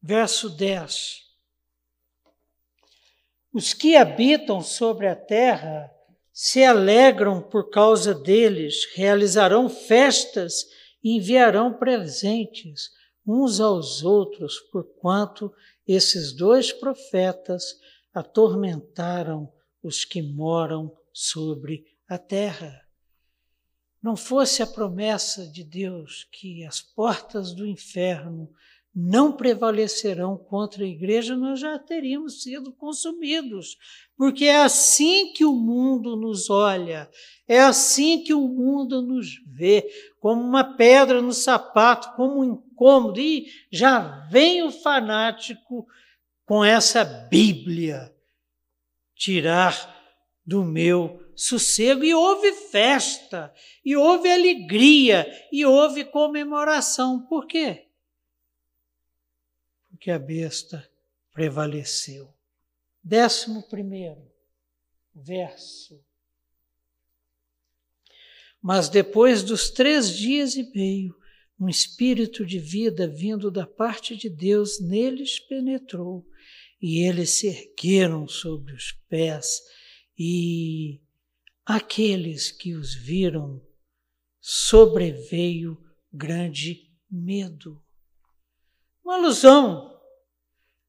Verso 0.01 0.49
10. 0.49 1.24
Os 3.55 3.73
que 3.73 3.95
habitam 3.95 4.59
sobre 4.59 5.07
a 5.07 5.15
terra 5.15 5.89
se 6.33 6.61
alegram 6.61 7.41
por 7.41 7.69
causa 7.69 8.13
deles, 8.13 8.85
realizarão 8.93 9.69
festas 9.69 10.65
e 11.01 11.15
enviarão 11.15 11.73
presentes 11.73 12.89
uns 13.25 13.61
aos 13.61 14.03
outros, 14.03 14.59
porquanto 14.73 15.53
esses 15.87 16.33
dois 16.33 16.73
profetas 16.73 17.63
atormentaram 18.13 19.49
os 19.81 20.03
que 20.03 20.21
moram 20.21 20.93
sobre 21.13 21.85
a 22.09 22.17
terra. 22.17 22.81
Não 24.03 24.17
fosse 24.17 24.63
a 24.63 24.67
promessa 24.67 25.47
de 25.47 25.63
Deus 25.63 26.27
que 26.29 26.65
as 26.65 26.81
portas 26.81 27.53
do 27.53 27.65
inferno 27.65 28.51
não 28.95 29.31
prevalecerão 29.33 30.37
contra 30.37 30.85
a 30.85 30.87
igreja, 30.87 31.35
nós 31.35 31.59
já 31.59 31.77
teríamos 31.77 32.41
sido 32.41 32.71
consumidos, 32.71 33.77
porque 34.17 34.45
é 34.45 34.61
assim 34.61 35.33
que 35.33 35.43
o 35.43 35.53
mundo 35.53 36.15
nos 36.15 36.49
olha, 36.49 37.09
é 37.45 37.59
assim 37.59 38.23
que 38.23 38.33
o 38.33 38.47
mundo 38.47 39.01
nos 39.01 39.41
vê, 39.45 39.85
como 40.19 40.41
uma 40.41 40.63
pedra 40.63 41.21
no 41.21 41.33
sapato, 41.33 42.15
como 42.15 42.39
um 42.39 42.53
incômodo, 42.53 43.19
e 43.19 43.47
já 43.69 44.25
vem 44.31 44.63
o 44.63 44.71
fanático 44.71 45.85
com 46.45 46.63
essa 46.63 47.03
Bíblia 47.03 48.13
tirar 49.13 49.93
do 50.45 50.63
meu 50.63 51.19
sossego. 51.35 52.03
E 52.03 52.13
houve 52.13 52.53
festa, 52.53 53.53
e 53.83 53.95
houve 53.95 54.31
alegria, 54.31 55.27
e 55.51 55.65
houve 55.65 56.05
comemoração. 56.05 57.19
Por 57.27 57.45
quê? 57.45 57.84
Porque 60.05 60.11
a 60.11 60.19
besta 60.19 60.87
prevaleceu. 61.33 62.31
Décimo 63.03 63.67
primeiro 63.67 64.21
verso. 65.15 65.99
Mas 68.61 68.87
depois 68.87 69.41
dos 69.41 69.71
três 69.71 70.15
dias 70.15 70.55
e 70.57 70.71
meio, 70.75 71.17
um 71.59 71.67
espírito 71.67 72.45
de 72.45 72.59
vida 72.59 73.07
vindo 73.07 73.49
da 73.49 73.65
parte 73.65 74.15
de 74.15 74.29
Deus 74.29 74.79
neles 74.79 75.39
penetrou 75.39 76.23
e 76.79 76.99
eles 76.99 77.31
se 77.31 77.47
ergueram 77.47 78.27
sobre 78.27 78.75
os 78.75 78.91
pés, 79.09 79.59
e 80.15 81.01
aqueles 81.65 82.51
que 82.51 82.75
os 82.75 82.93
viram 82.93 83.59
sobreveio 84.39 85.83
grande 86.13 86.91
medo. 87.09 87.83
Uma 89.03 89.15
alusão. 89.15 89.94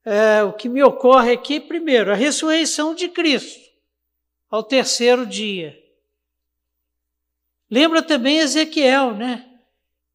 É, 0.08 0.44
o 0.44 0.52
que 0.52 0.68
me 0.68 0.80
ocorre 0.84 1.32
aqui, 1.32 1.58
primeiro, 1.58 2.12
a 2.12 2.14
ressurreição 2.14 2.94
de 2.94 3.08
Cristo 3.08 3.58
ao 4.48 4.62
terceiro 4.62 5.26
dia. 5.26 5.76
Lembra 7.68 8.00
também 8.00 8.38
Ezequiel, 8.38 9.16
né? 9.16 9.44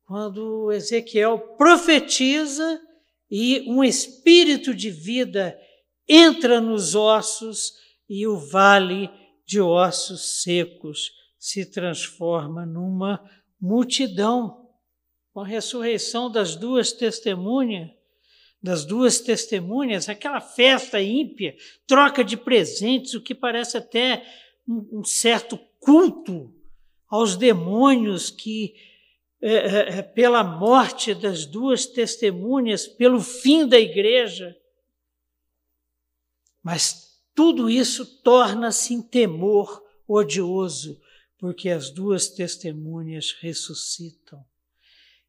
Quando 0.05 0.71
Ezequiel 0.71 1.37
profetiza 1.57 2.81
e 3.29 3.69
um 3.69 3.83
espírito 3.83 4.73
de 4.73 4.89
vida 4.89 5.59
entra 6.07 6.61
nos 6.61 6.95
ossos 6.95 7.73
e 8.09 8.25
o 8.25 8.37
vale 8.37 9.09
de 9.45 9.59
ossos 9.59 10.41
secos 10.41 11.11
se 11.37 11.65
transforma 11.65 12.65
numa 12.65 13.21
multidão. 13.59 14.69
Com 15.33 15.41
a 15.41 15.47
ressurreição 15.47 16.31
das 16.31 16.55
duas 16.55 16.93
testemunhas, 16.93 17.89
das 18.61 18.85
duas 18.85 19.19
testemunhas, 19.19 20.07
aquela 20.07 20.39
festa 20.39 21.01
ímpia, 21.01 21.55
troca 21.87 22.23
de 22.23 22.37
presentes, 22.37 23.13
o 23.13 23.21
que 23.21 23.33
parece 23.33 23.77
até 23.77 24.23
um, 24.67 24.99
um 24.99 25.03
certo 25.03 25.57
culto 25.79 26.53
aos 27.09 27.35
demônios 27.35 28.29
que 28.29 28.75
é, 29.41 29.53
é, 29.53 29.97
é, 29.97 30.01
pela 30.03 30.43
morte 30.43 31.15
das 31.15 31.47
duas 31.47 31.87
testemunhas, 31.87 32.87
pelo 32.87 33.19
fim 33.19 33.67
da 33.67 33.79
igreja. 33.79 34.55
Mas 36.61 37.19
tudo 37.33 37.67
isso 37.67 38.05
torna-se 38.21 38.93
em 38.93 39.01
temor 39.01 39.83
odioso, 40.07 41.01
porque 41.39 41.69
as 41.69 41.89
duas 41.89 42.27
testemunhas 42.27 43.31
ressuscitam. 43.41 44.45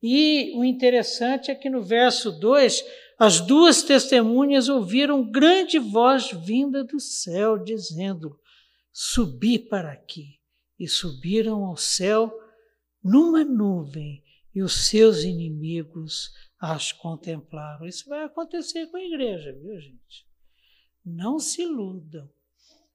E 0.02 0.52
o 0.56 0.64
interessante 0.64 1.50
é 1.50 1.54
que 1.54 1.70
no 1.70 1.82
verso 1.82 2.32
2, 2.32 2.84
as 3.22 3.40
duas 3.40 3.84
testemunhas 3.84 4.68
ouviram 4.68 5.30
grande 5.30 5.78
voz 5.78 6.32
vinda 6.32 6.82
do 6.82 6.98
céu, 6.98 7.56
dizendo: 7.56 8.36
Subi 8.92 9.60
para 9.60 9.92
aqui. 9.92 10.40
E 10.76 10.88
subiram 10.88 11.64
ao 11.64 11.76
céu 11.76 12.36
numa 13.00 13.44
nuvem 13.44 14.24
e 14.52 14.60
os 14.60 14.88
seus 14.88 15.22
inimigos 15.22 16.32
as 16.58 16.90
contemplaram. 16.90 17.86
Isso 17.86 18.08
vai 18.08 18.24
acontecer 18.24 18.88
com 18.88 18.96
a 18.96 19.04
igreja, 19.04 19.52
viu, 19.52 19.80
gente? 19.80 20.26
Não 21.06 21.38
se 21.38 21.62
iludam. 21.62 22.28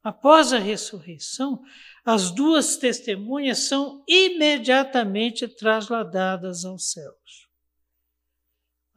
Após 0.03 0.51
a 0.51 0.59
ressurreição, 0.59 1.63
as 2.03 2.31
duas 2.31 2.75
testemunhas 2.75 3.59
são 3.59 4.03
imediatamente 4.05 5.47
trasladadas 5.47 6.65
aos 6.65 6.91
céus. 6.91 7.46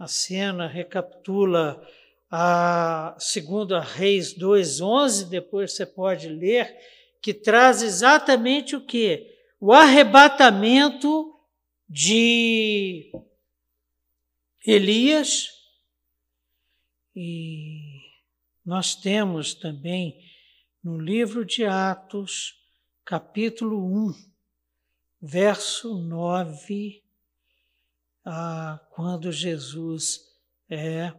A 0.01 0.09
cena 0.09 0.67
recapitula 0.67 1.81
a 2.29 3.15
segunda 3.21 3.81
Reis 3.81 4.35
2:11, 4.37 5.29
depois 5.29 5.75
você 5.75 5.87
pode 5.87 6.29
ler, 6.29 6.75
que 7.23 7.33
traz 7.33 7.83
exatamente 7.83 8.75
o 8.75 8.85
que? 8.85 9.31
o 9.61 9.73
arrebatamento 9.75 11.39
de 11.87 13.13
Elias 14.67 15.49
e 17.15 18.01
nós 18.65 18.95
temos 18.95 19.53
também 19.53 20.19
no 20.83 20.99
livro 20.99 21.45
de 21.45 21.67
Atos, 21.67 22.55
capítulo 23.05 23.85
1, 23.85 24.15
verso 25.21 25.99
9, 25.99 27.03
ah, 28.32 28.78
quando 28.90 29.32
Jesus 29.32 30.20
é 30.70 31.12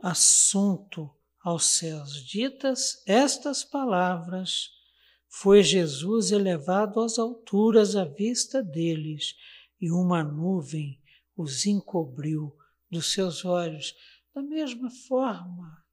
assunto 0.00 1.12
aos 1.42 1.64
céus. 1.64 2.24
Ditas 2.24 3.02
estas 3.04 3.64
palavras, 3.64 4.70
foi 5.28 5.64
Jesus 5.64 6.30
elevado 6.30 7.00
às 7.00 7.18
alturas 7.18 7.96
à 7.96 8.04
vista 8.04 8.62
deles, 8.62 9.34
e 9.80 9.90
uma 9.90 10.22
nuvem 10.22 11.02
os 11.36 11.66
encobriu 11.66 12.56
dos 12.88 13.12
seus 13.12 13.44
olhos. 13.44 13.92
Da 14.32 14.40
mesma 14.40 14.88
forma, 15.08 15.84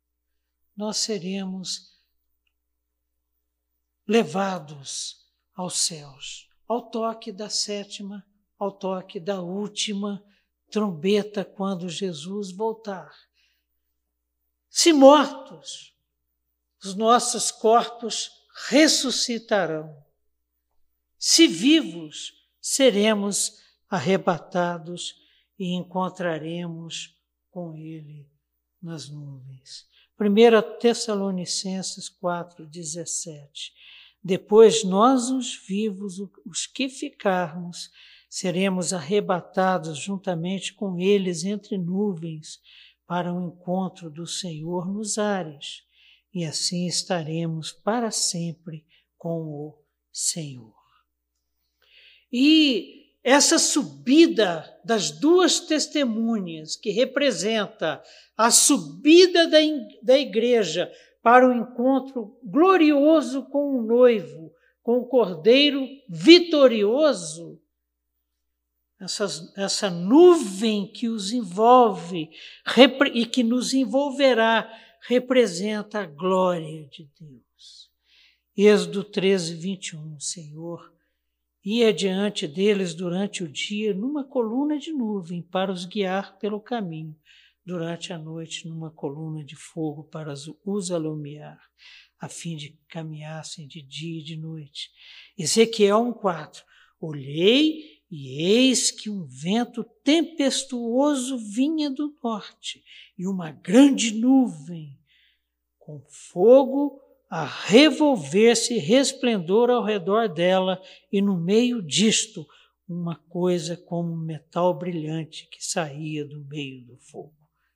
nós 0.77 0.97
seremos 0.97 1.99
levados 4.07 5.27
aos 5.55 5.80
céus, 5.80 6.47
ao 6.67 6.91
toque 6.91 7.31
da 7.31 7.49
sétima, 7.49 8.23
ao 8.59 8.71
toque 8.71 9.19
da 9.19 9.41
última 9.41 10.23
trombeta 10.74 11.45
quando 11.45 11.88
Jesus 11.88 12.52
voltar. 12.52 13.14
Se 14.68 14.91
mortos, 14.91 15.95
os 16.84 16.95
nossos 16.95 17.52
corpos 17.52 18.32
ressuscitarão. 18.70 19.95
Se 21.16 21.48
vivos, 21.48 22.34
seremos 22.60 23.62
arrebatados 23.88 25.14
e 25.60 25.76
encontraremos 25.76 27.16
com 27.52 27.76
Ele 27.76 28.28
nas 28.82 29.08
nuvens. 29.10 29.88
1 30.20 30.80
Tessalonicenses 30.80 32.10
4, 32.10 32.66
17. 32.66 33.72
Depois 34.24 34.84
nós, 34.84 35.30
os 35.30 35.56
vivos, 35.56 36.16
os 36.44 36.66
que 36.66 36.90
ficarmos, 36.90 37.91
seremos 38.34 38.93
arrebatados 38.93 39.99
juntamente 39.99 40.73
com 40.73 40.97
eles 40.97 41.43
entre 41.43 41.77
nuvens 41.77 42.60
para 43.05 43.31
o 43.31 43.39
encontro 43.39 44.10
do 44.10 44.26
Senhor 44.26 44.91
nos 44.91 45.19
ares, 45.19 45.84
e 46.34 46.43
assim 46.43 46.88
estaremos 46.88 47.72
para 47.72 48.10
sempre 48.10 48.84
com 49.19 49.43
o 49.43 49.77
Senhor. 50.11 50.73
E 52.31 53.14
essa 53.23 53.60
subida 53.60 54.68
das 54.84 55.11
duas 55.11 55.60
testemunhas, 55.60 56.76
que 56.76 56.89
representa 56.89 58.01
a 58.35 58.49
subida 58.49 59.47
da, 59.47 59.60
da 60.01 60.18
igreja 60.18 60.91
para 61.22 61.47
o 61.47 61.53
encontro 61.53 62.35
glorioso 62.43 63.43
com 63.43 63.77
o 63.77 63.84
noivo, 63.84 64.51
com 64.81 64.97
o 64.97 65.05
cordeiro 65.05 65.88
vitorioso, 66.10 67.61
essa, 69.03 69.51
essa 69.57 69.89
nuvem 69.89 70.88
que 70.88 71.09
os 71.09 71.31
envolve 71.31 72.30
e 73.13 73.25
que 73.25 73.43
nos 73.43 73.73
envolverá, 73.73 74.71
representa 75.01 75.99
a 75.99 76.05
glória 76.05 76.88
de 76.88 77.09
Deus. 77.19 77.91
Êxodo 78.55 79.03
13, 79.03 79.55
21, 79.55 80.19
Senhor, 80.19 80.93
ia 81.65 81.93
diante 81.93 82.47
deles 82.47 82.93
durante 82.93 83.43
o 83.43 83.49
dia 83.49 83.93
numa 83.93 84.23
coluna 84.23 84.77
de 84.77 84.93
nuvem 84.93 85.41
para 85.41 85.71
os 85.71 85.85
guiar 85.85 86.38
pelo 86.38 86.61
caminho, 86.61 87.15
durante 87.65 88.13
a 88.13 88.17
noite 88.17 88.67
numa 88.67 88.91
coluna 88.91 89.43
de 89.43 89.55
fogo 89.55 90.03
para 90.05 90.34
os 90.65 90.91
alumiar, 90.91 91.59
a 92.19 92.30
fim 92.30 92.55
de 92.55 92.80
caminhassem 92.88 93.67
de 93.67 93.81
dia 93.81 94.19
e 94.19 94.23
de 94.23 94.38
noite. 94.38 94.91
Ezequiel 95.38 95.99
1,4 96.13 96.63
Olhei 97.05 97.93
e 98.15 98.44
eis 98.44 98.91
que 98.91 99.10
um 99.10 99.26
vento 99.26 99.84
tempestuoso 100.03 101.35
vinha 101.35 101.90
do 101.90 102.15
norte, 102.23 102.84
e 103.18 103.26
uma 103.26 103.49
grande 103.49 104.14
nuvem, 104.14 104.99
com 105.80 105.99
fogo 106.07 107.02
a 107.27 107.44
revolver-se 107.44 108.77
resplendor 108.77 109.72
ao 109.72 109.84
redor 109.84 110.30
dela, 110.30 110.80
e 111.11 111.23
no 111.23 111.35
meio 111.35 111.81
disto, 111.81 112.48
uma 112.88 113.15
coisa 113.15 113.76
como 113.76 114.15
metal 114.15 114.77
brilhante 114.77 115.48
que 115.49 115.65
saía 115.65 116.23
do 116.23 116.45
meio 116.45 116.85
do 116.85 116.95
fogo. 116.98 117.34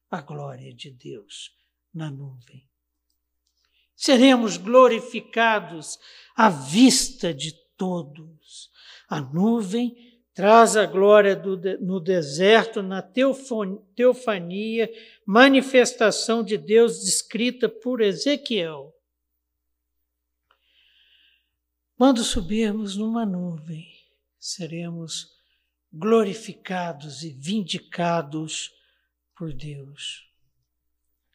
A 0.08 0.22
glória 0.22 0.72
de 0.72 0.92
Deus 0.92 1.52
na 1.92 2.12
nuvem. 2.12 2.64
Seremos 3.96 4.58
glorificados 4.58 5.98
à 6.36 6.48
vista 6.48 7.34
de 7.34 7.54
todos. 7.76 8.70
A 9.10 9.20
nuvem 9.20 10.07
Traz 10.38 10.78
a 10.78 10.86
glória 10.86 11.36
do, 11.36 11.58
no 11.80 12.00
deserto, 12.00 12.84
na 12.84 13.02
teofania, 13.02 14.88
manifestação 15.26 16.44
de 16.44 16.60
Deus 16.60 17.04
descrita 17.04 17.68
por 17.68 18.02
Ezequiel. 18.02 18.94
Quando 21.98 22.24
subirmos 22.24 22.96
numa 22.96 23.26
nuvem, 23.26 23.88
seremos 24.38 25.36
glorificados 25.92 27.24
e 27.24 27.32
vindicados 27.32 28.72
por 29.36 29.52
Deus. 29.52 30.32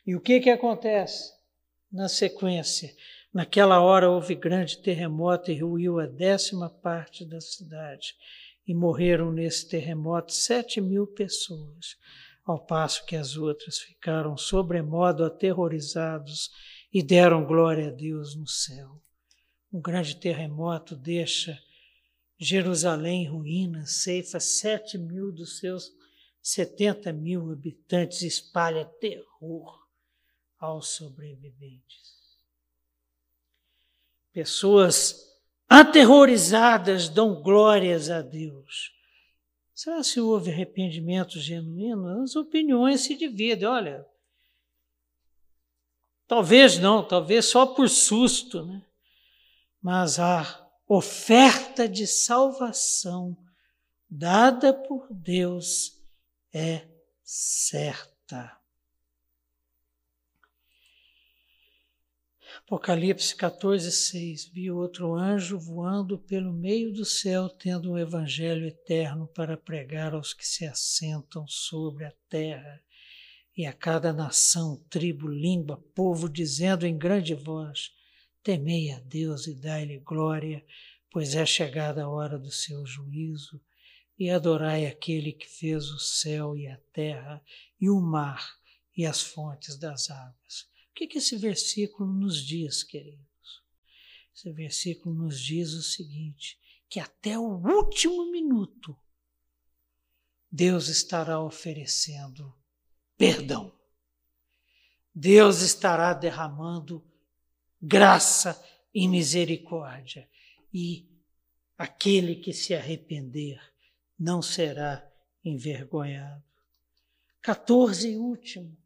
E 0.07 0.15
o 0.15 0.21
que 0.21 0.39
que 0.39 0.51
acontece 0.51 1.33
na 1.91 2.09
sequência? 2.09 2.95
Naquela 3.35 3.81
hora 3.81 4.09
houve 4.09 4.37
grande 4.37 4.79
terremoto 4.79 5.51
e 5.51 5.59
ruiu 5.59 5.99
a 5.99 6.07
décima 6.07 6.71
parte 6.71 7.25
da 7.25 7.41
cidade 7.41 8.15
e 8.67 8.75
morreram 8.75 9.33
nesse 9.33 9.69
terremoto 9.69 10.33
sete 10.33 10.81
mil 10.81 11.07
pessoas, 11.07 11.97
ao 12.45 12.65
passo 12.65 13.05
que 13.07 13.17
as 13.17 13.37
outras 13.37 13.79
ficaram 13.79 14.37
sobremodo 14.37 15.25
aterrorizados 15.25 16.51
e 16.93 17.03
deram 17.03 17.45
glória 17.45 17.89
a 17.89 17.91
Deus 17.91 18.35
no 18.35 18.47
céu. 18.47 19.01
Um 19.73 19.81
grande 19.81 20.17
terremoto 20.17 20.95
deixa 20.95 21.59
Jerusalém 22.39 23.23
em 23.23 23.29
ruínas, 23.29 24.03
ceifa 24.03 24.41
sete 24.41 24.99
mil 24.99 25.33
dos 25.33 25.59
seus 25.59 25.93
setenta 26.43 27.13
mil 27.13 27.53
habitantes, 27.53 28.23
espalha 28.23 28.85
terror 28.85 29.87
aos 30.59 30.89
sobreviventes. 30.89 32.13
Pessoas 34.33 35.32
aterrorizadas 35.81 37.09
dão 37.09 37.41
glórias 37.43 38.11
a 38.11 38.21
Deus. 38.21 38.93
Será 39.75 40.03
se 40.03 40.21
houve 40.21 40.51
arrependimento 40.51 41.41
genuíno? 41.41 42.23
As 42.23 42.37
opiniões 42.37 43.01
se 43.01 43.17
dividem. 43.17 43.67
Olha, 43.67 44.07
talvez 46.27 46.79
não, 46.79 47.03
talvez 47.03 47.47
só 47.47 47.67
por 47.67 47.89
susto, 47.89 48.65
né? 48.65 48.85
Mas 49.81 50.19
a 50.21 50.69
oferta 50.87 51.89
de 51.89 52.07
salvação 52.07 53.37
dada 54.09 54.73
por 54.75 55.09
Deus 55.11 55.99
é 56.53 56.87
certa. 57.25 58.62
Apocalipse 62.73 63.37
14, 63.37 63.93
6. 63.93 64.47
Vi 64.47 64.71
outro 64.71 65.15
anjo 65.15 65.59
voando 65.59 66.19
pelo 66.19 66.55
meio 66.55 66.91
do 66.91 67.05
céu, 67.05 67.47
tendo 67.51 67.93
um 67.93 67.99
evangelho 67.99 68.67
eterno 68.67 69.27
para 69.27 69.59
pregar 69.59 70.15
aos 70.15 70.33
que 70.33 70.49
se 70.49 70.65
assentam 70.65 71.47
sobre 71.47 72.07
a 72.07 72.13
terra 72.31 72.83
e 73.55 73.67
a 73.67 73.75
cada 73.75 74.11
nação, 74.11 74.83
tribo, 74.89 75.29
língua, 75.29 75.85
povo, 75.95 76.31
dizendo 76.31 76.87
em 76.87 76.97
grande 76.97 77.35
voz: 77.35 77.93
Temei 78.43 78.91
a 78.91 79.01
Deus 79.01 79.47
e 79.47 79.55
dai-lhe 79.55 79.99
glória, 79.99 80.65
pois 81.11 81.35
é 81.35 81.45
chegada 81.45 82.05
a 82.05 82.09
hora 82.09 82.39
do 82.39 82.51
seu 82.51 82.87
juízo, 82.87 83.61
e 84.19 84.31
adorai 84.31 84.87
aquele 84.87 85.35
que 85.35 85.47
fez 85.47 85.91
o 85.91 85.99
céu 85.99 86.57
e 86.57 86.67
a 86.67 86.79
terra, 86.91 87.45
e 87.79 87.91
o 87.91 88.01
mar 88.01 88.57
e 88.97 89.05
as 89.05 89.21
fontes 89.21 89.77
das 89.77 90.09
águas. 90.09 90.72
O 90.93 90.95
que, 90.95 91.07
que 91.07 91.19
esse 91.19 91.37
versículo 91.37 92.13
nos 92.13 92.45
diz, 92.45 92.83
queridos? 92.83 93.63
Esse 94.35 94.53
versículo 94.53 95.15
nos 95.15 95.41
diz 95.41 95.73
o 95.73 95.83
seguinte: 95.83 96.59
que 96.87 97.01
até 97.01 97.39
o 97.39 97.57
último 97.57 98.31
minuto 98.31 98.95
Deus 100.51 100.89
estará 100.89 101.41
oferecendo 101.41 102.55
perdão. 103.17 103.75
Deus 105.15 105.63
estará 105.63 106.13
derramando 106.13 107.03
graça 107.81 108.63
e 108.93 109.09
misericórdia. 109.09 110.29
E 110.73 111.09
aquele 111.79 112.37
que 112.37 112.53
se 112.53 112.75
arrepender 112.75 113.59
não 114.19 114.43
será 114.43 115.11
envergonhado. 115.43 116.45
14 117.41 118.11
e 118.11 118.17
último. 118.19 118.77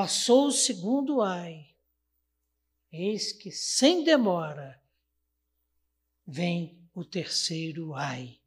Passou 0.00 0.46
o 0.46 0.50
segundo 0.50 1.20
ai. 1.20 1.66
Eis 2.90 3.34
que, 3.34 3.50
sem 3.50 4.02
demora, 4.02 4.80
vem 6.26 6.88
o 6.94 7.04
terceiro 7.04 7.92
ai. 7.92 8.40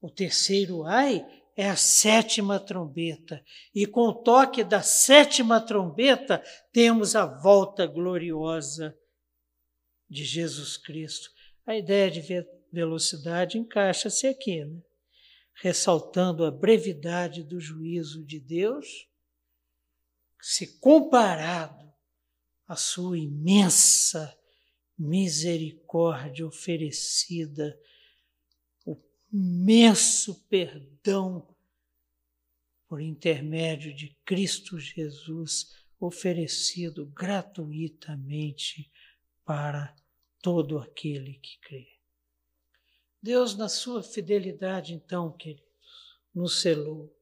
O 0.00 0.08
terceiro 0.08 0.84
ai 0.84 1.26
é 1.56 1.68
a 1.68 1.74
sétima 1.74 2.60
trombeta. 2.60 3.44
E 3.74 3.86
com 3.86 4.02
o 4.02 4.22
toque 4.22 4.62
da 4.62 4.82
sétima 4.82 5.60
trombeta, 5.60 6.44
temos 6.72 7.16
a 7.16 7.26
volta 7.26 7.88
gloriosa 7.88 8.96
de 10.08 10.24
Jesus 10.24 10.76
Cristo. 10.76 11.28
A 11.66 11.74
ideia 11.74 12.08
de 12.08 12.22
velocidade 12.72 13.58
encaixa-se 13.58 14.28
aqui, 14.28 14.64
né? 14.64 14.80
ressaltando 15.54 16.44
a 16.44 16.52
brevidade 16.52 17.42
do 17.42 17.58
juízo 17.58 18.24
de 18.24 18.38
Deus, 18.38 19.09
se 20.40 20.78
comparado 20.78 21.92
à 22.66 22.76
sua 22.76 23.18
imensa 23.18 24.36
misericórdia 24.96 26.46
oferecida, 26.46 27.78
o 28.84 28.96
imenso 29.32 30.44
perdão 30.48 31.46
por 32.86 33.00
intermédio 33.00 33.94
de 33.94 34.16
Cristo 34.24 34.78
Jesus 34.78 35.74
oferecido 35.98 37.06
gratuitamente 37.06 38.90
para 39.44 39.94
todo 40.42 40.78
aquele 40.78 41.34
que 41.34 41.58
crê. 41.60 41.88
Deus, 43.22 43.56
na 43.56 43.68
sua 43.68 44.02
fidelidade, 44.02 44.94
então, 44.94 45.30
queridos, 45.32 45.64
nos 46.34 46.60
selou. 46.60 47.14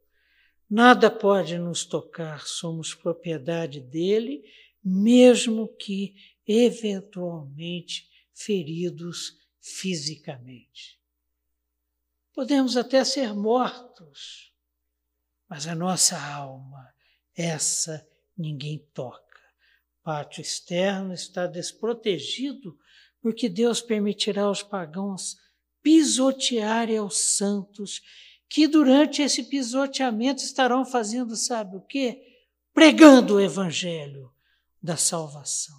Nada 0.70 1.10
pode 1.10 1.56
nos 1.58 1.84
tocar, 1.84 2.46
somos 2.46 2.94
propriedade 2.94 3.80
dele, 3.80 4.44
mesmo 4.84 5.68
que 5.76 6.14
eventualmente 6.46 8.08
feridos 8.34 9.38
fisicamente. 9.60 10.98
Podemos 12.32 12.76
até 12.76 13.02
ser 13.04 13.34
mortos, 13.34 14.52
mas 15.48 15.66
a 15.66 15.74
nossa 15.74 16.20
alma, 16.20 16.94
essa 17.34 18.06
ninguém 18.36 18.78
toca. 18.92 19.40
O 20.00 20.04
pátio 20.04 20.40
externo 20.40 21.14
está 21.14 21.46
desprotegido 21.46 22.78
porque 23.20 23.48
Deus 23.48 23.80
permitirá 23.80 24.42
aos 24.42 24.62
pagãos 24.62 25.36
pisotearem 25.82 26.98
aos 26.98 27.16
santos, 27.16 28.02
que 28.48 28.66
durante 28.66 29.22
esse 29.22 29.44
pisoteamento 29.44 30.42
estarão 30.42 30.84
fazendo, 30.84 31.36
sabe 31.36 31.76
o 31.76 31.80
quê? 31.80 32.22
Pregando 32.72 33.34
o 33.34 33.40
evangelho 33.40 34.30
da 34.82 34.96
salvação. 34.96 35.76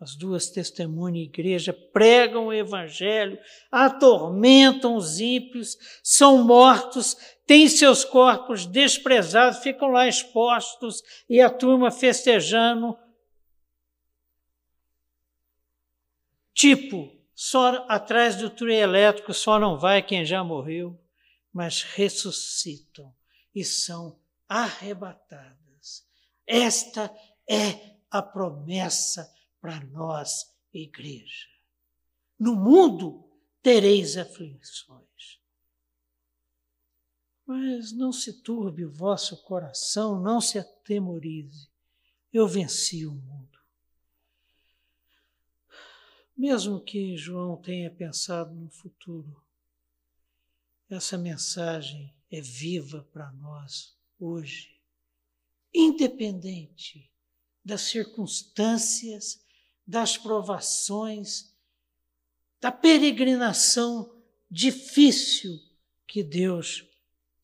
As 0.00 0.16
duas 0.16 0.48
testemunhas 0.48 1.26
igreja 1.26 1.74
pregam 1.92 2.46
o 2.46 2.52
evangelho, 2.52 3.38
atormentam 3.70 4.96
os 4.96 5.20
ímpios, 5.20 5.76
são 6.02 6.42
mortos, 6.42 7.16
têm 7.46 7.68
seus 7.68 8.04
corpos 8.04 8.64
desprezados, 8.64 9.58
ficam 9.58 9.88
lá 9.88 10.08
expostos 10.08 11.02
e 11.28 11.40
a 11.40 11.50
turma 11.50 11.90
festejando 11.90 12.96
Tipo, 16.60 17.10
só 17.34 17.86
atrás 17.88 18.36
do 18.36 18.50
trio 18.50 18.70
elétrico 18.70 19.32
só 19.32 19.58
não 19.58 19.78
vai 19.78 20.02
quem 20.02 20.26
já 20.26 20.44
morreu, 20.44 20.94
mas 21.52 21.82
ressuscitam 21.82 23.14
e 23.54 23.64
são 23.64 24.18
arrebatadas. 24.48 26.06
Esta 26.46 27.14
é 27.48 27.96
a 28.10 28.22
promessa 28.22 29.32
para 29.60 29.80
nós, 29.86 30.54
igreja. 30.72 31.48
No 32.38 32.54
mundo 32.56 33.28
tereis 33.62 34.16
aflições. 34.16 35.40
Mas 37.46 37.92
não 37.92 38.12
se 38.12 38.42
turbe 38.42 38.84
o 38.84 38.92
vosso 38.92 39.42
coração, 39.42 40.20
não 40.20 40.40
se 40.40 40.58
atemorize. 40.58 41.68
Eu 42.32 42.46
venci 42.46 43.04
o 43.04 43.12
mundo. 43.12 43.58
Mesmo 46.36 46.80
que 46.80 47.16
João 47.16 47.56
tenha 47.56 47.90
pensado 47.90 48.54
no 48.54 48.70
futuro, 48.70 49.44
essa 50.94 51.16
mensagem 51.16 52.12
é 52.30 52.40
viva 52.40 53.06
para 53.12 53.30
nós 53.32 53.96
hoje, 54.18 54.76
independente 55.72 57.10
das 57.64 57.82
circunstâncias, 57.82 59.40
das 59.86 60.16
provações, 60.16 61.54
da 62.60 62.72
peregrinação 62.72 64.22
difícil 64.50 65.58
que 66.06 66.22
Deus 66.22 66.84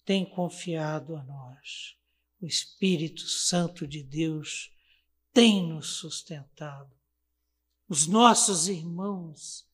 tem 0.04 0.24
confiado 0.24 1.16
a 1.16 1.22
nós. 1.22 1.96
O 2.40 2.46
Espírito 2.46 3.22
Santo 3.22 3.86
de 3.86 4.02
Deus 4.02 4.72
tem 5.32 5.66
nos 5.66 5.88
sustentado 5.88 6.96
os 7.88 8.06
nossos 8.06 8.68
irmãos 8.68 9.64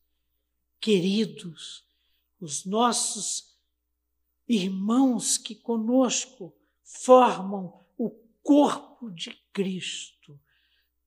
queridos, 0.81 1.85
os 2.41 2.65
nossos 2.65 3.52
irmãos 4.49 5.39
que 5.39 5.55
conosco 5.55 6.55
formam 6.83 7.85
o 7.97 8.11
corpo 8.43 9.11
de 9.11 9.31
Cristo, 9.53 10.39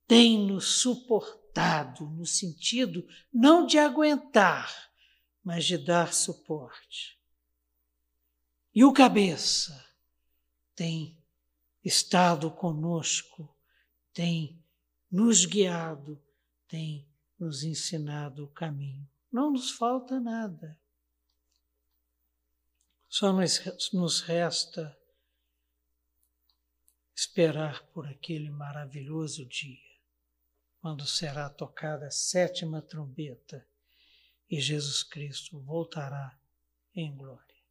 têm 0.08 0.48
nos 0.48 0.80
suportado 0.80 2.06
no 2.10 2.26
sentido 2.26 3.08
não 3.34 3.66
de 3.66 3.78
aguentar, 3.78 4.92
mas 5.44 5.66
de 5.66 5.78
dar 5.78 6.14
suporte. 6.14 7.20
E 8.74 8.84
o 8.84 8.92
cabeça 8.92 9.86
tem 10.76 11.18
estado 11.84 12.52
conosco, 12.52 13.50
tem 14.14 14.62
nos 15.10 15.46
guiado 15.46 16.22
tem 16.68 17.08
nos 17.40 17.64
ensinado 17.64 18.46
o 18.46 18.48
caminho. 18.50 19.08
Não 19.32 19.52
nos 19.52 19.72
falta 19.72 20.20
nada. 20.20 20.78
Só 23.18 23.32
nos 23.32 24.20
resta 24.20 25.00
esperar 27.16 27.82
por 27.94 28.06
aquele 28.06 28.50
maravilhoso 28.50 29.46
dia, 29.46 30.02
quando 30.82 31.08
será 31.08 31.50
tocada 31.50 32.08
a 32.08 32.12
sétima 32.12 32.82
trombeta 32.82 33.66
e 34.50 34.60
Jesus 34.60 35.02
Cristo 35.02 35.62
voltará 35.62 36.38
em 36.94 37.16
glória. 37.16 37.64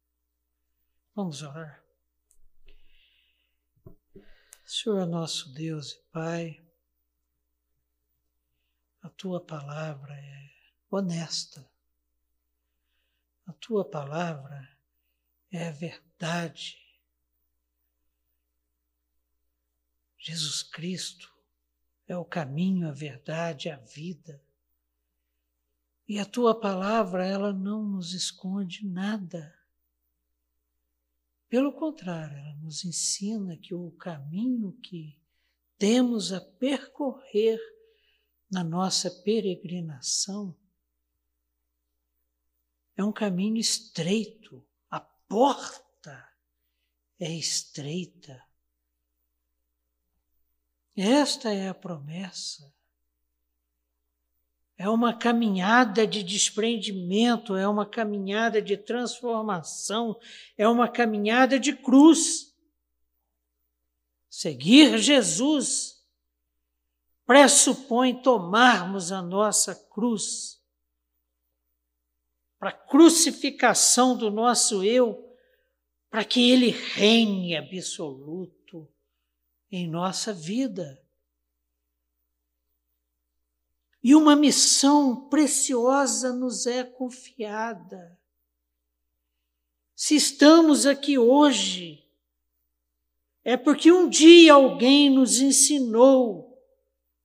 Vamos 1.13 1.43
orar. 1.43 1.85
Senhor 4.65 5.05
nosso 5.05 5.53
Deus 5.53 5.91
e 5.91 6.01
Pai, 6.11 6.67
a 8.99 9.09
tua 9.09 9.45
palavra 9.45 10.19
é 10.19 10.49
honesta. 10.89 11.71
A 13.45 13.53
tua 13.53 13.87
palavra 13.87 14.74
é 15.55 15.71
verdade. 15.71 16.77
Jesus 20.17 20.63
Cristo 20.63 21.33
é 22.07 22.17
o 22.17 22.25
caminho, 22.25 22.87
a 22.87 22.91
verdade, 22.91 23.69
a 23.69 23.77
vida. 23.77 24.43
E 26.07 26.19
a 26.19 26.25
tua 26.25 26.59
palavra, 26.59 27.25
ela 27.25 27.53
não 27.53 27.83
nos 27.83 28.13
esconde 28.13 28.85
nada. 28.87 29.53
Pelo 31.47 31.71
contrário, 31.73 32.37
ela 32.37 32.55
nos 32.55 32.83
ensina 32.83 33.55
que 33.57 33.73
o 33.73 33.91
caminho 33.91 34.71
que 34.83 35.17
temos 35.77 36.33
a 36.33 36.41
percorrer 36.41 37.59
na 38.49 38.63
nossa 38.63 39.11
peregrinação 39.11 40.55
é 42.97 43.03
um 43.03 43.11
caminho 43.11 43.57
estreito, 43.57 44.64
porta 45.35 46.31
é 47.19 47.29
estreita. 47.29 48.41
Esta 50.95 51.51
é 51.51 51.67
a 51.67 51.73
promessa. 51.73 52.73
É 54.77 54.87
uma 54.87 55.13
caminhada 55.13 56.07
de 56.07 56.23
desprendimento, 56.23 57.53
é 57.53 57.67
uma 57.67 57.85
caminhada 57.85 58.61
de 58.61 58.77
transformação, 58.77 60.17
é 60.57 60.65
uma 60.69 60.87
caminhada 60.87 61.59
de 61.59 61.75
cruz. 61.75 62.55
Seguir 64.29 64.97
Jesus 64.99 66.01
pressupõe 67.25 68.21
tomarmos 68.21 69.11
a 69.11 69.21
nossa 69.21 69.75
cruz 69.75 70.63
para 72.57 72.69
a 72.69 72.73
crucificação 72.73 74.15
do 74.15 74.31
nosso 74.31 74.81
eu, 74.81 75.24
para 76.15 76.23
que 76.23 76.49
ele 76.49 76.69
reine 76.69 77.57
absoluto 77.57 78.87
em 79.69 79.85
nossa 79.85 80.31
vida. 80.31 81.03
E 84.01 84.15
uma 84.15 84.33
missão 84.33 85.27
preciosa 85.27 86.31
nos 86.31 86.67
é 86.67 86.85
confiada. 86.85 88.17
Se 89.93 90.15
estamos 90.15 90.85
aqui 90.85 91.17
hoje, 91.17 92.07
é 93.43 93.57
porque 93.57 93.91
um 93.91 94.07
dia 94.07 94.53
alguém 94.53 95.09
nos 95.09 95.41
ensinou 95.41 96.57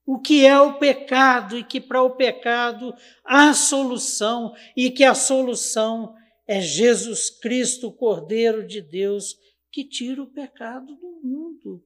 o 0.04 0.18
que 0.18 0.44
é 0.44 0.60
o 0.60 0.80
pecado 0.80 1.56
e 1.56 1.62
que 1.62 1.80
para 1.80 2.02
o 2.02 2.16
pecado 2.16 2.92
há 3.24 3.54
solução 3.54 4.52
e 4.76 4.90
que 4.90 5.04
a 5.04 5.14
solução 5.14 6.16
é 6.50 6.60
Jesus 6.60 7.30
Cristo, 7.30 7.86
o 7.86 7.92
Cordeiro 7.92 8.66
de 8.66 8.80
Deus, 8.80 9.38
que 9.70 9.84
tira 9.84 10.20
o 10.20 10.26
pecado 10.26 10.96
do 10.96 11.20
mundo. 11.22 11.80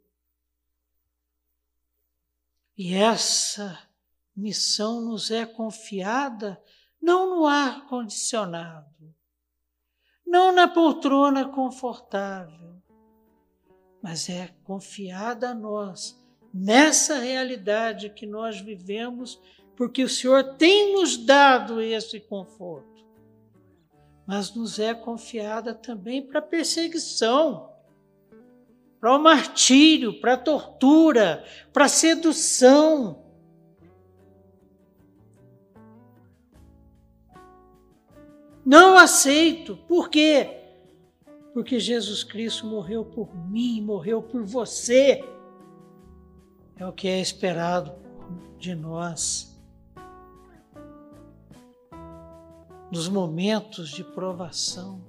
E 2.75 2.95
essa 2.95 3.79
missão 4.35 5.03
nos 5.03 5.31
é 5.31 5.45
confiada 5.45 6.59
não 6.99 7.29
no 7.29 7.47
ar 7.47 7.87
condicionado, 7.89 9.15
não 10.27 10.51
na 10.51 10.67
poltrona 10.67 11.47
confortável, 11.47 12.83
mas 14.03 14.31
é 14.31 14.49
confiada 14.65 15.51
a 15.51 15.55
nós 15.55 16.19
nessa 16.55 17.19
realidade 17.19 18.09
que 18.09 18.27
nós 18.27 18.63
vivemos, 18.63 19.39
porque 19.77 20.03
o 20.03 20.09
Senhor 20.09 20.57
tem 20.57 20.95
nos 20.95 21.19
dado 21.19 21.83
esse 21.83 22.19
conforto. 22.19 22.94
Mas 24.27 24.55
nos 24.55 24.79
é 24.79 24.95
confiada 24.95 25.75
também 25.75 26.23
para 26.23 26.41
perseguição, 26.41 27.71
para 29.01 29.15
o 29.15 29.19
martírio, 29.19 30.21
para 30.21 30.35
a 30.35 30.39
tortura, 30.39 31.45
para 31.73 31.85
a 31.85 31.89
sedução 31.89 33.25
Não 38.65 38.97
aceito. 38.97 39.77
Por 39.77 40.09
quê? 40.09 40.63
Porque 41.53 41.79
Jesus 41.79 42.25
Cristo 42.25 42.67
morreu 42.67 43.05
por 43.05 43.37
mim, 43.49 43.83
morreu 43.83 44.23
por 44.23 44.43
você. 44.43 45.23
É 46.77 46.87
o 46.87 46.93
que 46.93 47.07
é 47.07 47.21
esperado 47.21 47.95
de 48.59 48.75
nós. 48.75 49.54
Nos 52.95 53.09
momentos 53.09 53.89
de 53.91 54.05
provação. 54.05 55.01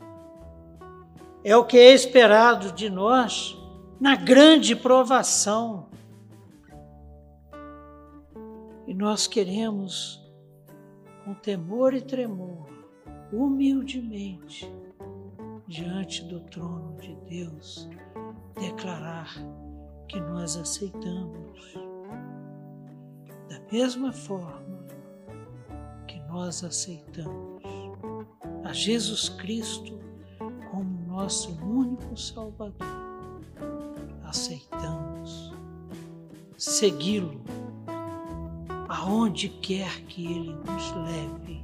É 1.43 1.55
o 1.55 1.63
que 1.63 1.77
é 1.77 1.93
esperado 1.93 2.71
de 2.71 2.89
nós 2.89 3.55
na 4.01 4.15
grande 4.15 4.75
provação. 4.75 5.87
E 8.87 8.93
nós 8.95 9.27
queremos, 9.27 10.19
com 11.23 11.35
temor 11.35 11.93
e 11.93 12.01
tremor, 12.01 12.67
humildemente 13.31 14.67
diante 15.67 16.23
do 16.23 16.39
trono 16.39 16.97
de 16.97 17.15
Deus, 17.29 17.87
declarar 18.59 19.31
que 20.07 20.19
nós 20.19 20.57
aceitamos. 20.57 21.75
Da 23.47 23.59
mesma 23.71 24.11
forma 24.11 24.87
que 26.07 26.19
nós 26.21 26.63
aceitamos 26.63 27.54
a 28.63 28.73
Jesus 28.73 29.29
Cristo 29.29 29.99
como 30.71 31.07
nosso 31.07 31.51
único 31.63 32.17
Salvador, 32.17 32.85
aceitamos 34.23 35.53
segui-lo 36.57 37.41
aonde 38.87 39.49
quer 39.49 40.01
que 40.03 40.25
ele 40.25 40.55
nos 40.65 40.91
leve 41.05 41.61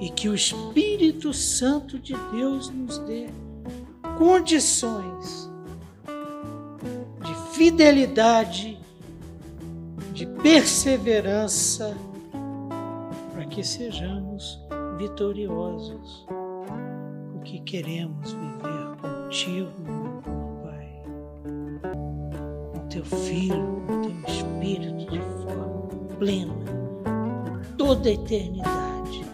e 0.00 0.10
que 0.10 0.28
o 0.28 0.34
Espírito 0.34 1.32
Santo 1.32 1.98
de 1.98 2.14
Deus 2.32 2.68
nos 2.70 2.98
dê 2.98 3.28
condições 4.18 5.50
de 7.24 7.56
fidelidade, 7.56 8.78
de 10.12 10.26
perseverança, 10.26 11.96
para 13.32 13.46
que 13.46 13.62
sejamos 13.62 14.60
vitoriosos, 15.02 16.24
porque 17.32 17.58
queremos 17.60 18.32
viver 18.32 18.96
contigo, 19.00 19.70
meu 19.80 20.22
Pai, 20.62 21.02
com 22.72 22.88
teu 22.88 23.04
Filho, 23.04 23.82
com 23.86 24.00
teu 24.00 24.32
Espírito 24.32 25.10
de 25.10 25.20
forma 25.20 25.88
plena, 26.18 26.54
toda 27.76 28.08
a 28.08 28.12
eternidade 28.12 29.24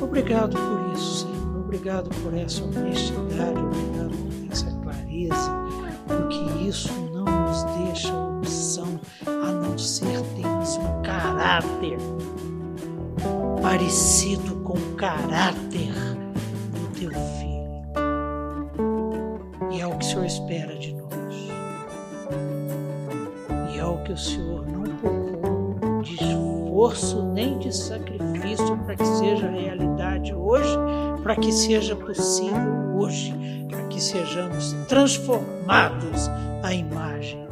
Obrigado 0.00 0.56
por 0.56 0.92
isso, 0.94 1.26
Senhor. 1.26 1.60
Obrigado 1.60 2.10
por 2.22 2.34
essa 2.34 2.64
honestidade, 2.64 3.60
obrigado 3.60 4.16
por 4.16 4.52
essa 4.52 4.70
clareza, 4.80 5.52
porque 6.06 6.68
isso 6.68 7.05
caráter 11.36 11.98
parecido 13.60 14.56
com 14.64 14.72
o 14.72 14.94
caráter 14.96 15.92
do 16.72 16.98
teu 16.98 17.10
filho. 17.10 17.84
E 19.70 19.80
é 19.80 19.86
o 19.86 19.98
que 19.98 20.04
o 20.04 20.08
Senhor 20.08 20.24
espera 20.24 20.74
de 20.78 20.94
nós. 20.94 21.48
E 23.70 23.78
é 23.78 23.84
o 23.84 24.02
que 24.02 24.12
o 24.12 24.16
Senhor 24.16 24.66
não 24.66 24.84
poupou 24.96 26.00
de 26.02 26.14
esforço 26.14 27.22
nem 27.22 27.58
de 27.58 27.76
sacrifício 27.76 28.76
para 28.78 28.96
que 28.96 29.06
seja 29.06 29.50
realidade 29.50 30.32
hoje, 30.32 30.78
para 31.22 31.36
que 31.36 31.52
seja 31.52 31.94
possível 31.94 32.96
hoje, 32.96 33.34
para 33.68 33.82
que 33.88 34.00
sejamos 34.00 34.72
transformados 34.88 36.30
à 36.62 36.72
imagem 36.72 37.45